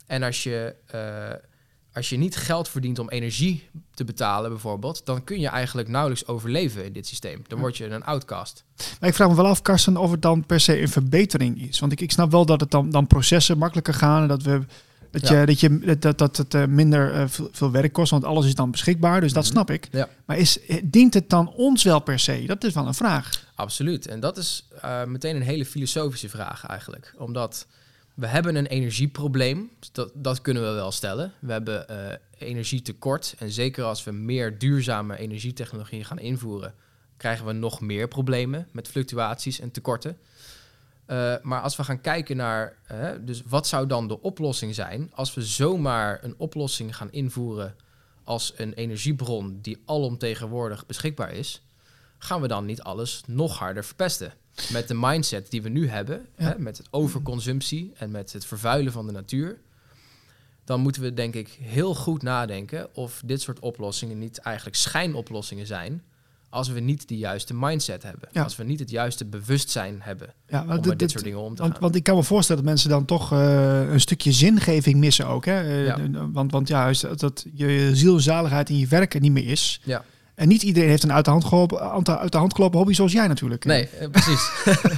En 0.08 0.24
als 0.24 0.44
je, 0.44 0.76
eh, 0.86 1.48
als 1.94 2.10
je 2.10 2.18
niet 2.18 2.36
geld 2.36 2.70
verdient 2.70 3.00
om 3.00 3.10
energie 3.10 3.70
te 3.94 4.04
betalen 4.04 4.50
bijvoorbeeld, 4.50 5.06
dan 5.06 5.24
kun 5.24 5.40
je 5.40 5.48
eigenlijk 5.48 5.88
nauwelijks 5.88 6.28
overleven 6.28 6.86
in 6.86 6.94
dit 6.94 7.08
systeem. 7.08 7.42
Dan 7.48 7.60
word 7.60 7.78
je 7.78 7.86
een 7.86 8.04
outcast. 8.04 8.64
Maar 9.00 9.10
ik 9.10 9.16
vraag 9.16 9.30
me 9.30 9.36
wel 9.36 9.46
af, 9.46 9.62
Karsten, 9.62 9.98
of 9.98 10.12
het 10.12 10.22
dan 10.22 10.46
per 10.46 10.60
se 10.60 10.82
een 10.82 10.90
verbetering 10.90 11.62
is. 11.62 11.80
Want 11.80 11.92
ik, 11.92 12.02
ik 12.02 12.12
snap 12.12 12.32
wel 12.32 12.46
dat 12.46 12.60
het 12.60 12.72
dan, 12.72 12.90
dan 12.90 13.08
processen 13.08 13.58
makkelijker 13.58 13.94
gaan 13.94 14.22
en 14.22 14.28
dat 14.28 14.44
we 14.44 14.62
dat, 15.20 15.30
Ja. 15.30 15.40
je, 15.40 15.46
dat, 15.46 15.60
je, 15.60 15.98
dat, 16.00 16.18
dat 16.18 16.38
het 16.38 16.54
eh, 16.54 16.66
minder 16.66 17.14
eh, 17.14 17.24
veel, 17.52 17.72
werk 17.72 17.94
kost, 17.94 18.12
want 18.12 18.24
alles 18.24 18.46
is 18.46 18.56
dan 18.56 18.72
beschikbaar. 18.72 19.22
Dus 19.22 19.34
dat 19.34 19.44
Mhm. 19.44 19.52
snap 19.52 19.72
ik. 19.72 19.88
Ja. 19.92 20.10
Maar 20.26 20.38
is, 20.38 20.66
eh, 20.66 20.82
dient 20.84 21.14
het 21.14 21.30
dan 21.30 21.54
ons 21.54 21.84
wel 21.84 22.00
per 22.00 22.20
se? 22.20 22.44
Dat 22.46 22.64
is 22.64 22.74
wel 22.74 22.88
een 22.88 22.94
vraag. 22.94 23.46
Absoluut. 23.56 24.08
En 24.08 24.20
dat 24.20 24.38
is 24.38 24.68
meteen 25.06 25.36
een 25.36 25.42
hele 25.42 25.66
filosofische 25.66 26.30
vraag 26.30 26.66
eigenlijk. 26.66 27.14
Omdat 27.18 27.68
we 28.14 28.28
hebben 28.28 28.56
een 28.56 28.66
energieprobleem. 28.66 29.70
Dat, 29.92 30.12
dat 30.14 30.42
kunnen 30.42 30.64
we 30.64 30.70
wel 30.70 30.92
stellen. 30.92 31.34
We 31.40 31.52
hebben 31.52 31.90
eh, 31.90 32.16
energietekort. 32.38 33.36
En 33.40 33.52
zeker 33.52 33.84
als 33.84 34.04
we 34.04 34.12
meer 34.12 34.58
duurzame 34.58 35.18
energietechnologieën 35.18 36.06
gaan 36.06 36.20
invoeren, 36.20 36.74
krijgen 37.18 37.46
we 37.46 37.52
nog 37.54 37.82
meer 37.82 38.08
problemen 38.08 38.68
met 38.72 38.88
fluctuaties 38.88 39.60
en 39.60 39.72
tekorten. 39.72 40.18
Eh, 41.08 41.36
maar 41.42 41.62
als 41.62 41.76
we 41.76 41.84
gaan 41.84 42.02
kijken 42.02 42.38
naar, 42.38 42.78
eh, 42.88 43.10
dus 43.22 43.42
wat 43.48 43.68
zou 43.68 43.88
dan 43.88 44.08
de 44.08 44.22
oplossing 44.22 44.76
zijn 44.76 45.12
als 45.14 45.34
we 45.34 45.42
zomaar 45.42 46.24
een 46.24 46.36
oplossing 46.38 46.96
gaan 46.96 47.12
invoeren 47.12 47.76
als 48.24 48.54
een 48.56 48.74
energiebron 48.74 49.60
die 49.62 49.82
alomtegenwoordig 49.86 50.86
beschikbaar 50.86 51.32
is, 51.32 51.62
gaan 52.18 52.42
we 52.42 52.48
dan 52.48 52.66
niet 52.66 52.82
alles 52.82 53.24
nog 53.28 53.58
harder 53.58 53.84
verpesten? 53.86 54.34
Met 54.72 54.88
de 54.88 54.94
mindset 54.94 55.52
die 55.52 55.62
we 55.62 55.70
nu 55.70 55.88
hebben, 55.90 56.28
Ja. 56.38 56.44
hè, 56.50 56.60
met 56.60 56.78
het 56.78 56.88
overconsumptie 56.92 57.92
en 57.98 58.12
met 58.12 58.34
het 58.34 58.46
vervuilen 58.46 58.92
van 58.92 59.06
de 59.06 59.12
natuur, 59.12 59.60
dan 60.64 60.80
moeten 60.80 61.02
we 61.02 61.14
denk 61.14 61.34
ik 61.36 61.48
heel 61.62 61.96
goed 61.96 62.22
nadenken 62.22 62.96
of 62.96 63.22
dit 63.26 63.42
soort 63.42 63.60
oplossingen 63.60 64.18
niet 64.20 64.38
eigenlijk 64.38 64.76
schijnoplossingen 64.76 65.68
zijn 65.68 66.04
als 66.58 66.70
we 66.70 66.80
niet 66.80 67.08
de 67.08 67.18
juiste 67.18 67.54
mindset 67.54 68.04
hebben. 68.04 68.30
Ja. 68.32 68.44
Als 68.44 68.56
we 68.56 68.64
niet 68.64 68.80
het 68.80 68.90
juiste 68.90 69.26
bewustzijn 69.26 69.98
hebben 70.00 70.34
Ja, 70.48 70.62
om 70.62 70.68
met 70.68 70.84
dit- 70.84 71.00
dit 71.00 71.12
soort 71.12 71.24
dingen 71.24 71.40
om 71.40 71.56
te 71.56 71.62
want, 71.62 71.74
gaan. 71.74 71.82
want 71.82 71.96
ik 71.96 72.04
kan 72.04 72.16
me 72.16 72.24
voorstellen 72.24 72.62
dat 72.64 72.72
mensen 72.72 72.90
dan 72.90 73.06
toch 73.06 73.32
eh, 73.32 73.90
een 73.92 74.00
stukje 74.00 74.32
zingeving 74.32 74.96
missen 74.98 75.28
ook. 75.28 75.46
Hè? 75.46 75.62
Eh, 75.62 75.86
Ja. 75.86 75.98
Want, 76.32 76.52
want 76.52 76.68
ja, 76.68 76.92
dat, 77.02 77.20
dat 77.20 77.46
je 77.54 77.90
ziel 77.94 78.16
en 78.16 78.22
zaligheid 78.22 78.70
in 78.70 78.78
je 78.78 78.88
werk 78.88 79.14
er 79.14 79.20
niet 79.20 79.32
meer 79.32 79.48
is. 79.48 79.82
Ja. 79.84 80.04
En 80.36 80.48
niet 80.48 80.64
iedereen 80.64 80.90
heeft 80.90 81.04
een 81.04 81.12
uit 81.14 81.26
de 81.26 81.32
hand 81.32 81.46
gelopen, 81.46 81.80
uit 82.20 82.32
de 82.32 82.38
hand 82.38 82.56
gelopen 82.56 82.78
hobby 82.78 82.94
zoals 82.94 83.12
jij 83.12 83.28
natuurlijk. 83.28 83.66
Nee, 83.66 83.88
eh, 83.88 84.10
precies. 84.10 84.50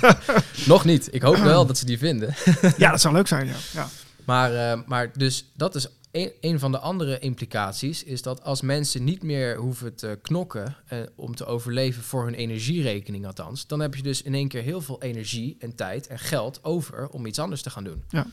Nog 0.68 0.86
niet. 0.86 1.08
Ik 1.12 1.22
hoop 1.22 1.36
wel 1.38 1.66
dat 1.66 1.78
ze 1.78 1.86
die 1.86 1.98
vinden. 1.98 2.34
Ja, 2.78 2.92
dat 2.92 3.02
zou 3.02 3.14
leuk 3.14 3.28
zijn. 3.28 3.48
Ja. 3.48 3.54
Ja. 3.74 3.88
Maar, 4.26 4.54
eh, 4.72 4.80
maar 4.86 5.12
dus 5.18 5.46
dat 5.54 5.76
is 5.76 5.88
een, 6.12 6.32
een 6.42 6.60
van 6.60 6.72
de 6.72 6.80
andere 6.80 7.20
implicaties. 7.20 8.04
Is 8.04 8.22
dat 8.22 8.44
als 8.44 8.62
mensen 8.62 9.04
niet 9.04 9.24
meer 9.24 9.56
hoeven 9.56 9.96
te 9.96 10.20
knokken 10.22 10.76
eh, 10.88 11.00
om 11.16 11.36
te 11.36 11.46
overleven 11.46 12.04
voor 12.04 12.24
hun 12.24 12.34
energierekening 12.34 13.26
althans. 13.26 13.68
Dan 13.68 13.80
heb 13.80 13.96
je 13.96 14.04
dus 14.04 14.22
in 14.22 14.34
één 14.34 14.48
keer 14.48 14.62
heel 14.62 14.82
veel 14.82 15.02
energie 15.02 15.56
en 15.60 15.76
tijd 15.76 16.08
en 16.08 16.20
geld 16.20 16.64
over 16.64 17.10
om 17.10 17.26
iets 17.26 17.40
anders 17.40 17.62
te 17.62 17.70
gaan 17.70 17.84
doen. 17.84 18.04
Ja, 18.10 18.26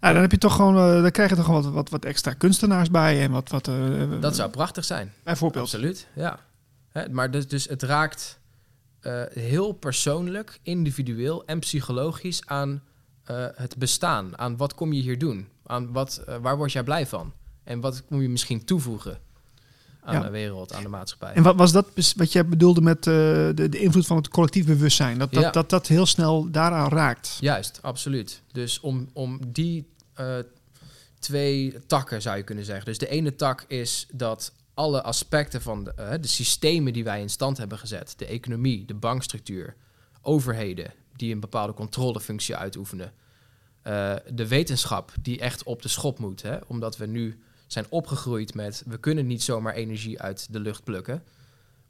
dan 0.00 0.16
heb 0.16 0.30
je 0.30 0.38
toch 0.38 0.54
gewoon, 0.54 0.76
eh, 0.76 1.02
dan 1.02 1.10
krijg 1.10 1.30
je 1.30 1.36
toch 1.36 1.44
gewoon 1.44 1.62
wat, 1.62 1.72
wat, 1.72 1.90
wat 1.90 2.04
extra 2.04 2.32
kunstenaars 2.32 2.90
bij 2.90 3.22
en 3.22 3.30
wat, 3.30 3.48
wat 3.48 3.68
eh, 3.68 4.20
Dat 4.20 4.36
zou 4.36 4.50
prachtig 4.50 4.84
zijn. 4.84 5.12
bijvoorbeeld. 5.22 5.64
Absoluut, 5.64 6.06
ja. 6.14 6.38
Hè, 6.88 7.08
maar 7.08 7.30
dus, 7.30 7.48
dus 7.48 7.68
het 7.68 7.82
raakt 7.82 8.42
heel 9.32 9.72
persoonlijk, 9.72 10.58
individueel 10.62 11.44
en 11.46 11.58
psychologisch 11.58 12.46
aan 12.46 12.82
het 13.54 13.76
bestaan. 13.76 14.38
Aan 14.38 14.56
wat 14.56 14.74
kom 14.74 14.92
je 14.92 15.02
hier 15.02 15.18
doen? 15.18 15.48
Aan 15.66 15.92
wat, 15.92 16.22
eh, 16.26 16.36
waar 16.36 16.56
word 16.56 16.72
jij 16.72 16.82
blij 16.82 17.06
van? 17.06 17.32
En 17.64 17.80
wat 17.80 18.04
kom 18.04 18.22
je 18.22 18.28
misschien 18.28 18.64
toevoegen 18.64 19.18
aan 20.00 20.14
Ja. 20.14 20.20
de 20.20 20.30
wereld, 20.30 20.72
aan 20.72 20.82
de 20.82 20.88
maatschappij? 20.88 21.32
En 21.34 21.42
wat 21.42 21.56
was 21.56 21.72
dat 21.72 21.86
wat 22.16 22.32
jij 22.32 22.46
bedoelde 22.46 22.80
met 22.80 22.96
eh, 22.96 23.12
de, 23.54 23.66
de 23.70 23.78
invloed 23.78 24.06
van 24.06 24.16
het 24.16 24.28
collectief 24.28 24.66
bewustzijn? 24.66 25.18
Dat 25.18 25.32
dat, 25.32 25.42
Ja. 25.42 25.50
dat 25.50 25.70
dat 25.70 25.86
heel 25.86 26.06
snel 26.06 26.50
daaraan 26.50 26.88
raakt. 26.90 27.36
Juist, 27.40 27.78
absoluut. 27.82 28.42
Dus 28.52 28.80
om, 28.80 29.08
om 29.12 29.40
die 29.52 29.88
eh, 30.14 30.36
twee 31.18 31.76
takken 31.86 32.22
zou 32.22 32.36
je 32.36 32.42
kunnen 32.42 32.64
zeggen. 32.64 32.84
Dus 32.84 32.98
de 32.98 33.08
ene 33.08 33.36
tak 33.36 33.64
is 33.68 34.06
dat 34.12 34.52
alle 34.74 35.02
aspecten 35.02 35.62
van 35.62 35.84
de, 35.84 36.18
de 36.20 36.28
systemen 36.28 36.92
die 36.92 37.04
wij 37.04 37.20
in 37.20 37.30
stand 37.30 37.56
hebben 37.58 37.78
gezet, 37.78 38.14
de 38.16 38.26
economie, 38.26 38.84
de 38.84 38.94
bankstructuur, 38.94 39.74
overheden 40.22 40.92
die 41.16 41.32
een 41.32 41.40
bepaalde 41.40 41.74
controlefunctie 41.74 42.56
uitoefenen, 42.56 43.12
eh, 43.84 44.12
de 44.32 44.48
wetenschap 44.48 45.12
die 45.22 45.38
echt 45.40 45.62
op 45.62 45.82
de 45.82 45.88
schop 45.88 46.18
moet, 46.18 46.42
hè, 46.42 46.56
omdat 46.66 46.96
we 46.96 47.06
nu 47.06 47.38
zijn 47.66 47.84
opgegroeid 47.88 48.54
met 48.54 48.82
we 48.86 48.96
kunnen 48.98 49.26
niet 49.26 49.42
zomaar 49.42 49.74
energie 49.74 50.20
uit 50.20 50.46
de 50.50 50.60
lucht 50.60 50.84
plukken. 50.84 51.22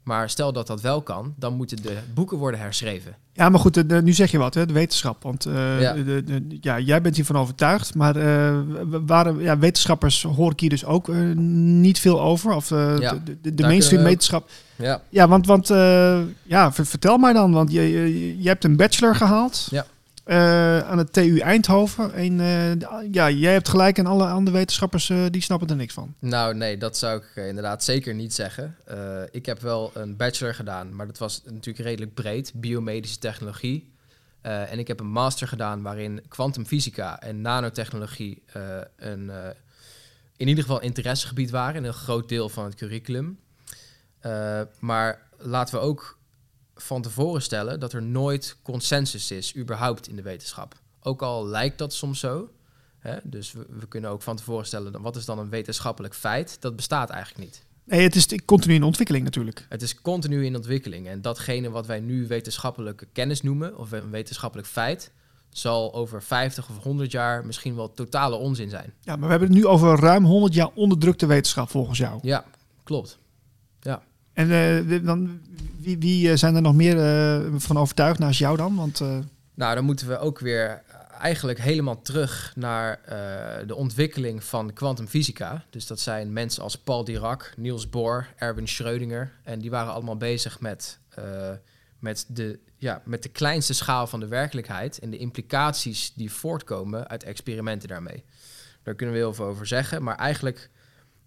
Maar 0.03 0.29
stel 0.29 0.53
dat 0.53 0.67
dat 0.67 0.81
wel 0.81 1.01
kan, 1.01 1.33
dan 1.37 1.53
moeten 1.53 1.81
de 1.81 1.97
boeken 2.13 2.37
worden 2.37 2.59
herschreven. 2.59 3.15
Ja, 3.33 3.49
maar 3.49 3.59
goed, 3.59 3.73
de- 3.73 3.85
de- 3.85 4.01
nu 4.01 4.13
zeg 4.13 4.31
je 4.31 4.37
wat, 4.37 4.53
hè, 4.53 4.65
de 4.65 4.73
wetenschap. 4.73 5.23
Want 5.23 5.45
eh, 5.45 5.81
Ja. 5.81 5.93
de, 5.93 6.23
de- 6.23 6.57
ja, 6.61 6.79
jij 6.79 7.01
bent 7.01 7.15
hiervan 7.15 7.37
overtuigd. 7.37 7.95
Maar 7.95 8.15
eh, 8.15 8.59
waren, 9.05 9.39
ja, 9.39 9.57
wetenschappers 9.57 10.23
hoor 10.23 10.51
ik 10.51 10.59
hier 10.59 10.69
dus 10.69 10.85
ook 10.85 11.07
niet 11.35 11.99
veel 11.99 12.21
over. 12.21 12.53
Of 12.53 12.69
Ja, 12.69 13.19
de, 13.41 13.53
mainstream 13.63 14.03
wetenschap. 14.03 14.49
Ja, 14.75 15.01
Ja, 15.09 15.27
want, 15.27 15.45
want 15.45 15.67
ja, 16.43 16.71
ver- 16.73 16.85
vertel 16.85 17.17
mij 17.17 17.33
dan. 17.33 17.51
Want 17.51 17.71
je, 17.71 17.81
je, 17.81 18.41
je 18.41 18.47
hebt 18.47 18.63
een 18.63 18.75
bachelor 18.75 19.15
gehaald. 19.15 19.67
Ja. 19.71 19.85
Eh, 20.25 20.79
aan 20.79 20.97
de 20.97 21.09
TU 21.09 21.39
Eindhoven. 21.39 22.13
En 22.13 22.39
eh, 22.39 23.11
ja, 23.11 23.29
jij 23.29 23.51
hebt 23.53 23.69
gelijk 23.69 23.97
en 23.97 24.05
alle 24.05 24.27
andere 24.27 24.57
wetenschappers 24.57 25.09
eh, 25.09 25.25
die 25.29 25.41
snappen 25.41 25.67
er 25.67 25.75
niks 25.75 25.93
van. 25.93 26.15
Nou, 26.19 26.55
nee, 26.55 26.77
dat 26.77 26.97
zou 26.97 27.21
ik 27.21 27.45
inderdaad 27.45 27.83
zeker 27.83 28.13
niet 28.13 28.33
zeggen. 28.33 28.75
Ik 29.31 29.45
heb 29.45 29.61
wel 29.61 29.91
een 29.93 30.15
bachelor 30.15 30.55
gedaan, 30.55 30.95
maar 30.95 31.07
dat 31.07 31.17
was 31.17 31.41
natuurlijk 31.45 31.85
redelijk 31.85 32.13
breed, 32.13 32.51
biomedische 32.55 33.19
technologie. 33.19 33.93
En 34.41 34.79
ik 34.79 34.87
heb 34.87 34.99
een 34.99 35.11
master 35.11 35.47
gedaan 35.47 35.81
waarin 35.81 36.21
kwantumfysica 36.27 37.21
en 37.21 37.41
nanotechnologie 37.41 38.43
een, 38.97 39.31
in 40.37 40.47
ieder 40.47 40.63
geval 40.63 40.81
interessegebied 40.81 41.49
waren, 41.49 41.83
een 41.83 41.93
groot 41.93 42.29
deel 42.29 42.49
van 42.49 42.63
het 42.63 42.75
curriculum. 42.75 43.39
Maar 44.79 45.21
laten 45.37 45.75
we 45.75 45.81
ook 45.81 46.17
van 46.75 47.01
tevoren 47.01 47.41
stellen 47.41 47.79
dat 47.79 47.93
er 47.93 48.03
nooit 48.03 48.57
consensus 48.61 49.31
is, 49.31 49.55
überhaupt 49.55 50.07
in 50.07 50.15
de 50.15 50.21
wetenschap. 50.21 50.75
Ook 50.99 51.21
al 51.21 51.47
lijkt 51.47 51.77
dat 51.77 51.93
soms 51.93 52.19
zo. 52.19 52.49
Hè? 52.99 53.17
Dus 53.23 53.51
we, 53.51 53.65
we 53.69 53.87
kunnen 53.87 54.09
ook 54.09 54.21
van 54.21 54.35
tevoren 54.35 54.65
stellen, 54.65 54.91
dan, 54.91 55.01
wat 55.01 55.15
is 55.15 55.25
dan 55.25 55.39
een 55.39 55.49
wetenschappelijk 55.49 56.15
feit? 56.15 56.57
Dat 56.59 56.75
bestaat 56.75 57.09
eigenlijk 57.09 57.45
niet. 57.45 57.63
Nee, 57.83 58.01
het 58.01 58.15
is 58.15 58.27
continu 58.45 58.73
in 58.73 58.83
ontwikkeling 58.83 59.23
natuurlijk. 59.23 59.65
Het 59.69 59.81
is 59.81 60.01
continu 60.01 60.45
in 60.45 60.55
ontwikkeling. 60.55 61.07
En 61.07 61.21
datgene 61.21 61.69
wat 61.69 61.85
wij 61.85 61.99
nu 61.99 62.27
wetenschappelijke 62.27 63.07
kennis 63.13 63.41
noemen, 63.41 63.77
of 63.77 63.91
een 63.91 64.09
wetenschappelijk 64.09 64.67
feit, 64.67 65.11
zal 65.49 65.93
over 65.93 66.23
50 66.23 66.69
of 66.69 66.83
100 66.83 67.11
jaar 67.11 67.45
misschien 67.45 67.75
wel 67.75 67.93
totale 67.93 68.35
onzin 68.35 68.69
zijn. 68.69 68.93
Ja, 69.01 69.15
maar 69.15 69.25
we 69.25 69.29
hebben 69.29 69.47
het 69.47 69.57
nu 69.57 69.67
over 69.67 69.99
ruim 69.99 70.25
100 70.25 70.53
jaar 70.53 70.69
onderdrukte 70.73 71.25
wetenschap 71.25 71.69
volgens 71.69 71.97
jou. 71.97 72.19
Ja, 72.21 72.45
klopt. 72.83 73.19
En 74.35 74.51
eh, 74.51 75.05
dan, 75.05 75.41
wie, 75.79 75.97
wie 75.97 76.31
eh, 76.31 76.37
zijn 76.37 76.55
er 76.55 76.61
nog 76.61 76.75
meer 76.75 76.99
eh, 76.99 77.53
van 77.57 77.77
overtuigd 77.77 78.19
naast 78.19 78.39
jou 78.39 78.57
dan? 78.57 78.75
Want 78.75 78.99
Nou, 79.53 79.75
dan 79.75 79.83
moeten 79.83 80.07
we 80.07 80.17
ook 80.17 80.39
weer 80.39 80.83
eigenlijk 81.19 81.59
helemaal 81.59 82.01
terug 82.01 82.53
naar 82.55 82.99
de 83.67 83.75
ontwikkeling 83.75 84.43
van 84.43 84.73
kwantumfysica. 84.73 85.63
Dus 85.69 85.87
dat 85.87 85.99
zijn 85.99 86.33
mensen 86.33 86.63
als 86.63 86.77
Paul 86.77 87.03
Dirac, 87.03 87.53
Niels 87.57 87.89
Bohr, 87.89 88.27
Erwin 88.35 88.67
Schrödinger. 88.67 89.31
En 89.43 89.59
die 89.59 89.69
waren 89.69 89.93
allemaal 89.93 90.17
bezig 90.17 90.59
met, 90.59 90.99
met, 91.99 92.25
de, 92.27 92.59
ja, 92.77 93.01
met 93.05 93.23
de 93.23 93.29
kleinste 93.29 93.73
schaal 93.73 94.07
van 94.07 94.19
de 94.19 94.27
werkelijkheid 94.27 94.99
en 94.99 95.09
de 95.09 95.17
implicaties 95.17 96.13
die 96.15 96.31
voortkomen 96.31 97.07
uit 97.07 97.23
experimenten 97.23 97.87
daarmee. 97.87 98.23
Daar 98.83 98.95
kunnen 98.95 99.15
we 99.15 99.21
heel 99.21 99.33
veel 99.33 99.45
over 99.45 99.67
zeggen, 99.67 100.03
maar 100.03 100.17
eigenlijk 100.17 100.69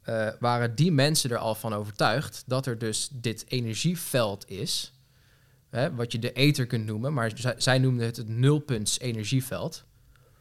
eh, 0.08 0.28
waren 0.38 0.74
die 0.74 0.92
mensen 0.92 1.30
er 1.30 1.38
al 1.38 1.54
van 1.54 1.74
overtuigd 1.74 2.42
dat 2.46 2.66
er 2.66 2.78
dus 2.78 3.08
dit 3.12 3.44
energieveld 3.48 4.50
is 4.50 4.92
hè, 5.70 5.94
wat 5.94 6.12
je 6.12 6.18
de 6.18 6.32
ether 6.32 6.66
kunt 6.66 6.86
noemen, 6.86 7.12
maar 7.12 7.32
zij, 7.56 7.78
noemden 7.78 8.06
het 8.06 8.16
het 8.16 8.28
nulpunts 8.28 9.00
energieveld. 9.00 9.84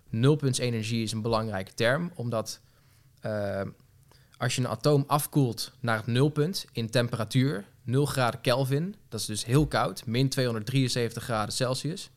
Nulpunts 0.10 0.60
energie 0.60 1.04
is 1.04 1.12
een 1.12 1.22
belangrijke 1.22 1.74
term, 1.74 2.12
omdat 2.16 2.60
eh, 3.20 3.62
als 4.38 4.56
je 4.56 4.62
een 4.62 4.68
atoom 4.68 5.04
afkoelt 5.08 5.72
naar 5.80 5.98
het 5.98 6.08
nulpunt 6.08 6.66
in 6.72 6.90
temperatuur, 6.90 7.66
0 7.84 8.06
graden 8.06 8.42
Kelvin, 8.42 8.96
dat 9.10 9.20
is 9.20 9.26
dus 9.26 9.46
heel 9.46 9.68
koud, 9.68 10.06
min 10.06 10.30
273 10.30 11.24
graden 11.24 11.54
Celsius, 11.54 12.10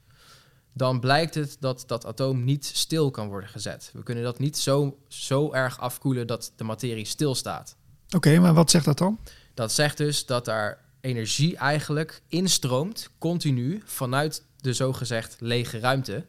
dan 0.72 1.00
blijkt 1.00 1.34
het 1.34 1.56
dat 1.60 1.84
dat 1.86 2.06
atoom 2.06 2.44
niet 2.44 2.64
stil 2.64 3.10
kan 3.10 3.28
worden 3.28 3.50
gezet. 3.50 3.90
We 3.92 4.02
kunnen 4.02 4.24
dat 4.24 4.38
niet 4.38 4.58
zo, 4.58 4.98
zo 5.08 5.52
erg 5.52 5.80
afkoelen 5.80 6.26
dat 6.26 6.52
de 6.56 6.64
materie 6.64 7.04
stilstaat. 7.04 7.76
oké, 8.16 8.38
maar 8.38 8.54
wat 8.54 8.70
zegt 8.70 8.84
dat 8.84 8.98
dan? 8.98 9.18
Dat 9.54 9.72
zegt 9.72 9.96
dus 9.96 10.26
dat 10.26 10.44
daar 10.44 10.78
energie 11.00 11.56
eigenlijk 11.56 12.22
instroomt, 12.28 13.10
continu, 13.18 13.82
vanuit 13.84 14.44
de 14.56 14.72
zogezegd 14.72 15.36
lege 15.38 15.78
ruimte, 15.78 16.26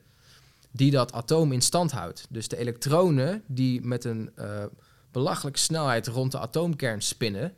die 0.71 0.91
dat 0.91 1.13
atoom 1.13 1.51
in 1.51 1.61
stand 1.61 1.91
houdt. 1.91 2.25
Dus 2.29 2.47
de 2.47 2.57
elektronen 2.57 3.43
die 3.47 3.81
met 3.81 4.03
een 4.03 4.31
eh, 4.35 4.63
belachelijke 5.11 5.59
snelheid 5.59 6.07
rond 6.07 6.31
de 6.31 6.39
atoomkern 6.39 7.01
spinnen, 7.01 7.53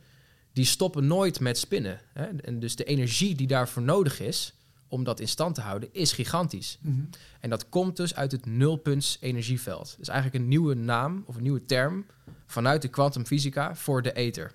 die 0.54 0.66
stoppen 0.66 1.08
nooit 1.08 1.40
met 1.40 1.58
spinnen. 1.58 2.02
Hè? 2.14 2.26
En 2.26 2.60
dus 2.60 2.76
de 2.76 2.84
energie 2.84 3.36
die 3.36 3.48
daarvoor 3.48 3.84
nodig 3.84 4.20
is 4.20 4.54
om 4.94 5.04
dat 5.04 5.20
in 5.20 5.28
stand 5.28 5.56
te 5.56 5.62
houden, 5.62 5.90
is 5.92 6.12
gigantisch. 6.12 6.78
Mhm. 6.82 7.02
En 7.40 7.50
dat 7.50 7.70
komt 7.70 7.98
dus 7.98 8.16
uit 8.16 8.32
het 8.32 8.46
nulpunts 8.46 9.18
energieveld. 9.20 9.96
Dus 9.98 10.08
eigenlijk 10.08 10.44
een 10.44 10.50
nieuwe 10.50 10.74
naam 10.74 11.24
of 11.26 11.36
een 11.36 11.42
nieuwe 11.42 11.66
term 11.66 12.06
vanuit 12.46 12.82
de 12.82 12.88
kwantumfysica 12.88 13.76
voor 13.76 14.02
de 14.02 14.14
ether. 14.14 14.52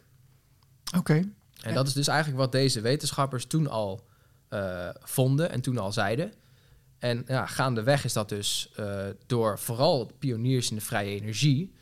Oké. 0.97 1.23
En 1.63 1.75
dat 1.75 1.87
is 1.87 1.93
dus 1.93 2.09
eigenlijk 2.09 2.39
wat 2.39 2.53
deze 2.53 2.81
wetenschappers 2.81 3.45
toen 3.45 3.69
al 3.69 4.07
eh, 4.49 4.89
vonden 5.01 5.51
en 5.51 5.61
toen 5.61 5.79
al 5.79 5.93
zeiden. 5.93 6.33
En 6.99 7.25
ja, 7.27 7.47
gaandeweg 7.47 8.05
is 8.05 8.13
dat 8.13 8.29
dus 8.29 8.73
eh, 8.77 9.07
door 9.27 9.59
vooral 9.59 10.11
pioniers 10.19 10.71
in 10.71 10.77
de 10.77 10.83
vrije 10.83 11.21
energie. 11.21 11.75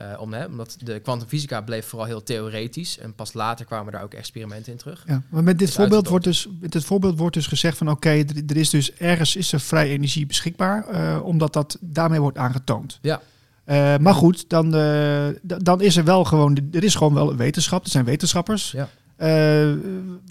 Eh, 0.00 0.20
om, 0.20 0.32
hè, 0.32 0.44
omdat 0.44 0.76
de 0.78 0.98
kwantumfysica 0.98 1.60
bleef 1.60 1.86
vooral 1.86 2.06
heel 2.06 2.22
theoretisch. 2.22 2.98
En 2.98 3.14
pas 3.14 3.32
later 3.32 3.66
kwamen 3.66 3.92
daar 3.92 4.02
ook 4.02 4.14
experimenten 4.14 4.72
in 4.72 4.78
terug. 4.78 5.04
Ja, 5.06 5.22
maar 5.28 5.42
met 5.42 5.58
dit, 5.58 5.70
voorbeeld 5.70 6.08
wordt 6.08 6.24
dus, 6.24 6.48
met 6.60 6.72
dit 6.72 6.84
voorbeeld 6.84 7.18
wordt 7.18 7.34
dus 7.34 7.46
gezegd 7.46 7.78
van 7.78 7.90
oké, 7.90 8.08
er, 8.10 8.42
er 8.46 8.56
is 8.56 8.70
dus 8.70 8.94
ergens 8.94 9.36
is 9.36 9.52
er 9.52 9.60
vrij 9.60 9.88
energie 9.88 10.26
beschikbaar, 10.26 10.88
eh, 10.88 11.20
omdat 11.24 11.52
dat 11.52 11.78
daarmee 11.80 12.20
wordt 12.20 12.38
aangetoond. 12.38 12.98
Ja. 13.02 13.20
Eh, 13.64 13.96
maar 13.96 14.14
goed, 14.14 14.44
dan, 14.48 14.70
dan 15.42 15.80
is 15.80 15.96
er 15.96 16.04
wel 16.04 16.24
gewoon, 16.24 16.58
er 16.72 16.84
is 16.84 16.94
gewoon 16.94 17.14
wel 17.14 17.30
een 17.30 17.36
wetenschap, 17.36 17.84
er 17.84 17.90
zijn 17.90 18.04
wetenschappers. 18.04 18.70
Ja. 18.70 18.88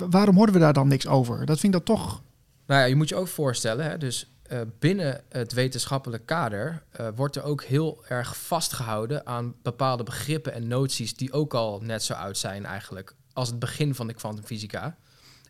Waarom 0.09 0.35
horen 0.35 0.53
we 0.53 0.59
daar 0.59 0.73
dan 0.73 0.87
niks 0.87 1.07
over? 1.07 1.45
Dat 1.45 1.59
vind 1.59 1.75
ik 1.75 1.85
dan 1.85 1.95
toch. 1.95 2.21
Nou 2.67 2.81
ja, 2.81 2.87
je 2.87 2.95
moet 2.95 3.09
je 3.09 3.15
ook 3.15 3.27
voorstellen, 3.27 3.85
hè, 3.85 3.97
dus 3.97 4.27
eh, 4.49 4.59
binnen 4.79 5.21
het 5.29 5.53
wetenschappelijk 5.53 6.25
kader 6.25 6.83
eh, 6.91 7.07
wordt 7.15 7.35
er 7.35 7.43
ook 7.43 7.63
heel 7.63 8.05
erg 8.07 8.37
vastgehouden 8.37 9.25
aan 9.25 9.55
bepaalde 9.61 10.03
begrippen 10.03 10.53
en 10.53 10.67
noties 10.67 11.15
die 11.15 11.31
ook 11.31 11.53
al 11.53 11.79
net 11.83 12.03
zo 12.03 12.13
oud 12.13 12.37
zijn 12.37 12.65
eigenlijk 12.65 13.15
als 13.33 13.47
het 13.47 13.59
begin 13.59 13.95
van 13.95 14.07
de 14.07 14.13
kwantumfysica. 14.13 14.97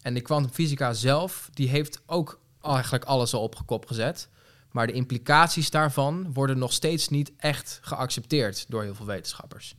En 0.02 0.14
de 0.14 0.22
kwantumfysica 0.22 0.94
zelf, 0.94 1.50
die 1.54 1.70
heeft 1.70 2.02
ook 2.06 2.40
eigenlijk 2.62 3.04
alles 3.04 3.34
al 3.34 3.42
op 3.42 3.62
kop 3.66 3.86
gezet. 3.86 4.30
Maar 4.72 4.88
de 4.88 4.94
implicaties 4.94 5.70
daarvan 5.70 6.34
worden 6.34 6.58
nog 6.58 6.74
steeds 6.74 7.10
niet 7.10 7.32
echt 7.38 7.80
geaccepteerd 7.82 8.66
door 8.68 8.84
heel 8.84 8.96
veel 8.96 9.06
wetenschappers. 9.06 9.76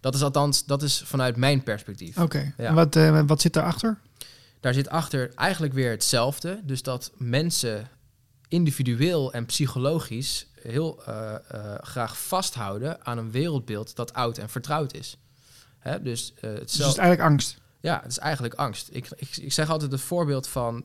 Dat 0.00 0.14
is 0.14 0.22
althans, 0.22 0.64
dat 0.64 0.82
is 0.82 1.02
vanuit 1.06 1.36
mijn 1.36 1.62
perspectief. 1.62 2.18
Oké. 2.18 2.52
Ja. 2.56 2.64
En 2.64 2.74
wat, 2.74 2.96
eh, 2.96 3.22
wat 3.26 3.40
zit 3.40 3.52
daarachter? 3.52 3.98
Daar 4.60 4.74
zit 4.74 4.88
achter 4.88 5.34
eigenlijk 5.34 5.72
weer 5.72 5.90
hetzelfde. 5.90 6.60
Dus 6.64 6.82
dat 6.82 7.12
mensen 7.16 7.88
individueel 8.50 9.32
en 9.32 9.46
psychologisch 9.46 10.46
heel 10.62 11.04
eh, 11.04 11.34
eh, 11.34 11.74
graag 11.80 12.18
vasthouden 12.18 13.06
aan 13.06 13.18
een 13.18 13.30
wereldbeeld 13.30 13.96
dat 13.96 14.12
oud 14.12 14.38
en 14.38 14.48
vertrouwd 14.48 14.94
is. 14.94 15.16
Hè? 15.78 16.02
Dus, 16.02 16.34
eh, 16.34 16.40
Dus 16.40 16.58
het 16.58 16.70
is 16.70 16.80
eigenlijk 16.80 17.20
angst. 17.20 17.58
ja, 17.80 18.00
het 18.02 18.10
is 18.10 18.18
eigenlijk 18.18 18.54
angst. 18.54 18.88
Ik, 18.92 19.08
ik, 19.16 19.36
ik 19.36 19.52
zeg 19.52 19.70
altijd 19.70 19.92
het 19.92 20.00
voorbeeld 20.00 20.48
van 20.48 20.84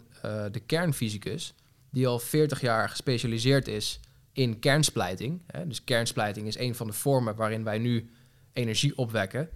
de 0.51 0.61
kernfysicus, 0.65 1.53
die 1.89 2.07
al 2.07 2.19
40 2.19 2.61
jaar 2.61 2.89
gespecialiseerd 2.89 3.67
is 3.67 3.99
in 4.33 4.59
kernsplijting. 4.59 5.41
Hè? 5.47 5.67
Dus 5.67 5.83
kernsplijting 5.83 6.47
is 6.47 6.57
een 6.57 6.75
van 6.75 6.87
de 6.87 6.93
vormen 6.93 7.35
waarin 7.35 7.63
wij 7.63 7.77
nu 7.77 8.09
energie 8.53 8.97
opwekken. 8.97 9.49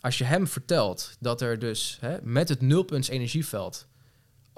Als 0.00 0.18
je 0.18 0.24
hem 0.24 0.46
vertelt 0.46 1.16
dat 1.20 1.40
er 1.40 1.58
dus 1.58 1.98
hè, 2.00 2.18
met 2.22 2.48
het 2.48 2.60
nulpunts 2.60 3.08
energieveld 3.08 3.86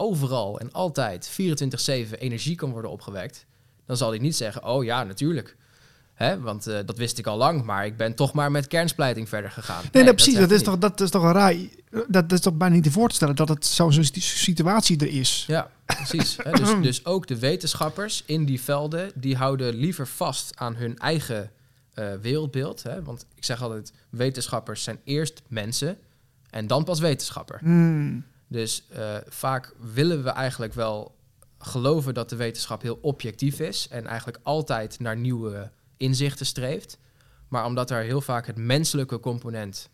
overal 0.00 0.60
en 0.60 0.72
altijd 0.72 1.30
24-7 1.30 2.18
energie 2.18 2.56
kan 2.56 2.70
worden 2.70 2.90
opgewekt, 2.90 3.46
dan 3.86 3.96
zal 3.96 4.10
hij 4.10 4.18
niet 4.18 4.36
zeggen, 4.36 4.64
oh 4.64 4.84
ja, 4.84 5.04
natuurlijk. 5.04 5.56
Hè, 6.14 6.40
want 6.40 6.66
eh, 6.66 6.78
dat 6.86 6.98
wist 6.98 7.18
ik 7.18 7.26
al 7.26 7.36
lang, 7.36 7.64
maar 7.64 7.86
ik 7.86 7.96
ben 7.96 8.14
toch 8.14 8.32
maar 8.32 8.50
met 8.50 8.66
kernsplijting 8.66 9.28
verder 9.28 9.50
gegaan. 9.50 9.84
Nee, 9.92 10.02
nee, 10.02 10.14
precies. 10.14 10.34
Dat 10.34 10.50
is, 10.50 10.62
toch, 10.62 10.78
dat 10.78 11.00
is 11.00 11.10
toch 11.10 11.22
een 11.22 11.32
raar. 11.32 11.54
Dat 12.08 12.32
is 12.32 12.40
toch 12.40 12.54
bijna 12.54 12.74
niet 12.74 12.84
te 12.84 12.90
voor 12.90 13.08
te 13.08 13.14
stellen 13.14 13.36
dat 13.36 13.48
het 13.48 13.66
zo'n 13.66 13.92
zo'n 13.92 14.04
situatie 14.20 14.98
er 14.98 15.12
is. 15.12 15.44
Ja, 15.46 15.70
precies. 15.86 16.36
Hè, 16.42 16.50
dus, 16.52 16.74
dus 16.88 17.04
ook 17.04 17.26
de 17.26 17.38
wetenschappers 17.38 18.22
in 18.26 18.44
die 18.44 18.60
velden, 18.60 19.12
die 19.14 19.36
houden 19.36 19.74
liever 19.74 20.06
vast 20.06 20.52
aan 20.56 20.74
hun 20.76 20.98
eigen 20.98 21.50
eh, 21.94 22.12
wereldbeeld. 22.20 22.82
Hè? 22.82 23.02
Want 23.02 23.26
ik 23.34 23.44
zeg 23.44 23.62
altijd, 23.62 23.92
wetenschappers 24.10 24.82
zijn 24.82 24.98
eerst 25.04 25.42
mensen 25.48 25.98
en 26.50 26.66
dan 26.66 26.84
pas 26.84 27.00
wetenschapper. 27.00 27.58
Hmm. 27.58 28.24
Dus 28.50 28.84
eh, 28.88 29.16
vaak 29.28 29.74
willen 29.94 30.24
we 30.24 30.30
eigenlijk 30.30 30.74
wel 30.74 31.14
geloven 31.58 32.14
dat 32.14 32.28
de 32.28 32.36
wetenschap 32.36 32.82
heel 32.82 32.98
objectief 33.02 33.60
is 33.60 33.88
en 33.90 34.06
eigenlijk 34.06 34.38
altijd 34.42 35.00
naar 35.00 35.16
nieuwe 35.16 35.70
inzichten 35.96 36.46
streeft. 36.46 36.98
Maar 37.48 37.64
omdat 37.64 37.90
er 37.90 38.02
heel 38.02 38.20
vaak 38.20 38.46
het 38.46 38.56
menselijke 38.56 39.20
component, 39.20 39.88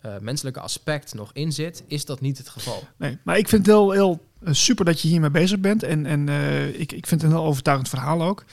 eh, 0.00 0.18
menselijke 0.18 0.60
aspect 0.60 1.14
nog 1.14 1.30
in 1.32 1.52
zit, 1.52 1.84
is 1.86 2.04
dat 2.04 2.20
niet 2.20 2.38
het 2.38 2.48
geval. 2.48 2.82
Nee, 2.96 3.18
maar 3.22 3.38
ik 3.38 3.48
vind 3.48 3.66
het 3.66 3.74
heel, 3.74 3.90
heel 3.90 4.26
eh, 4.42 4.52
super 4.52 4.84
dat 4.84 5.00
je 5.00 5.08
hiermee 5.08 5.30
bezig 5.30 5.60
bent. 5.60 5.82
En, 5.82 6.06
en 6.06 6.28
ik, 6.80 6.92
ik 6.92 7.06
vind 7.06 7.22
het 7.22 7.30
een 7.30 7.36
heel 7.36 7.46
overtuigend 7.46 7.88
verhaal 7.88 8.22
ook. 8.22 8.44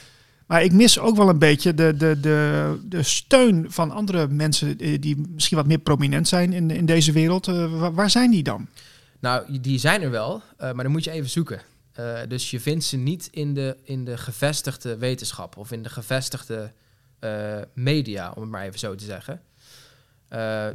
Maar 0.46 0.62
ik 0.62 0.72
mis 0.72 0.98
ook 0.98 1.16
wel 1.16 1.28
een 1.28 1.38
beetje 1.38 1.74
de, 1.74 1.96
de, 1.96 2.20
de, 2.20 2.78
de 2.88 3.02
steun 3.02 3.66
van 3.68 3.90
andere 3.90 4.28
mensen 4.28 5.00
die 5.00 5.16
misschien 5.28 5.56
wat 5.56 5.66
meer 5.66 5.78
prominent 5.78 6.28
zijn 6.28 6.52
in, 6.52 6.70
in 6.70 6.86
deze 6.86 7.12
wereld. 7.12 7.46
Waar 7.92 8.10
zijn 8.10 8.30
die 8.30 8.42
dan? 8.42 8.68
Nou, 9.20 9.60
die 9.60 9.78
zijn 9.78 10.02
er 10.02 10.10
wel, 10.10 10.42
eh, 10.56 10.72
maar 10.72 10.84
dan 10.84 10.92
moet 10.92 11.04
je 11.04 11.10
even 11.10 11.30
zoeken. 11.30 11.60
Eh, 11.92 12.20
dus 12.28 12.50
je 12.50 12.60
vindt 12.60 12.84
ze 12.84 12.96
niet 12.96 13.28
in 13.30 13.54
de, 13.54 13.76
in 13.82 14.04
de 14.04 14.16
gevestigde 14.16 14.96
wetenschap 14.96 15.56
of 15.56 15.72
in 15.72 15.82
de 15.82 15.88
gevestigde 15.88 16.72
eh, 17.18 17.58
media, 17.74 18.32
om 18.32 18.42
het 18.42 18.50
maar 18.50 18.64
even 18.64 18.78
zo 18.78 18.94
te 18.94 19.04
zeggen. 19.04 19.42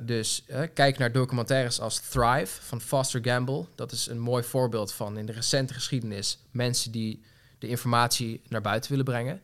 Dus 0.06 0.46
kijk 0.74 0.98
naar 0.98 1.12
documentaires 1.12 1.80
als 1.80 2.00
Thrive 2.00 2.62
van 2.62 2.82
Foster 2.82 3.20
Gamble. 3.24 3.66
Dat 3.76 3.91
is 3.91 4.08
een 4.08 4.20
mooi 4.20 4.43
voorbeeld 4.43 4.93
van 4.93 5.18
in 5.18 5.26
de 5.26 5.32
recente 5.32 5.74
geschiedenis 5.74 6.39
mensen 6.52 6.91
die 6.91 7.22
de 7.60 7.68
informatie 7.68 8.41
naar 8.48 8.62
buiten 8.62 8.89
willen 8.89 9.06
brengen. 9.06 9.41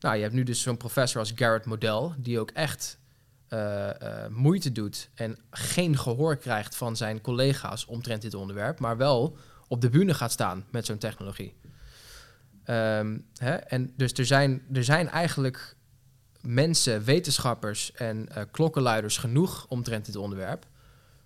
Nou, 0.00 0.16
je 0.16 0.22
hebt 0.22 0.34
nu 0.34 0.42
dus 0.42 0.62
zo'n 0.62 0.76
professor 0.76 1.20
als 1.20 1.32
Garrett 1.34 1.64
Modell, 1.64 2.10
die 2.16 2.40
ook 2.40 2.50
echt 2.50 2.98
eh, 3.48 4.24
eh, 4.24 4.30
moeite 4.30 4.72
doet 4.72 5.08
en 5.14 5.38
geen 5.50 5.98
gehoor 5.98 6.36
krijgt 6.36 6.76
van 6.76 6.96
zijn 6.96 7.20
collega's 7.20 7.86
omtrent 7.86 8.22
dit 8.22 8.34
onderwerp, 8.34 8.78
maar 8.78 8.96
wel 8.96 9.36
op 9.68 9.80
de 9.80 9.90
bühne 9.90 10.14
gaat 10.14 10.32
staan 10.32 10.64
met 10.70 10.86
zo'n 10.86 10.98
technologie. 10.98 11.54
Ehm, 12.64 13.18
hè? 13.36 13.54
En 13.54 13.92
dus 13.96 14.12
er 14.12 14.26
zijn, 14.26 14.62
er 14.72 14.84
zijn 14.84 15.08
eigenlijk 15.08 15.76
mensen, 16.40 17.04
wetenschappers 17.04 17.92
en 17.92 18.28
eh, 18.28 18.42
klokkenluiders 18.50 19.16
genoeg 19.16 19.66
omtrent 19.68 20.06
dit 20.06 20.16
onderwerp, 20.16 20.66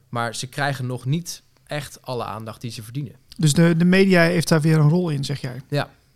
maar 0.09 0.35
ze 0.35 0.47
krijgen 0.47 0.87
nog 0.87 1.05
niet 1.05 1.43
echt 1.67 2.03
alle 2.03 2.25
aandacht 2.25 2.61
die 2.61 2.71
ze 2.71 2.83
verdienen. 2.83 3.15
Dus 3.37 3.53
de, 3.53 3.77
de 3.77 3.85
media 3.85 4.23
heeft 4.23 4.49
daar 4.49 4.61
weer 4.61 4.79
een 4.79 4.89
rol 4.89 5.11
in, 5.11 5.25
zeg 5.25 5.41
jij. 5.41 5.63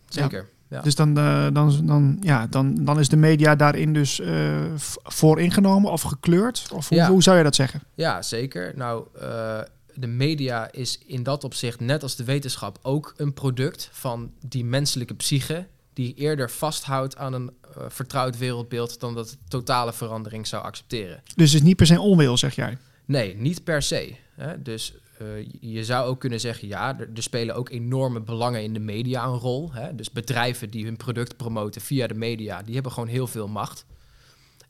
Zeker. 0.09 0.39
Ja. 0.39 0.62
Dus 0.81 0.95
dan, 0.95 1.19
eh, 1.19 1.47
dan, 1.53 1.87
dan, 1.87 2.17
ja, 2.21 2.47
dan, 2.47 2.85
dan 2.85 2.99
is 2.99 3.09
de 3.09 3.17
media 3.17 3.55
daarin 3.57 3.93
dus 3.93 4.21
eh, 4.21 4.61
v- 4.77 4.95
voor 5.03 5.41
ingenomen 5.41 5.91
of 5.93 6.03
gekleurd? 6.03 6.69
Of 6.73 6.89
hoe, 6.89 6.99
Ja. 6.99 7.09
hoe 7.09 7.23
zou 7.23 7.37
je 7.37 7.43
dat 7.43 7.55
zeggen? 7.55 7.83
Ja, 7.95 8.23
zeker. 8.23 8.73
Nou, 8.77 9.07
eh, 9.21 9.61
de 9.95 10.07
media 10.07 10.69
is 10.73 10.99
in 11.07 11.23
dat 11.23 11.45
opzicht, 11.45 11.81
net 11.81 12.03
als 12.03 12.17
de 12.17 12.25
wetenschap, 12.25 12.79
ook 12.83 13.15
een 13.17 13.33
product 13.33 13.89
van 13.93 14.31
die 14.47 14.65
menselijke 14.65 15.15
psyche, 15.15 15.67
die 15.93 16.15
eerder 16.15 16.51
vasthoudt 16.51 17.17
aan 17.17 17.33
een 17.33 17.51
eh, 17.77 17.83
vertrouwd 17.89 18.39
wereldbeeld 18.39 19.01
dan 19.01 19.15
dat 19.15 19.31
het 19.31 19.39
totale 19.49 19.93
verandering 19.93 20.47
zou 20.47 20.63
accepteren. 20.65 21.21
Dus 21.37 21.53
het 21.53 21.61
is 21.61 21.67
niet 21.67 21.77
per 21.77 21.87
se 21.87 22.01
onwil, 22.01 22.37
zeg 22.37 22.55
jij. 22.55 22.79
Nee, 23.05 23.37
niet 23.37 23.65
per 23.65 23.83
se. 23.83 24.15
Hè? 24.37 24.63
Dus 24.63 24.95
eh, 25.23 25.49
je 25.61 25.85
zou 25.85 26.07
ook 26.09 26.21
kunnen 26.21 26.41
zeggen, 26.41 26.69
ja, 26.69 26.99
er, 26.99 27.11
er 27.15 27.23
spelen 27.23 27.55
ook 27.55 27.69
enorme 27.71 28.21
belangen 28.21 28.63
in 28.63 28.73
de 28.73 28.81
media 28.81 29.25
een 29.25 29.39
rol. 29.39 29.73
Hè? 29.73 29.95
Dus 29.95 30.11
bedrijven 30.11 30.71
die 30.71 30.85
hun 30.85 30.97
product 30.97 31.37
promoten 31.37 31.81
via 31.81 32.07
de 32.07 32.15
media, 32.15 32.63
die 32.63 32.75
hebben 32.75 32.93
gewoon 32.93 33.09
heel 33.09 33.27
veel 33.27 33.49
macht. 33.49 33.85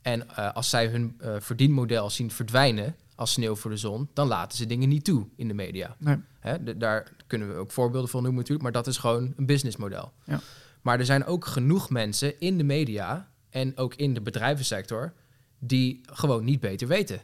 En 0.01 0.29
eh, 0.35 0.53
als 0.53 0.69
zij 0.69 0.87
hun 0.87 1.15
eh, 1.19 1.35
verdienmodel 1.39 2.09
zien 2.09 2.31
verdwijnen 2.31 2.95
als 3.15 3.31
sneeuw 3.31 3.55
voor 3.55 3.71
de 3.71 3.77
zon, 3.77 4.09
dan 4.13 4.27
laten 4.27 4.57
ze 4.57 4.65
dingen 4.65 4.89
niet 4.89 5.03
toe 5.03 5.27
in 5.35 5.47
de 5.47 5.53
media. 5.53 5.95
Nee. 5.99 6.17
Hè? 6.39 6.63
de- 6.63 6.77
daar 6.77 7.11
kunnen 7.27 7.47
we 7.47 7.55
ook 7.55 7.71
voorbeelden 7.71 8.09
van 8.09 8.21
noemen 8.21 8.39
natuurlijk, 8.39 8.63
maar 8.63 8.83
dat 8.83 8.87
is 8.87 8.97
gewoon 8.97 9.33
een 9.37 9.45
businessmodel. 9.45 10.11
Ja. 10.25 10.39
Maar 10.81 10.99
er 10.99 11.05
zijn 11.05 11.25
ook 11.25 11.45
genoeg 11.45 11.89
mensen 11.89 12.39
in 12.39 12.57
de 12.57 12.63
media 12.63 13.31
en 13.49 13.77
ook 13.77 13.95
in 13.95 14.13
de 14.13 14.21
bedrijvensector 14.21 15.13
die 15.59 16.01
gewoon 16.05 16.43
niet 16.45 16.59
beter 16.59 16.87
weten. 16.87 17.21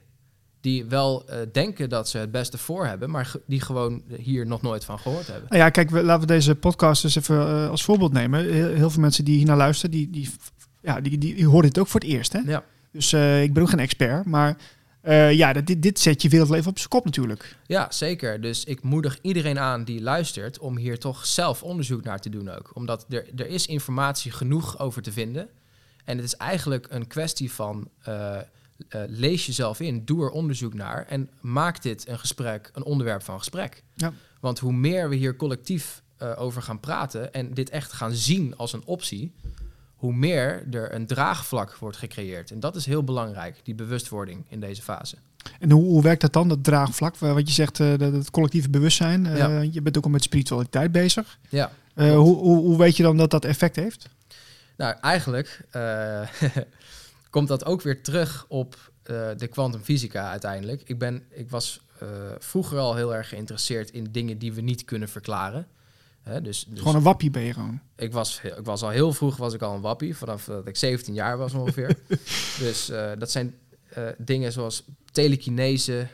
Die 0.61 0.85
wel 0.85 1.27
eh, 1.27 1.37
denken 1.51 1.89
dat 1.89 2.09
ze 2.09 2.17
het 2.17 2.31
beste 2.31 2.57
voor 2.57 2.85
hebben, 2.85 3.09
maar 3.09 3.31
die 3.45 3.61
gewoon 3.61 4.03
hier 4.17 4.45
nog 4.45 4.61
nooit 4.61 4.85
van 4.85 4.99
gehoord 4.99 5.27
hebben. 5.27 5.49
Nou 5.49 5.61
ja, 5.61 5.69
kijk, 5.69 5.89
we, 5.89 6.03
laten 6.03 6.21
we 6.21 6.33
deze 6.33 6.55
podcast 6.55 7.03
eens 7.03 7.15
even 7.15 7.47
eh, 7.47 7.69
als 7.69 7.83
voorbeeld 7.83 8.13
nemen. 8.13 8.45
Heel, 8.45 8.67
heel 8.67 8.89
veel 8.89 9.01
mensen 9.01 9.25
die 9.25 9.37
hier 9.37 9.45
naar 9.45 9.57
luisteren, 9.57 9.91
die, 9.91 10.09
die, 10.09 10.29
ja, 10.81 11.01
die, 11.01 11.17
die, 11.17 11.35
die 11.35 11.47
horen 11.47 11.67
dit 11.67 11.79
ook 11.79 11.87
voor 11.87 11.99
het 11.99 12.09
eerst. 12.09 12.33
Hè? 12.33 12.39
Ja. 12.39 12.63
Dus 12.91 13.13
eh, 13.13 13.43
ik 13.43 13.53
ben 13.53 13.63
ook 13.63 13.69
geen 13.69 13.79
expert, 13.79 14.25
maar 14.25 14.57
ja, 15.31 15.53
dat, 15.53 15.67
dit, 15.67 15.81
dit 15.81 15.99
zet 15.99 16.21
je 16.21 16.29
wereldleven 16.29 16.69
op 16.69 16.77
zijn 16.77 16.89
kop 16.89 17.05
natuurlijk. 17.05 17.55
Ja, 17.65 17.91
zeker. 17.91 18.41
Dus 18.41 18.63
ik 18.63 18.83
moedig 18.83 19.19
iedereen 19.21 19.59
aan 19.59 19.83
die 19.83 20.01
luistert 20.01 20.59
om 20.59 20.77
hier 20.77 20.99
toch 20.99 21.25
zelf 21.25 21.63
onderzoek 21.63 22.03
naar 22.03 22.19
te 22.19 22.29
doen 22.29 22.49
ook. 22.49 22.71
Omdat 22.73 23.05
er, 23.09 23.25
er 23.35 23.47
is 23.47 23.67
informatie 23.67 24.31
genoeg 24.31 24.79
over 24.79 25.01
te 25.01 25.11
vinden. 25.11 25.47
En 26.05 26.15
het 26.15 26.25
is 26.25 26.35
eigenlijk 26.35 26.87
een 26.89 27.07
kwestie 27.07 27.51
van 27.51 27.89
eh, 28.89 29.01
lees 29.07 29.45
jezelf 29.45 29.79
in, 29.79 30.05
doe 30.05 30.23
er 30.23 30.29
onderzoek 30.29 30.73
naar 30.73 31.05
en 31.05 31.29
maak 31.41 31.81
dit 31.81 32.07
een 32.07 32.19
gesprek, 32.19 32.69
een 32.73 32.83
onderwerp 32.83 33.23
van 33.23 33.37
gesprek. 33.37 33.83
Ja. 33.95 34.13
Want 34.39 34.59
hoe 34.59 34.73
meer 34.73 35.09
we 35.09 35.15
hier 35.15 35.35
collectief 35.35 36.01
eh, 36.17 36.31
over 36.41 36.61
gaan 36.61 36.79
praten 36.79 37.33
en 37.33 37.53
dit 37.53 37.69
echt 37.69 37.91
gaan 37.91 38.11
zien 38.11 38.57
als 38.57 38.73
een 38.73 38.85
optie, 38.85 39.33
hoe 39.95 40.13
meer 40.13 40.63
er 40.71 40.93
een 40.93 41.05
draagvlak 41.07 41.75
wordt 41.75 41.97
gecreëerd. 41.97 42.51
En 42.51 42.59
dat 42.59 42.75
is 42.75 42.85
heel 42.85 43.03
belangrijk, 43.03 43.59
die 43.63 43.75
bewustwording 43.75 44.45
in 44.49 44.59
deze 44.59 44.81
fase. 44.81 45.15
En 45.59 45.71
hoe, 45.71 45.83
hoe 45.83 46.01
werkt 46.01 46.21
dat 46.21 46.33
dan, 46.33 46.47
dat 46.49 46.63
draagvlak? 46.63 47.17
Wa- 47.17 47.33
Wat 47.33 47.47
je 47.47 47.53
zegt, 47.53 47.79
eh, 47.79 47.97
dat 47.97 48.13
het 48.13 48.31
collectieve 48.31 48.69
bewustzijn. 48.69 49.23
Ja. 49.35 49.59
Je 49.59 49.81
bent 49.81 49.97
ook 49.97 50.03
al 50.03 50.09
met 50.09 50.23
spiritualiteit 50.23 50.91
bezig. 50.91 51.37
Ja. 51.49 51.71
Hoe, 51.95 52.07
hoe, 52.17 52.57
hoe 52.57 52.77
weet 52.77 52.97
je 52.97 53.03
dan 53.03 53.17
dat 53.17 53.31
dat 53.31 53.45
effect 53.45 53.75
heeft? 53.75 54.09
Nou, 54.77 54.95
eigenlijk 55.01 55.61
komt 57.29 57.47
dat 57.47 57.65
ook 57.65 57.81
weer 57.81 58.03
terug 58.03 58.45
op 58.47 58.91
eh, 59.03 59.29
de 59.37 59.47
kwantumfysica 59.47 60.29
uiteindelijk. 60.29 60.81
Ik, 60.85 60.97
ben, 60.97 61.23
ik 61.29 61.49
was 61.49 61.81
eh, 61.99 62.07
vroeger 62.39 62.77
al 62.77 62.95
heel 62.95 63.15
erg 63.15 63.29
geïnteresseerd 63.29 63.91
in 63.91 64.07
dingen 64.11 64.37
die 64.37 64.53
we 64.53 64.61
niet 64.61 64.85
kunnen 64.85 65.09
verklaren. 65.09 65.67
Hè, 66.21 66.41
dus 66.41 66.65
dus 66.69 66.79
Gewoon 66.79 66.95
een 66.95 67.01
wappie 67.01 67.29
ben 67.29 67.41
je 67.41 67.53
gewoon. 67.53 67.79
ik, 67.95 68.11
was, 68.11 68.41
ik 68.43 68.63
was 68.65 68.81
al 68.81 68.89
heel 68.89 69.13
vroeg 69.13 69.37
was 69.37 69.53
ik 69.53 69.61
al 69.61 69.75
een 69.75 69.81
wappie, 69.81 70.15
vanaf 70.15 70.45
dat 70.45 70.67
ik 70.67 70.75
17 70.75 71.13
jaar 71.13 71.37
was 71.37 71.53
ongeveer. 71.53 71.97
dus 72.65 72.89
eh, 72.89 73.11
dat 73.17 73.31
zijn 73.31 73.55
dingen 74.17 74.51
zoals 74.51 74.83
telekinese, 75.11 76.07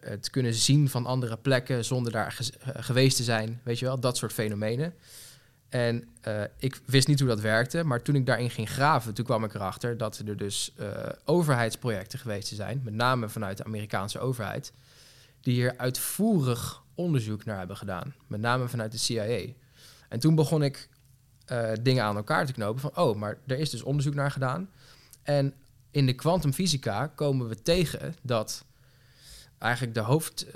het 0.00 0.30
kunnen 0.30 0.54
zien 0.54 0.88
van 0.88 1.06
andere 1.06 1.36
plekken 1.36 1.84
zonder 1.84 2.12
daar 2.12 2.36
geweest 2.60 3.16
te 3.16 3.22
zijn, 3.22 3.60
weet 3.64 3.78
je 3.78 3.84
wel, 3.84 4.00
dat 4.00 4.16
soort 4.16 4.32
fenomenen. 4.32 4.94
En 5.74 6.08
eh, 6.20 6.42
ik 6.58 6.80
wist 6.84 7.08
niet 7.08 7.18
hoe 7.18 7.28
dat 7.28 7.40
werkte, 7.40 7.84
maar 7.84 8.02
toen 8.02 8.14
ik 8.14 8.26
daarin 8.26 8.50
ging 8.50 8.70
graven, 8.70 9.14
toen 9.14 9.24
kwam 9.24 9.44
ik 9.44 9.54
erachter 9.54 9.96
dat 9.96 10.18
er 10.18 10.36
dus 10.36 10.72
eh, 10.76 10.88
overheidsprojecten 11.24 12.18
geweest 12.18 12.48
zijn, 12.48 12.80
met 12.84 12.94
name 12.94 13.28
vanuit 13.28 13.56
de 13.56 13.64
Amerikaanse 13.64 14.18
overheid, 14.18 14.72
die 15.40 15.54
hier 15.54 15.74
uitvoerig 15.76 16.82
onderzoek 16.94 17.44
naar 17.44 17.58
hebben 17.58 17.76
gedaan, 17.76 18.14
met 18.26 18.40
name 18.40 18.68
vanuit 18.68 18.92
de 18.92 18.98
CIA. 18.98 19.46
En 20.08 20.20
toen 20.20 20.34
begon 20.34 20.62
ik 20.62 20.88
eh, 21.44 21.72
dingen 21.80 22.04
aan 22.04 22.16
elkaar 22.16 22.46
te 22.46 22.52
knopen 22.52 22.80
van, 22.80 22.96
oh, 22.96 23.16
maar 23.16 23.38
er 23.46 23.58
is 23.58 23.70
dus 23.70 23.82
onderzoek 23.82 24.14
naar 24.14 24.30
gedaan. 24.30 24.70
En 25.22 25.54
in 25.90 26.06
de 26.06 26.14
kwantumfysica 26.14 27.06
komen 27.06 27.48
we 27.48 27.62
tegen 27.62 28.14
dat 28.22 28.64
eigenlijk 29.58 29.94
de 29.94 30.00
hoofd, 30.00 30.46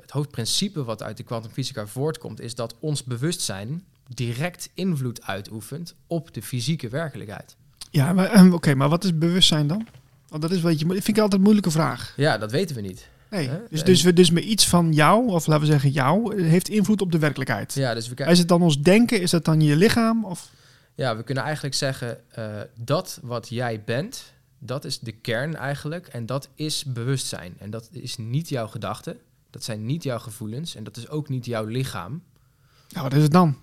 het 0.00 0.10
hoofdprincipe 0.10 0.84
wat 0.84 1.02
uit 1.02 1.16
de 1.16 1.22
kwantumfysica 1.22 1.86
voortkomt, 1.86 2.40
is 2.40 2.54
dat 2.54 2.74
ons 2.78 3.04
bewustzijn 3.04 3.86
direct 4.14 4.70
invloed 4.74 5.22
uitoefent 5.22 5.94
op 6.06 6.34
de 6.34 6.42
fysieke 6.42 6.88
werkelijkheid. 6.88 7.56
Ja, 7.90 8.12
maar 8.12 8.26
ehm, 8.30 8.52
oké, 8.52 8.74
maar 8.74 8.88
wat 8.88 9.04
is 9.04 9.18
bewustzijn 9.18 9.66
dan? 9.66 9.86
Want 10.28 10.42
dat 10.42 10.50
is 10.50 10.60
weet 10.60 10.80
je, 10.80 10.86
vind 10.86 11.08
ik 11.08 11.14
altijd 11.14 11.32
een 11.34 11.40
moeilijke 11.40 11.70
vraag. 11.70 12.12
Ja, 12.16 12.38
dat 12.38 12.50
weten 12.50 12.76
we 12.76 12.82
niet. 12.82 13.08
Nee, 13.30 13.50
dus, 13.70 13.84
dus, 13.84 14.02
we, 14.02 14.12
dus 14.12 14.30
met 14.30 14.44
iets 14.44 14.68
van 14.68 14.92
jou, 14.92 15.28
of 15.28 15.46
laten 15.46 15.64
we 15.66 15.70
zeggen 15.70 15.90
jou, 15.90 16.42
heeft 16.42 16.68
invloed 16.68 17.00
op 17.00 17.12
de 17.12 17.18
werkelijkheid. 17.18 17.74
Ja, 17.74 17.94
dus 17.94 18.08
we, 18.08 18.14
kijken- 18.14 18.32
Is 18.34 18.38
het 18.38 18.48
dan 18.48 18.62
ons 18.62 18.82
denken? 18.82 19.20
Is 19.20 19.30
dat 19.30 19.44
dan 19.44 19.60
je 19.60 19.76
lichaam? 19.76 20.24
Of? 20.24 20.50
ja, 20.94 21.16
we 21.16 21.22
kunnen 21.22 21.44
eigenlijk 21.44 21.74
zeggen 21.74 22.18
eh, 22.34 22.46
dat 22.80 23.18
wat 23.22 23.48
jij 23.48 23.82
bent, 23.84 24.32
dat 24.58 24.84
is 24.84 24.98
de 24.98 25.12
kern 25.12 25.56
eigenlijk. 25.56 26.06
En 26.06 26.26
dat 26.26 26.48
is 26.54 26.84
bewustzijn. 26.84 27.54
En 27.58 27.70
dat 27.70 27.88
is 27.92 28.16
niet 28.16 28.48
jouw 28.48 28.66
gedachten. 28.66 29.16
Dat 29.50 29.64
zijn 29.64 29.86
niet 29.86 30.02
jouw 30.02 30.18
gevoelens. 30.18 30.74
En 30.74 30.84
dat 30.84 30.96
is 30.96 31.08
ook 31.08 31.28
niet 31.28 31.46
jouw 31.46 31.64
lichaam. 31.64 32.22
Nou, 32.88 33.02
wat 33.08 33.14
is 33.14 33.22
het 33.22 33.32
dan? 33.32 33.56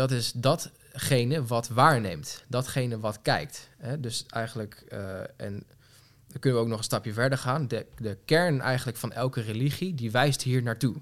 Dat 0.00 0.10
is 0.10 0.32
datgene 0.32 1.44
wat 1.44 1.68
waarneemt, 1.68 2.44
datgene 2.48 3.00
wat 3.00 3.22
kijkt. 3.22 3.68
Hè? 3.78 4.00
Dus 4.00 4.26
eigenlijk, 4.26 4.84
eh, 4.88 5.20
en 5.20 5.64
dan 6.26 6.40
kunnen 6.40 6.58
we 6.58 6.64
ook 6.64 6.70
nog 6.70 6.78
een 6.78 6.84
stapje 6.84 7.12
verder 7.12 7.38
gaan. 7.38 7.68
De, 7.68 7.86
de 7.96 8.18
kern 8.24 8.60
eigenlijk 8.60 8.98
van 8.98 9.12
elke 9.12 9.40
religie, 9.40 9.94
die 9.94 10.10
wijst 10.10 10.42
hier 10.42 10.62
naartoe. 10.62 10.96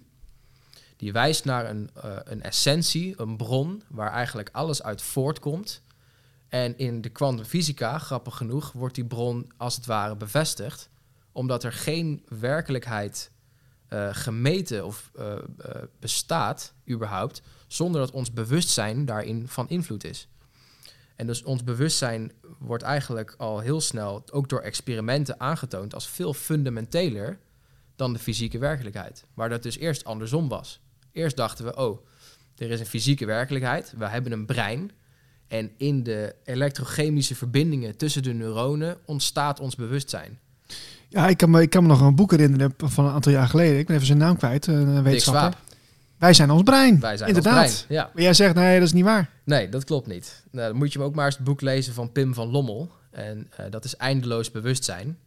Die 0.96 1.12
wijst 1.12 1.44
naar 1.44 1.70
een, 1.70 1.90
eh, 1.94 2.16
een 2.24 2.42
essentie, 2.42 3.14
een 3.16 3.36
bron, 3.36 3.82
waar 3.88 4.12
eigenlijk 4.12 4.48
alles 4.52 4.82
uit 4.82 5.02
voortkomt. 5.02 5.82
En 6.48 6.78
in 6.78 7.00
de 7.00 7.08
kwantumfysica, 7.08 7.98
grappig 7.98 8.36
genoeg, 8.36 8.72
wordt 8.72 8.94
die 8.94 9.04
bron 9.04 9.52
als 9.56 9.76
het 9.76 9.86
ware 9.86 10.16
bevestigd, 10.16 10.88
omdat 11.32 11.64
er 11.64 11.72
geen 11.72 12.24
werkelijkheid 12.28 13.30
eh, 13.88 14.08
gemeten 14.12 14.84
of 14.86 15.10
bestaat, 15.98 16.74
überhaupt, 16.88 17.42
zonder 17.68 18.00
dat 18.00 18.10
ons 18.10 18.32
bewustzijn 18.32 19.04
daarin 19.04 19.48
van 19.48 19.68
invloed 19.68 20.04
is. 20.04 20.28
En 21.16 21.26
dus 21.26 21.42
ons 21.42 21.64
bewustzijn 21.64 22.32
wordt 22.58 22.82
eigenlijk 22.82 23.34
al 23.38 23.60
heel 23.60 23.80
snel, 23.80 24.22
ook 24.30 24.48
door 24.48 24.60
experimenten 24.60 25.40
aangetoond, 25.40 25.94
als 25.94 26.08
veel 26.08 26.34
fundamenteler 26.34 27.38
dan 27.96 28.12
de 28.12 28.18
fysieke 28.18 28.58
werkelijkheid. 28.58 29.24
Waar 29.34 29.48
dat 29.48 29.62
dus 29.62 29.78
eerst 29.78 30.04
andersom 30.04 30.48
was. 30.48 30.80
Eerst 31.12 31.36
dachten 31.36 31.64
we, 31.64 31.76
oh, 31.76 32.06
er 32.56 32.70
is 32.70 32.80
een 32.80 32.86
fysieke 32.86 33.26
werkelijkheid, 33.26 33.94
we 33.96 34.08
hebben 34.08 34.32
een 34.32 34.46
brein. 34.46 34.90
En 35.46 35.70
in 35.76 36.02
de 36.02 36.34
elektrochemische 36.44 37.34
verbindingen 37.34 37.96
tussen 37.96 38.22
de 38.22 38.32
neuronen 38.32 38.96
ontstaat 39.04 39.60
ons 39.60 39.74
bewustzijn. 39.74 40.38
Ja, 41.08 41.28
ik 41.28 41.36
kan, 41.36 41.50
me, 41.50 41.62
ik 41.62 41.70
kan 41.70 41.82
me 41.82 41.88
nog 41.88 42.00
een 42.00 42.14
boek 42.14 42.30
herinneren 42.30 42.74
van 42.76 43.04
een 43.04 43.12
aantal 43.12 43.32
jaar 43.32 43.48
geleden. 43.48 43.78
Ik 43.78 43.86
ben 43.86 43.94
even 43.94 44.06
zijn 44.06 44.18
naam 44.18 44.36
kwijt, 44.36 44.66
een 44.66 45.02
wetenschapper. 45.02 45.60
Wij 46.18 46.34
zijn 46.34 46.50
ons 46.50 46.62
brein. 46.62 47.00
wij 47.00 47.16
zijn 47.16 47.28
Inderdaad. 47.28 47.64
ons 47.64 47.84
brein. 47.84 48.00
Ja. 48.00 48.10
Maar 48.14 48.22
jij 48.22 48.34
zegt, 48.34 48.54
nee, 48.54 48.78
dat 48.78 48.86
is 48.86 48.92
niet 48.92 49.04
waar. 49.04 49.30
Nee, 49.44 49.68
dat 49.68 49.84
klopt 49.84 50.06
niet. 50.06 50.42
Nou, 50.50 50.68
dan 50.68 50.76
moet 50.76 50.92
je 50.92 51.00
ook 51.00 51.14
maar 51.14 51.26
eens 51.26 51.36
het 51.36 51.44
boek 51.44 51.60
lezen 51.60 51.94
van 51.94 52.12
Pim 52.12 52.34
van 52.34 52.48
Lommel. 52.48 52.90
En 53.10 53.48
eh, 53.56 53.66
dat 53.70 53.84
is 53.84 53.96
Eindeloos 53.96 54.50
Bewustzijn. 54.50 55.18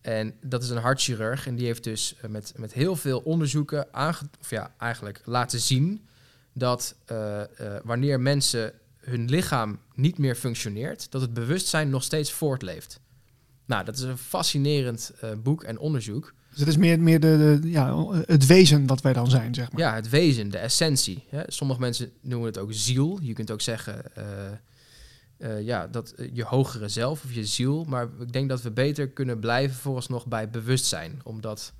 En 0.00 0.34
dat 0.42 0.62
is 0.62 0.70
een 0.70 0.76
hartchirurg. 0.76 1.46
En 1.46 1.54
die 1.54 1.66
heeft 1.66 1.84
dus 1.84 2.14
eh, 2.20 2.30
met, 2.30 2.52
met 2.56 2.72
heel 2.72 2.96
veel 2.96 3.18
onderzoeken 3.18 3.86
of 4.40 4.50
ja, 4.50 4.72
eigenlijk 4.78 5.20
laten 5.24 5.60
zien 5.60 6.06
dat 6.52 6.94
eh, 7.04 7.42
wanneer 7.82 8.20
mensen 8.20 8.72
hun 8.98 9.28
lichaam 9.28 9.78
niet 9.94 10.18
meer 10.18 10.34
functioneert, 10.34 11.10
dat 11.10 11.20
het 11.20 11.34
bewustzijn 11.34 11.90
nog 11.90 12.02
steeds 12.02 12.32
voortleeft. 12.32 13.00
Nou, 13.68 13.84
dat 13.84 13.96
is 13.96 14.02
een 14.02 14.18
fascinerend 14.18 15.12
eh, 15.20 15.30
boek 15.42 15.62
en 15.62 15.78
onderzoek. 15.78 16.34
Dus 16.50 16.58
het 16.58 16.68
is 16.68 16.76
meer, 16.76 17.00
meer 17.00 17.20
de, 17.20 17.58
de- 17.62 17.70
ja, 17.70 18.06
het 18.26 18.46
wezen 18.46 18.86
wat 18.86 19.00
wij 19.00 19.12
dan 19.12 19.30
zijn, 19.30 19.54
zeg 19.54 19.72
maar. 19.72 19.80
Ja, 19.80 19.94
het 19.94 20.08
wezen, 20.08 20.50
de 20.50 20.58
essentie. 20.58 21.24
Hè. 21.28 21.42
Sommige 21.46 21.80
mensen 21.80 22.10
noemen 22.20 22.46
het 22.48 22.58
ook 22.58 22.72
ziel. 22.72 23.18
Je 23.22 23.32
kunt 23.32 23.50
ook 23.50 23.60
zeggen, 23.60 24.16
eh, 24.16 24.24
eh, 25.36 25.64
ja, 25.66 25.86
dat 25.86 26.14
je 26.32 26.44
hogere 26.44 26.88
zelf 26.88 27.24
of 27.24 27.32
je 27.34 27.44
ziel. 27.46 27.84
Maar 27.84 28.08
ik 28.20 28.32
denk 28.32 28.48
dat 28.48 28.62
we 28.62 28.70
beter 28.70 29.08
kunnen 29.08 29.38
blijven 29.38 29.76
vooralsnog 29.76 30.26
bij 30.26 30.50
bewustzijn. 30.50 31.20
Omdat 31.24 31.72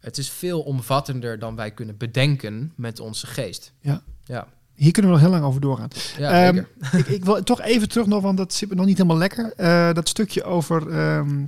het 0.00 0.18
is 0.18 0.30
veel 0.30 0.60
omvattender 0.62 1.38
dan 1.38 1.56
wij 1.56 1.70
kunnen 1.70 1.96
bedenken 1.96 2.72
met 2.76 3.00
onze 3.00 3.26
geest. 3.26 3.72
Ja. 3.80 4.02
Ja, 4.24 4.48
Hier 4.78 4.92
kunnen 4.92 5.10
we 5.10 5.16
nog 5.18 5.26
heel 5.26 5.36
lang 5.36 5.44
over 5.44 5.60
doorgaan. 5.60 5.88
ja 6.18 6.46
Ehm, 6.46 6.56
ik, 7.00 7.06
ik 7.06 7.24
wil 7.24 7.42
toch 7.42 7.60
even 7.60 7.88
terug 7.88 8.06
nog, 8.06 8.22
want 8.22 8.36
dat 8.36 8.52
zit 8.54 8.68
me 8.68 8.74
nog 8.74 8.86
niet 8.86 8.96
helemaal 8.96 9.18
lekker. 9.18 9.52
Eh, 9.56 9.92
dat 9.92 10.08
stukje 10.08 10.44
over 10.44 10.90
ehm, 10.90 11.44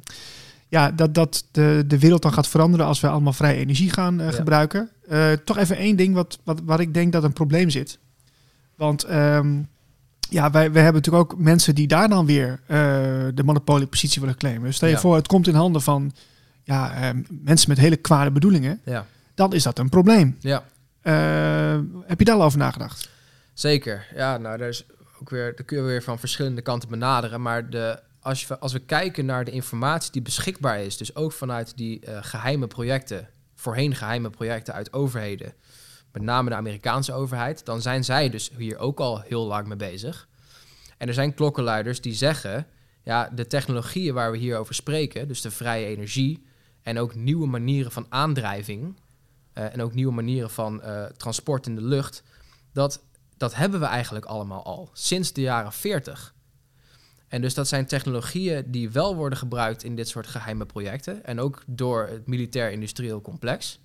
ja, 0.69 0.91
dat, 0.91 1.15
dat 1.15 1.45
de, 1.51 1.85
de 1.87 1.99
wereld 1.99 2.23
dan 2.23 2.33
gaat 2.33 2.49
veranderen 2.49 2.87
als 2.87 3.01
we 3.01 3.09
allemaal 3.09 3.33
vrije 3.33 3.59
energie 3.59 3.91
gaan 3.91 4.21
eh, 4.21 4.27
Ja. 4.27 4.33
gebruiken. 4.33 4.91
Eh, 5.09 5.33
toch 5.45 5.57
even 5.59 5.77
één 5.77 5.97
ding 5.97 6.15
wat, 6.15 6.39
wat, 6.45 6.61
waar 6.65 6.81
ik 6.81 6.95
denk 6.95 7.13
dat 7.13 7.25
een 7.25 7.33
probleem 7.33 7.71
zit. 7.71 7.99
Want 8.77 9.05
ehm, 9.05 9.59
ja, 10.31 10.51
wij, 10.51 10.73
wij 10.73 10.83
hebben 10.83 11.03
natuurlijk 11.03 11.33
ook 11.33 11.39
mensen 11.39 11.75
die 11.75 11.87
daar 11.87 12.09
dan 12.09 12.27
weer 12.27 12.61
de 13.35 13.43
monopoliepositie 13.45 14.21
willen 14.21 14.37
claimen. 14.37 14.75
Stel 14.75 14.89
je 14.89 14.95
Ja. 14.95 15.01
voor, 15.01 15.15
het 15.15 15.27
komt 15.27 15.47
in 15.47 15.55
handen 15.55 15.83
van 15.83 16.13
ja, 16.63 17.13
mensen 17.29 17.69
met 17.69 17.79
hele 17.79 17.97
kwade 17.97 18.31
bedoelingen. 18.31 18.81
Ja, 18.85 19.07
Dan 19.35 19.53
is 19.53 19.63
dat 19.63 19.79
een 19.79 19.89
probleem. 19.89 20.37
ja. 20.41 20.63
Heb 22.07 22.19
je 22.19 22.25
daar 22.25 22.35
al 22.35 22.43
over 22.43 22.59
nagedacht? 22.59 23.09
Zeker. 23.61 24.07
Ja, 24.15 24.39
nou, 24.39 24.59
daar 24.59 24.69
is 24.69 24.85
ook 25.21 25.31
weer, 25.31 25.57
daar 25.57 25.65
kun 25.65 25.77
je 25.77 25.83
weer 25.83 26.03
van 26.03 26.19
verschillende 26.19 26.63
kanten 26.63 26.89
benaderen. 26.89 27.43
Maar 27.43 27.71
de, 27.71 28.01
als, 28.21 28.45
je, 28.45 28.59
als 28.59 28.73
we 28.73 28.79
kijken 28.79 29.27
naar 29.27 29.45
de 29.45 29.51
informatie 29.51 30.13
die 30.13 30.23
beschikbaar 30.23 30.81
is, 30.81 30.97
dus 30.97 31.15
ook 31.15 31.33
vanuit 31.33 31.77
die 31.77 32.01
eh, 32.01 32.19
geheime 32.21 32.67
projecten, 32.67 33.29
voorheen 33.55 33.95
geheime 33.95 34.31
projecten 34.31 34.75
uit 34.75 34.93
overheden, 34.93 35.55
met 36.13 36.23
name 36.23 36.49
de 36.49 36.57
Amerikaanse 36.57 37.13
overheid, 37.13 37.65
dan 37.65 37.83
zijn 37.83 38.05
zij 38.05 38.31
dus 38.31 38.51
hier 38.57 38.79
ook 38.79 39.01
al 39.01 39.21
heel 39.21 39.47
lang 39.47 39.67
mee 39.67 39.77
bezig. 39.77 40.29
En 40.99 41.09
er 41.09 41.15
zijn 41.15 41.35
klokkenluiders 41.35 42.01
die 42.01 42.15
zeggen, 42.15 42.67
ja, 43.03 43.29
de 43.29 43.47
technologieën 43.47 44.15
waar 44.15 44.31
we 44.31 44.39
hier 44.39 44.59
over 44.59 44.75
spreken, 44.75 45.29
dus 45.29 45.41
de 45.41 45.51
vrije 45.51 45.87
energie 45.87 46.47
en 46.83 46.99
ook 46.99 47.15
nieuwe 47.15 47.47
manieren 47.47 47.93
van 47.93 48.07
aandrijving 48.09 49.01
eh, 49.53 49.73
en 49.73 49.83
ook 49.83 49.95
nieuwe 49.95 50.13
manieren 50.13 50.51
van 50.51 50.83
eh, 50.83 51.05
transport 51.05 51.67
in 51.67 51.75
de 51.75 51.85
lucht, 51.85 52.23
dat 52.73 53.09
dat 53.41 53.55
hebben 53.55 53.81
we 53.81 53.87
eigenlijk 53.87 54.25
allemaal 54.25 54.65
al 54.65 54.91
sinds 54.93 55.33
de 55.33 55.41
jaren 55.41 55.73
40. 55.73 56.35
En 57.29 57.41
dus 57.41 57.55
dat 57.55 57.69
zijn 57.69 57.87
technologieën 57.87 58.65
die 58.71 58.91
wel 58.91 59.17
worden 59.17 59.39
gebruikt 59.39 59.83
in 59.85 59.97
dit 59.97 60.09
soort 60.09 60.27
geheime 60.27 60.67
projecten 60.67 61.25
en 61.25 61.41
ook 61.41 61.63
door 61.67 62.07
het 62.11 62.27
militair-industrieel 62.27 63.21
complex, 63.21 63.81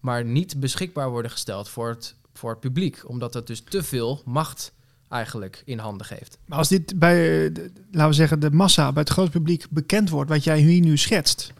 maar 0.00 0.24
niet 0.24 0.60
beschikbaar 0.60 1.10
worden 1.10 1.30
gesteld 1.30 1.68
voor 1.68 1.88
het, 1.88 2.14
voor 2.34 2.50
het 2.50 2.60
publiek, 2.60 3.08
omdat 3.08 3.32
dat 3.32 3.46
dus 3.46 3.60
te 3.60 3.82
veel 3.82 4.22
macht 4.24 4.72
eigenlijk 5.08 5.62
in 5.64 5.78
handen 5.78 6.06
geeft. 6.06 6.38
Maar 6.44 6.58
als 6.58 6.68
dit 6.68 6.98
bij, 6.98 7.44
eh, 7.46 7.54
de- 7.54 7.70
laten 7.90 8.08
we 8.08 8.14
zeggen, 8.14 8.40
de 8.40 8.50
massa, 8.50 8.92
bij 8.92 9.02
het 9.02 9.12
grote 9.12 9.30
publiek 9.30 9.66
bekend 9.70 10.10
wordt, 10.10 10.30
wat 10.30 10.44
jij 10.44 10.58
hier 10.60 10.80
nu 10.80 10.96
schetst. 10.96 11.52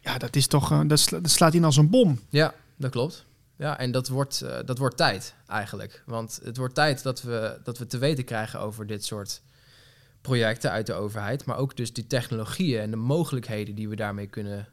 Ja, 0.00 0.18
dat 0.18 0.36
is 0.36 0.46
toch, 0.46 0.70
eh, 0.72 0.80
dat, 0.86 0.98
sla- 0.98 1.20
dat 1.20 1.30
slaat 1.30 1.54
in 1.54 1.64
als 1.64 1.76
een 1.76 1.90
bom. 1.90 2.20
Ja, 2.28 2.54
dat 2.76 2.90
klopt. 2.90 3.24
Ja, 3.56 3.78
en 3.78 3.90
dat 3.90 4.08
wordt, 4.08 4.40
eh, 4.40 4.58
dat 4.64 4.78
wordt 4.78 4.96
tijd 4.96 5.34
eigenlijk. 5.46 6.02
Want 6.06 6.40
het 6.44 6.56
wordt 6.56 6.74
tijd 6.74 7.02
dat 7.02 7.22
we, 7.22 7.60
dat 7.64 7.78
we 7.78 7.86
te 7.86 7.98
weten 7.98 8.24
krijgen 8.24 8.60
over 8.60 8.86
dit 8.86 9.04
soort 9.04 9.42
projecten 10.20 10.70
uit 10.70 10.86
de 10.86 10.92
overheid. 10.92 11.44
Maar 11.44 11.56
ook 11.56 11.76
dus 11.76 11.92
die 11.92 12.06
technologieën 12.06 12.80
en 12.80 12.90
de 12.90 12.96
mogelijkheden 12.96 13.74
die 13.74 13.88
we 13.88 13.96
daarmee 13.96 14.26
kunnen 14.26 14.68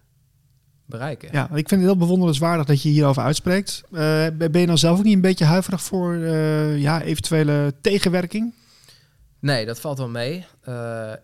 bereiken. 0.86 1.30
Ja, 1.32 1.44
ik 1.44 1.68
vind 1.68 1.82
het 1.82 1.90
heel 1.90 1.98
bewonderenswaardig 1.98 2.66
dat 2.66 2.82
je 2.82 2.90
hierover 2.90 3.24
uitspreekt. 3.24 3.84
Eh, 3.92 4.28
ben 4.38 4.60
je 4.60 4.66
dan 4.66 4.78
zelf 4.78 4.98
ook 4.98 5.04
niet 5.04 5.16
een 5.16 5.22
beetje 5.22 5.46
huiverig 5.46 5.82
voor 5.82 6.14
eh, 6.14 6.78
ja, 6.78 7.02
eventuele 7.02 7.74
tegenwerking? 7.82 8.54
Nee, 9.40 9.66
dat 9.66 9.80
valt 9.80 9.98
wel 9.98 10.10
mee. 10.10 10.46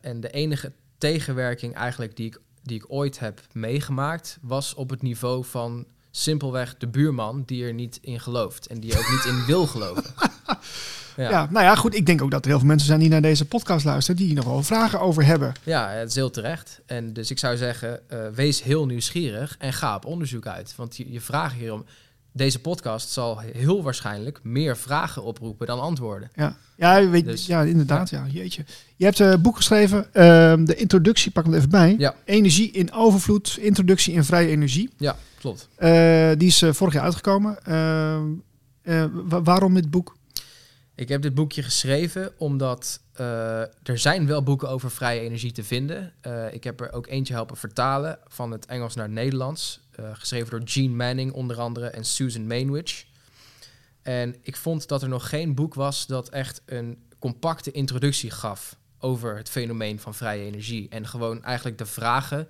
En 0.01 0.20
de 0.20 0.30
enige 0.30 0.72
tegenwerking 0.97 1.76
eigenlijk 1.76 2.16
die 2.16 2.26
ik, 2.26 2.41
die 2.64 2.78
ik 2.78 2.86
ooit 2.88 3.20
heb 3.20 3.41
meegemaakt... 3.51 4.38
was 4.41 4.74
op 4.74 4.89
het 4.89 5.01
niveau 5.01 5.45
van 5.45 5.86
simpelweg 6.18 6.76
de 6.78 6.88
buurman 6.88 7.43
die 7.45 7.63
er 7.65 7.74
niet 7.74 7.99
in 8.01 8.20
gelooft. 8.20 8.68
En 8.68 8.80
die 8.80 8.93
er 8.93 8.99
ook 8.99 9.09
niet 9.09 9.26
in 9.26 9.45
wil 9.45 9.68
geloven. 9.68 10.03
Ja. 11.18 11.47
nou 11.51 11.65
ja, 11.65 11.76
goed. 11.76 11.95
Ik 11.95 12.05
denk 12.05 12.22
ook 12.22 12.32
dat 12.32 12.43
er 12.43 12.49
heel 12.49 12.59
veel 12.59 12.68
mensen 12.68 12.88
zijn 12.88 12.99
die 12.99 13.09
naar 13.09 13.22
deze 13.22 13.45
podcast 13.45 13.86
luisteren, 13.86 14.15
die 14.18 14.26
hier 14.26 14.36
nog 14.36 14.45
wel 14.45 14.63
vragen 14.63 14.99
over 14.99 15.26
hebben. 15.26 15.53
Ja, 15.63 15.89
het 15.89 16.09
is 16.09 16.15
heel 16.15 16.30
terecht. 16.30 16.82
En 16.86 17.13
dus 17.13 17.32
ik 17.32 17.39
zou 17.39 17.57
zeggen, 17.57 18.09
eh, 18.09 18.20
wees 18.34 18.63
heel 18.63 18.86
nieuwsgierig 18.86 19.55
en 19.59 19.74
ga 19.74 19.95
op 19.95 20.05
onderzoek 20.05 20.47
uit. 20.47 20.74
Want 20.76 20.97
je, 20.97 21.11
je 21.11 21.22
vragen 21.22 21.57
hierom... 21.57 21.86
Deze 22.32 22.59
podcast 22.59 23.09
zal 23.09 23.39
heel 23.39 23.84
waarschijnlijk 23.84 24.39
meer 24.43 24.78
vragen 24.78 25.24
oproepen 25.24 25.68
dan 25.68 25.80
antwoorden. 25.80 26.30
Ja, 26.36 26.57
ja, 26.76 27.09
weet, 27.09 27.26
Dus- 27.26 27.45
ja 27.45 27.61
inderdaad. 27.61 28.09
Ja. 28.09 28.26
jeetje. 28.32 28.65
Je 28.95 29.05
hebt 29.05 29.20
een 29.20 29.41
boek 29.41 29.55
geschreven, 29.55 30.13
ehm, 30.13 30.65
de 30.65 30.76
introductie, 30.76 31.32
pak 31.32 31.43
hem 31.45 31.53
even 31.53 31.70
bij. 31.70 31.95
Ja. 31.97 32.15
Energie 32.26 32.72
in 32.72 32.91
overvloed, 32.93 33.57
introductie 33.61 34.13
in 34.13 34.24
vrije 34.24 34.47
energie. 34.47 34.89
Ja, 34.97 35.15
klopt. 35.39 35.67
Eh, 35.75 36.31
die 36.38 36.47
is 36.47 36.61
eh, 36.61 36.73
vorig 36.73 36.93
jaar 36.93 37.03
uitgekomen. 37.03 37.63
Eh, 37.65 39.05
wa- 39.11 39.41
waarom 39.41 39.73
dit 39.73 39.89
boek? 39.91 40.15
Ik 40.95 41.09
heb 41.09 41.21
dit 41.21 41.33
boekje 41.33 41.63
geschreven 41.63 42.31
omdat 42.38 42.99
er 43.83 43.97
zijn 43.97 44.27
wel 44.27 44.43
boeken 44.43 44.69
over 44.69 44.91
vrije 44.91 45.19
energie 45.19 45.51
te 45.51 45.63
vinden. 45.63 46.13
Eh, 46.21 46.53
ik 46.53 46.63
heb 46.63 46.81
er 46.81 46.91
ook 46.91 47.07
eentje 47.07 47.33
helpen 47.33 47.57
vertalen 47.57 48.19
van 48.27 48.51
het 48.51 48.65
Engels 48.65 48.95
naar 48.95 49.05
het 49.05 49.13
Nederlands. 49.13 49.85
geschreven 50.13 50.49
door 50.49 50.61
Gene 50.65 50.93
Manning 50.95 51.31
onder 51.31 51.59
andere 51.59 51.88
en 51.88 52.05
Susan 52.05 52.47
Mainwich. 52.47 53.05
En 54.01 54.35
ik 54.41 54.55
vond 54.55 54.88
dat 54.88 55.01
er 55.01 55.09
nog 55.09 55.29
geen 55.29 55.55
boek 55.55 55.73
was 55.73 56.05
dat 56.07 56.29
echt 56.29 56.61
een 56.65 56.97
compacte 57.19 57.71
introductie 57.71 58.31
gaf 58.31 58.77
over 58.99 59.38
het 59.38 59.49
fenomeen 59.49 59.99
van 59.99 60.13
vrije 60.13 60.45
energie. 60.45 60.89
En 60.89 61.07
gewoon 61.07 61.43
eigenlijk 61.43 61.77
de 61.77 61.85
vragen 61.85 62.47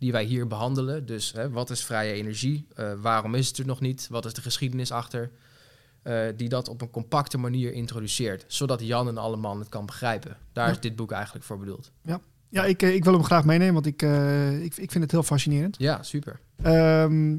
die 0.00 0.12
wij 0.12 0.24
hier 0.24 0.46
behandelen. 0.46 1.06
Dus 1.06 1.32
hè, 1.32 1.50
wat 1.50 1.70
is 1.70 1.84
vrije 1.84 2.12
energie? 2.12 2.66
Eh, 2.74 2.92
waarom 3.00 3.34
is 3.34 3.48
het 3.48 3.58
er 3.58 3.66
nog 3.66 3.80
niet? 3.80 4.06
Wat 4.10 4.24
is 4.24 4.34
de 4.34 4.42
geschiedenis 4.42 4.92
achter? 4.92 5.30
eh, 6.02 6.22
die 6.36 6.48
dat 6.48 6.68
op 6.68 6.80
een 6.80 6.90
compacte 6.90 7.38
manier 7.38 7.72
introduceert, 7.72 8.44
zodat 8.48 8.80
Jan 8.86 9.08
en 9.08 9.18
alle 9.18 9.36
man 9.36 9.58
het 9.58 9.68
kan 9.68 9.86
begrijpen. 9.86 10.36
Daar 10.52 10.66
Ja. 10.66 10.72
is 10.72 10.80
dit 10.80 10.96
boek 10.96 11.10
eigenlijk 11.12 11.44
voor 11.44 11.58
bedoeld. 11.58 11.90
Ja, 12.48 12.64
ik, 12.64 12.82
eh, 12.82 12.94
ik 12.94 13.04
wil 13.04 13.12
hem 13.12 13.24
graag 13.24 13.44
meenemen, 13.44 13.74
want 13.74 13.86
ik, 13.86 14.02
ik, 14.62 14.76
ik 14.76 14.90
vind 14.90 15.02
het 15.04 15.10
heel 15.10 15.22
fascinerend. 15.22 15.76
Ja, 15.78 16.02
super. 16.02 16.40
Ehm, 16.62 17.36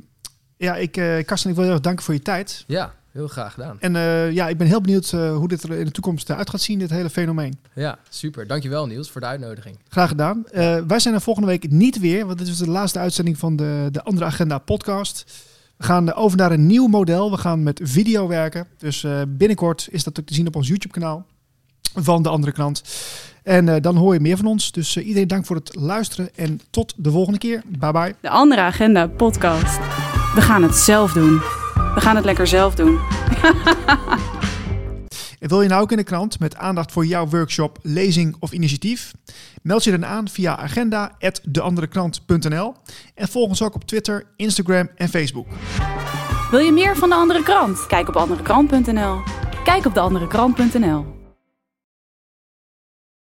ja, 0.57 0.75
ik, 0.75 0.91
Karsten, 1.25 1.49
ik 1.49 1.55
wil 1.55 1.63
je 1.63 1.69
heel 1.69 1.71
erg 1.71 1.79
danken 1.81 2.03
voor 2.03 2.13
je 2.13 2.21
tijd. 2.21 2.63
Ja, 2.67 2.95
heel 3.11 3.27
graag 3.27 3.53
gedaan. 3.53 3.77
En 3.79 3.95
eh, 3.95 4.31
ja, 4.31 4.47
ik 4.47 4.57
ben 4.57 4.67
heel 4.67 4.81
benieuwd 4.81 5.13
eh, 5.13 5.35
hoe 5.35 5.47
dit 5.47 5.63
er 5.63 5.71
in 5.71 5.85
de 5.85 5.91
toekomst 5.91 6.29
eh, 6.29 6.37
uit 6.37 6.49
gaat 6.49 6.61
zien, 6.61 6.79
dit 6.79 6.89
hele 6.89 7.09
fenomeen. 7.09 7.59
Ja, 7.73 7.99
super. 8.09 8.47
Dankjewel 8.47 8.85
Niels 8.85 9.11
voor 9.11 9.21
de 9.21 9.27
uitnodiging. 9.27 9.79
Graag 9.89 10.09
gedaan. 10.09 10.43
Eh, 10.51 10.77
wij 10.87 10.99
zijn 10.99 11.13
er 11.13 11.21
volgende 11.21 11.49
week 11.49 11.69
niet 11.69 11.99
weer, 11.99 12.25
want 12.25 12.37
dit 12.37 12.47
is 12.47 12.57
de 12.57 12.69
laatste 12.69 12.99
uitzending 12.99 13.37
van 13.37 13.55
de, 13.55 13.89
de 13.91 14.03
Andere 14.03 14.25
Agenda 14.25 14.57
podcast. 14.57 15.25
We 15.81 15.87
gaan 15.87 16.13
over 16.13 16.37
naar 16.37 16.51
een 16.51 16.65
nieuw 16.65 16.87
model. 16.87 17.31
We 17.31 17.37
gaan 17.37 17.63
met 17.63 17.79
video 17.83 18.27
werken. 18.27 18.67
Dus 18.77 19.03
eh, 19.03 19.21
binnenkort 19.27 19.87
is 19.91 20.03
dat 20.03 20.19
ook 20.19 20.25
te 20.25 20.33
zien 20.33 20.47
op 20.47 20.55
ons 20.55 20.67
YouTube 20.67 20.93
kanaal 20.93 21.25
van 21.93 22.23
de 22.23 22.29
andere 22.29 22.51
krant. 22.51 22.83
En 23.43 23.69
eh, 23.69 23.81
dan 23.81 23.95
hoor 23.95 24.13
je 24.13 24.19
meer 24.19 24.37
van 24.37 24.45
ons. 24.45 24.71
Dus 24.71 24.95
eh, 24.95 25.07
iedereen 25.07 25.27
dank 25.27 25.45
voor 25.45 25.55
het 25.55 25.75
luisteren 25.75 26.29
en 26.35 26.61
tot 26.69 26.93
de 26.97 27.11
volgende 27.11 27.39
keer. 27.39 27.61
Bye 27.79 27.91
bye. 27.91 28.15
De 28.21 28.29
Andere 28.29 28.61
Agenda 28.61 29.07
podcast. 29.07 29.77
We 30.35 30.41
gaan 30.41 30.63
het 30.63 30.75
zelf 30.75 31.13
doen. 31.13 31.60
We 31.93 32.01
gaan 32.01 32.15
het 32.15 32.25
lekker 32.25 32.47
zelf 32.47 32.75
doen. 32.75 32.99
En 35.39 35.49
wil 35.49 35.61
je 35.61 35.69
nou 35.69 35.81
ook 35.81 35.91
in 35.91 35.97
de 35.97 36.03
krant 36.03 36.39
met 36.39 36.55
aandacht 36.55 36.91
voor 36.91 37.05
jouw 37.05 37.27
workshop, 37.27 37.79
lezing 37.81 38.35
of 38.39 38.51
initiatief? 38.51 39.11
Meld 39.61 39.83
je 39.83 39.91
dan 39.91 40.05
aan 40.05 40.29
via 40.29 40.57
agenda.deanderekrant.nl 40.57 42.73
en 43.15 43.27
volg 43.27 43.49
ons 43.49 43.63
ook 43.63 43.75
op 43.75 43.83
Twitter, 43.83 44.25
Instagram 44.35 44.89
en 44.95 45.09
Facebook. 45.09 45.47
Wil 46.51 46.59
je 46.59 46.71
meer 46.71 46.97
van 46.97 47.09
de 47.09 47.15
andere 47.15 47.43
krant? 47.43 47.87
Kijk 47.87 48.07
op 48.07 48.15
anderekrant.nl. 48.15 49.19
Kijk 49.63 49.85
op 49.85 49.93
deanderekrant.nl. 49.93 51.20